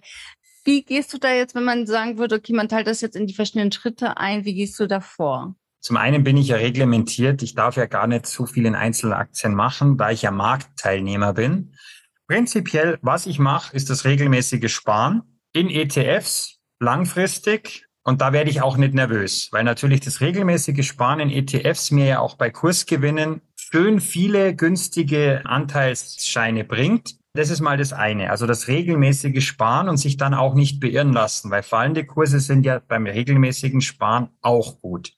Wie 0.64 0.82
gehst 0.84 1.12
du 1.14 1.18
da 1.18 1.32
jetzt, 1.32 1.55
wenn 1.55 1.64
man 1.64 1.86
sagen 1.86 2.18
würde, 2.18 2.36
okay, 2.36 2.53
man 2.53 2.68
teilt 2.68 2.86
das 2.86 3.01
jetzt 3.01 3.16
in 3.16 3.26
die 3.26 3.34
verschiedenen 3.34 3.72
Schritte 3.72 4.16
ein, 4.16 4.44
wie 4.44 4.55
gehst 4.55 4.78
du 4.80 4.86
da 4.86 5.01
vor? 5.01 5.55
Zum 5.81 5.97
einen 5.97 6.24
bin 6.24 6.37
ich 6.37 6.49
ja 6.49 6.57
reglementiert. 6.57 7.43
Ich 7.43 7.55
darf 7.55 7.76
ja 7.76 7.87
gar 7.87 8.07
nicht 8.07 8.26
so 8.26 8.47
viel 8.47 8.66
in 8.66 8.74
Einzelaktien 8.74 9.55
machen, 9.55 9.97
da 9.97 10.11
ich 10.11 10.22
ja 10.22 10.31
Marktteilnehmer 10.31 11.33
bin. 11.33 11.74
Prinzipiell, 12.28 12.99
was 13.03 13.26
ich 13.26 13.39
mache, 13.39 13.74
ist 13.74 13.91
das 13.91 14.05
regelmäßige 14.05 14.72
Sparen 14.72 15.22
in 15.53 15.68
ETFs 15.68 16.61
langfristig 16.78 17.87
und 18.03 18.20
da 18.20 18.33
werde 18.33 18.51
ich 18.51 18.62
auch 18.62 18.76
nicht 18.76 18.95
nervös, 18.95 19.49
weil 19.53 19.64
natürlich 19.64 20.01
das 20.01 20.20
regelmäßige 20.20 20.87
Sparen 20.87 21.20
in 21.20 21.31
ETFs 21.31 21.91
mir 21.91 22.07
ja 22.07 22.18
auch 22.20 22.37
bei 22.37 22.51
Kursgewinnen 22.51 23.43
schön 23.57 24.01
viele 24.01 24.55
günstige 24.55 25.43
Anteilsscheine 25.45 26.64
bringt. 26.64 27.16
Das 27.35 27.51
ist 27.51 27.61
mal 27.61 27.76
das 27.76 27.93
eine. 27.93 28.31
Also 28.31 28.47
das 28.47 28.68
regelmäßige 28.68 29.45
Sparen 29.47 29.89
und 29.89 29.99
sich 29.99 30.16
dann 30.16 30.35
auch 30.35 30.55
nicht 30.55 30.81
beirren 30.81 31.12
lassen, 31.12 31.51
weil 31.51 31.62
fallende 31.62 32.05
Kurse 32.05 32.41
sind 32.41 32.64
ja 32.64 32.81
beim 32.81 33.07
regelmäßigen 33.07 33.81
Sparen 33.81 34.31
auch 34.41 34.81
gut. 34.81 35.12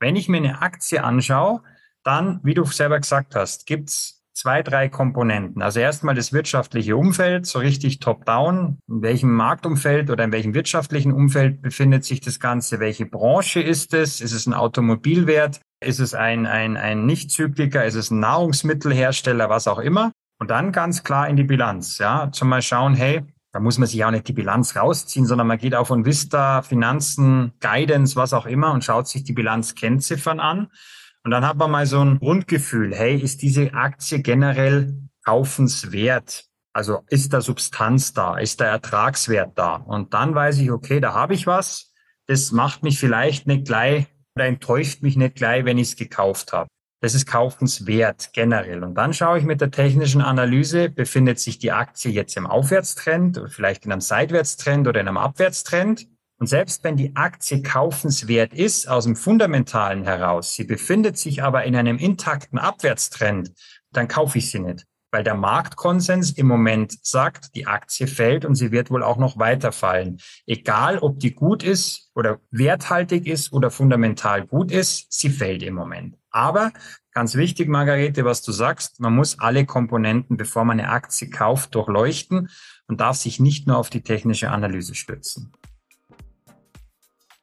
Wenn 0.00 0.16
ich 0.16 0.28
mir 0.28 0.38
eine 0.38 0.62
Aktie 0.62 1.02
anschaue, 1.02 1.62
dann, 2.04 2.40
wie 2.42 2.54
du 2.54 2.64
selber 2.64 2.98
gesagt 2.98 3.34
hast, 3.34 3.66
gibt's 3.66 4.18
zwei, 4.38 4.62
drei 4.62 4.88
Komponenten. 4.88 5.62
Also 5.62 5.80
erstmal 5.80 6.14
das 6.14 6.32
wirtschaftliche 6.32 6.96
Umfeld, 6.96 7.46
so 7.46 7.58
richtig 7.58 7.98
top-down. 7.98 8.78
In 8.88 9.02
welchem 9.02 9.32
Marktumfeld 9.32 10.10
oder 10.10 10.24
in 10.24 10.32
welchem 10.32 10.54
wirtschaftlichen 10.54 11.12
Umfeld 11.12 11.60
befindet 11.60 12.04
sich 12.04 12.20
das 12.20 12.38
Ganze? 12.38 12.78
Welche 12.78 13.04
Branche 13.04 13.60
ist 13.60 13.94
es? 13.94 14.20
Ist 14.20 14.32
es 14.32 14.46
ein 14.46 14.54
Automobilwert? 14.54 15.60
Ist 15.80 15.98
es 15.98 16.14
ein, 16.14 16.46
ein, 16.46 16.76
ein 16.76 17.04
Nicht-Zykliker? 17.04 17.84
Ist 17.84 17.96
es 17.96 18.10
ein 18.10 18.20
Nahrungsmittelhersteller? 18.20 19.50
Was 19.50 19.66
auch 19.66 19.80
immer. 19.80 20.12
Und 20.40 20.50
dann 20.50 20.70
ganz 20.70 21.02
klar 21.02 21.28
in 21.28 21.34
die 21.34 21.44
Bilanz. 21.44 21.98
Ja, 21.98 22.30
zum 22.30 22.48
mal 22.48 22.62
schauen, 22.62 22.94
hey, 22.94 23.24
da 23.52 23.60
muss 23.60 23.78
man 23.78 23.88
sich 23.88 24.04
auch 24.04 24.10
nicht 24.10 24.28
die 24.28 24.32
Bilanz 24.32 24.76
rausziehen, 24.76 25.26
sondern 25.26 25.46
man 25.46 25.58
geht 25.58 25.74
auch 25.74 25.86
von 25.86 26.04
Vista, 26.04 26.62
Finanzen, 26.62 27.52
Guidance, 27.60 28.16
was 28.16 28.32
auch 28.32 28.46
immer 28.46 28.72
und 28.72 28.84
schaut 28.84 29.08
sich 29.08 29.24
die 29.24 29.32
Bilanzkennziffern 29.32 30.40
an 30.40 30.68
und 31.28 31.32
dann 31.32 31.46
hat 31.46 31.56
man 31.56 31.70
mal 31.70 31.86
so 31.86 32.00
ein 32.00 32.18
Grundgefühl, 32.18 32.94
hey, 32.94 33.16
ist 33.16 33.42
diese 33.42 33.74
Aktie 33.74 34.20
generell 34.20 34.96
kaufenswert? 35.24 36.46
Also 36.72 37.00
ist 37.08 37.32
da 37.32 37.40
Substanz 37.40 38.14
da? 38.14 38.38
Ist 38.38 38.60
der 38.60 38.68
Ertragswert 38.68 39.58
da? 39.58 39.76
Und 39.76 40.14
dann 40.14 40.34
weiß 40.34 40.58
ich, 40.58 40.70
okay, 40.70 41.00
da 41.00 41.12
habe 41.12 41.34
ich 41.34 41.46
was. 41.46 41.92
Das 42.26 42.52
macht 42.52 42.82
mich 42.82 42.98
vielleicht 42.98 43.46
nicht 43.46 43.66
gleich 43.66 44.06
oder 44.36 44.46
enttäuscht 44.46 45.02
mich 45.02 45.16
nicht 45.16 45.34
gleich, 45.34 45.64
wenn 45.64 45.76
ich 45.76 45.88
es 45.88 45.96
gekauft 45.96 46.52
habe. 46.52 46.68
Das 47.00 47.14
ist 47.14 47.26
kaufenswert 47.26 48.30
generell. 48.32 48.82
Und 48.82 48.96
dann 48.96 49.14
schaue 49.14 49.38
ich 49.38 49.44
mit 49.44 49.60
der 49.60 49.70
technischen 49.70 50.20
Analyse, 50.20 50.90
befindet 50.90 51.38
sich 51.38 51.58
die 51.58 51.70
Aktie 51.70 52.10
jetzt 52.10 52.36
im 52.36 52.46
Aufwärtstrend 52.46 53.38
oder 53.38 53.48
vielleicht 53.48 53.84
in 53.84 53.92
einem 53.92 54.00
Seitwärtstrend 54.00 54.88
oder 54.88 55.00
in 55.00 55.06
einem 55.06 55.16
Abwärtstrend? 55.16 56.08
Und 56.40 56.48
selbst 56.48 56.82
wenn 56.82 56.96
die 56.96 57.14
Aktie 57.14 57.62
kaufenswert 57.62 58.52
ist 58.52 58.88
aus 58.88 59.04
dem 59.04 59.14
Fundamentalen 59.14 60.04
heraus, 60.04 60.54
sie 60.54 60.64
befindet 60.64 61.18
sich 61.18 61.42
aber 61.42 61.64
in 61.64 61.76
einem 61.76 61.98
intakten 61.98 62.58
Abwärtstrend, 62.58 63.52
dann 63.92 64.08
kaufe 64.08 64.38
ich 64.38 64.50
sie 64.50 64.60
nicht. 64.60 64.84
Weil 65.10 65.24
der 65.24 65.34
Marktkonsens 65.34 66.32
im 66.32 66.46
Moment 66.46 66.98
sagt, 67.04 67.54
die 67.54 67.66
Aktie 67.66 68.06
fällt 68.06 68.44
und 68.44 68.56
sie 68.56 68.72
wird 68.72 68.90
wohl 68.90 69.02
auch 69.02 69.16
noch 69.16 69.38
weiterfallen. 69.38 70.20
Egal, 70.46 70.98
ob 70.98 71.18
die 71.18 71.34
gut 71.34 71.62
ist 71.62 72.10
oder 72.14 72.40
werthaltig 72.50 73.26
ist 73.26 73.52
oder 73.52 73.70
fundamental 73.70 74.46
gut 74.46 74.70
ist, 74.70 75.06
sie 75.10 75.30
fällt 75.30 75.62
im 75.62 75.74
Moment. 75.74 76.17
Aber 76.30 76.72
ganz 77.12 77.34
wichtig, 77.34 77.68
Margarete, 77.68 78.24
was 78.24 78.42
du 78.42 78.52
sagst, 78.52 79.00
man 79.00 79.14
muss 79.14 79.38
alle 79.38 79.64
Komponenten, 79.66 80.36
bevor 80.36 80.64
man 80.64 80.78
eine 80.78 80.90
Aktie 80.90 81.30
kauft, 81.30 81.74
durchleuchten 81.74 82.48
und 82.86 83.00
darf 83.00 83.16
sich 83.16 83.40
nicht 83.40 83.66
nur 83.66 83.78
auf 83.78 83.90
die 83.90 84.02
technische 84.02 84.50
Analyse 84.50 84.94
stützen. 84.94 85.52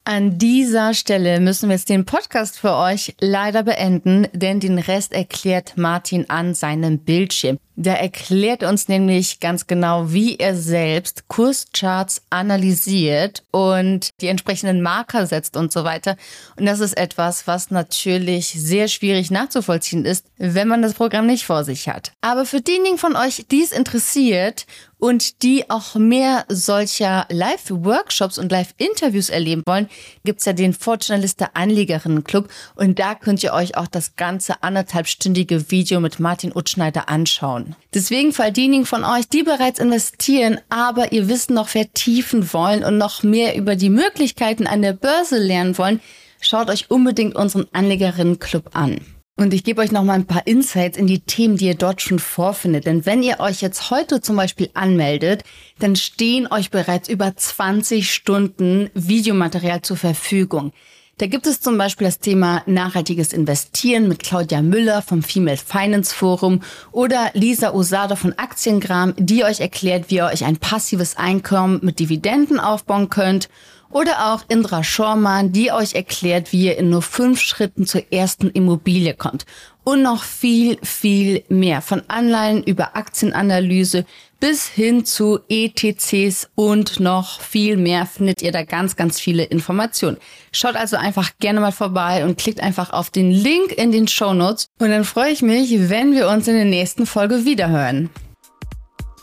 An 0.07 0.37
dieser 0.37 0.93
Stelle 0.93 1.39
müssen 1.39 1.67
wir 1.67 1.75
jetzt 1.75 1.89
den 1.89 2.05
Podcast 2.05 2.59
für 2.59 2.75
euch 2.75 3.15
leider 3.19 3.63
beenden, 3.63 4.27
denn 4.33 4.59
den 4.59 4.77
Rest 4.77 5.13
erklärt 5.13 5.77
Martin 5.77 6.29
an 6.29 6.53
seinem 6.53 6.99
Bildschirm. 6.99 7.57
Der 7.77 7.99
erklärt 7.99 8.63
uns 8.63 8.87
nämlich 8.87 9.41
ganz 9.41 9.67
genau, 9.67 10.13
wie 10.13 10.37
er 10.37 10.55
selbst 10.55 11.27
Kurscharts 11.27 12.21
analysiert 12.29 13.43
und 13.51 14.09
die 14.21 14.27
entsprechenden 14.27 14.81
Marker 14.81 15.27
setzt 15.27 15.57
und 15.57 15.73
so 15.73 15.83
weiter. 15.83 16.15
Und 16.57 16.65
das 16.65 16.79
ist 16.79 16.97
etwas, 16.97 17.47
was 17.47 17.71
natürlich 17.71 18.47
sehr 18.47 18.87
schwierig 18.87 19.29
nachzuvollziehen 19.29 20.05
ist, 20.05 20.25
wenn 20.37 20.69
man 20.69 20.81
das 20.81 20.93
Programm 20.93 21.25
nicht 21.25 21.45
vor 21.45 21.65
sich 21.65 21.89
hat. 21.89 22.13
Aber 22.21 22.45
für 22.45 22.61
diejenigen 22.61 22.97
von 22.97 23.17
euch, 23.17 23.45
die 23.51 23.61
es 23.61 23.73
interessiert 23.73 24.65
und 24.97 25.43
die 25.43 25.69
auch 25.69 25.95
mehr 25.95 26.45
solcher 26.47 27.25
Live-Workshops 27.29 28.37
und 28.37 28.51
Live-Interviews 28.51 29.29
erleben 29.29 29.63
wollen, 29.65 29.89
gibt's 30.23 30.45
ja 30.45 30.53
den 30.53 30.73
Fortjournalista 30.73 31.49
Anlegerinnen 31.53 32.23
Club 32.23 32.49
und 32.75 32.99
da 32.99 33.15
könnt 33.15 33.43
ihr 33.43 33.53
euch 33.53 33.75
auch 33.77 33.87
das 33.87 34.15
ganze 34.15 34.63
anderthalbstündige 34.63 35.69
Video 35.71 35.99
mit 35.99 36.19
Martin 36.19 36.55
Utschneider 36.55 37.09
anschauen. 37.09 37.64
Deswegen 37.93 38.33
für 38.33 38.43
all 38.43 38.51
diejenigen 38.51 38.85
von 38.85 39.03
euch, 39.03 39.27
die 39.29 39.43
bereits 39.43 39.79
investieren, 39.79 40.59
aber 40.69 41.11
ihr 41.11 41.27
Wissen 41.29 41.55
noch 41.55 41.69
vertiefen 41.69 42.53
wollen 42.53 42.83
und 42.83 42.97
noch 42.97 43.23
mehr 43.23 43.55
über 43.55 43.75
die 43.75 43.89
Möglichkeiten 43.89 44.67
an 44.67 44.81
der 44.81 44.93
Börse 44.93 45.37
lernen 45.37 45.77
wollen, 45.77 46.01
schaut 46.41 46.69
euch 46.69 46.91
unbedingt 46.91 47.35
unseren 47.35 47.67
Anlegerinnen 47.71 48.39
Club 48.39 48.71
an. 48.73 48.99
Und 49.37 49.53
ich 49.53 49.65
gebe 49.65 49.81
euch 49.81 49.91
noch 49.91 50.03
mal 50.03 50.13
ein 50.13 50.27
paar 50.27 50.47
Insights 50.47 50.97
in 50.97 51.07
die 51.07 51.19
Themen, 51.19 51.57
die 51.57 51.65
ihr 51.65 51.75
dort 51.75 52.01
schon 52.01 52.19
vorfindet. 52.19 52.85
Denn 52.85 53.05
wenn 53.05 53.21
ihr 53.21 53.41
euch 53.41 53.61
jetzt 53.61 53.91
heute 53.91 54.21
zum 54.21 54.37
Beispiel 54.37 54.69
anmeldet, 54.73 55.43
dann 55.77 55.97
stehen 55.97 56.47
euch 56.47 56.71
bereits 56.71 57.09
über 57.09 57.35
20 57.35 58.13
Stunden 58.13 58.89
Videomaterial 58.93 59.81
zur 59.81 59.97
Verfügung. 59.97 60.71
Da 61.17 61.27
gibt 61.27 61.47
es 61.47 61.61
zum 61.61 61.77
Beispiel 61.77 62.07
das 62.07 62.19
Thema 62.19 62.61
nachhaltiges 62.65 63.31
Investieren 63.31 64.09
mit 64.09 64.21
Claudia 64.21 64.61
Müller 64.61 65.01
vom 65.01 65.23
Female 65.23 65.55
Finance 65.55 66.13
Forum 66.13 66.61
oder 66.91 67.31
Lisa 67.33 67.73
Osada 67.73 68.17
von 68.17 68.37
Aktiengram, 68.37 69.13
die 69.17 69.45
euch 69.45 69.61
erklärt, 69.61 70.09
wie 70.09 70.15
ihr 70.15 70.25
euch 70.25 70.43
ein 70.43 70.57
passives 70.57 71.15
Einkommen 71.15 71.79
mit 71.83 71.99
Dividenden 71.99 72.59
aufbauen 72.59 73.09
könnt 73.09 73.47
oder 73.89 74.33
auch 74.33 74.43
Indra 74.49 74.83
Schormann, 74.83 75.53
die 75.53 75.71
euch 75.71 75.95
erklärt, 75.95 76.51
wie 76.51 76.65
ihr 76.65 76.77
in 76.77 76.89
nur 76.89 77.01
fünf 77.01 77.39
Schritten 77.39 77.85
zur 77.85 78.11
ersten 78.11 78.49
Immobilie 78.49 79.13
kommt. 79.13 79.45
Und 79.85 80.01
noch 80.01 80.23
viel, 80.23 80.77
viel 80.83 81.45
mehr. 81.47 81.81
Von 81.81 82.03
Anleihen 82.09 82.61
über 82.61 82.97
Aktienanalyse 82.97 84.05
bis 84.39 84.67
hin 84.67 85.05
zu 85.05 85.39
ETCs 85.49 86.49
und 86.55 86.99
noch 86.99 87.41
viel 87.41 87.77
mehr 87.77 88.05
findet 88.05 88.41
ihr 88.41 88.51
da 88.51 88.63
ganz, 88.63 88.95
ganz 88.95 89.19
viele 89.19 89.43
Informationen. 89.43 90.17
Schaut 90.51 90.75
also 90.75 90.97
einfach 90.97 91.31
gerne 91.39 91.59
mal 91.59 91.71
vorbei 91.71 92.23
und 92.23 92.37
klickt 92.37 92.59
einfach 92.59 92.91
auf 92.91 93.09
den 93.09 93.31
Link 93.31 93.71
in 93.71 93.91
den 93.91 94.07
Show 94.07 94.33
Notes. 94.33 94.67
Und 94.79 94.89
dann 94.89 95.03
freue 95.03 95.31
ich 95.31 95.41
mich, 95.41 95.89
wenn 95.89 96.13
wir 96.13 96.27
uns 96.29 96.47
in 96.47 96.55
der 96.55 96.65
nächsten 96.65 97.05
Folge 97.05 97.45
wiederhören. 97.45 98.09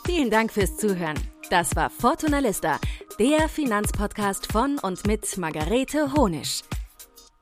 Vielen 0.05 0.29
Dank 0.29 0.51
fürs 0.51 0.77
Zuhören. 0.77 1.17
Das 1.49 1.75
war 1.75 1.89
Fortuna 1.89 2.39
Lista, 2.39 2.79
der 3.19 3.47
Finanzpodcast 3.47 4.51
von 4.51 4.79
und 4.79 5.05
mit 5.07 5.37
Margarete 5.37 6.13
Honisch. 6.13 6.61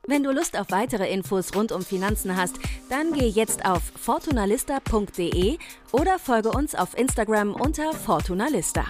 Wenn 0.08 0.24
du 0.24 0.32
Lust 0.32 0.58
auf 0.58 0.66
weitere 0.70 1.08
Infos 1.12 1.54
rund 1.54 1.70
um 1.70 1.82
Finanzen 1.82 2.36
hast, 2.36 2.56
dann 2.90 3.12
geh 3.12 3.28
jetzt 3.28 3.64
auf 3.64 3.82
fortunalista.de 4.00 5.58
oder 5.92 6.18
folge 6.18 6.50
uns 6.50 6.74
auf 6.74 6.98
Instagram 6.98 7.54
unter 7.54 7.92
Fortunalista. 7.92 8.84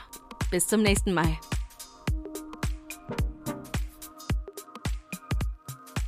Bis 0.50 0.66
zum 0.66 0.80
nächsten 0.80 1.12
Mal. 1.12 1.36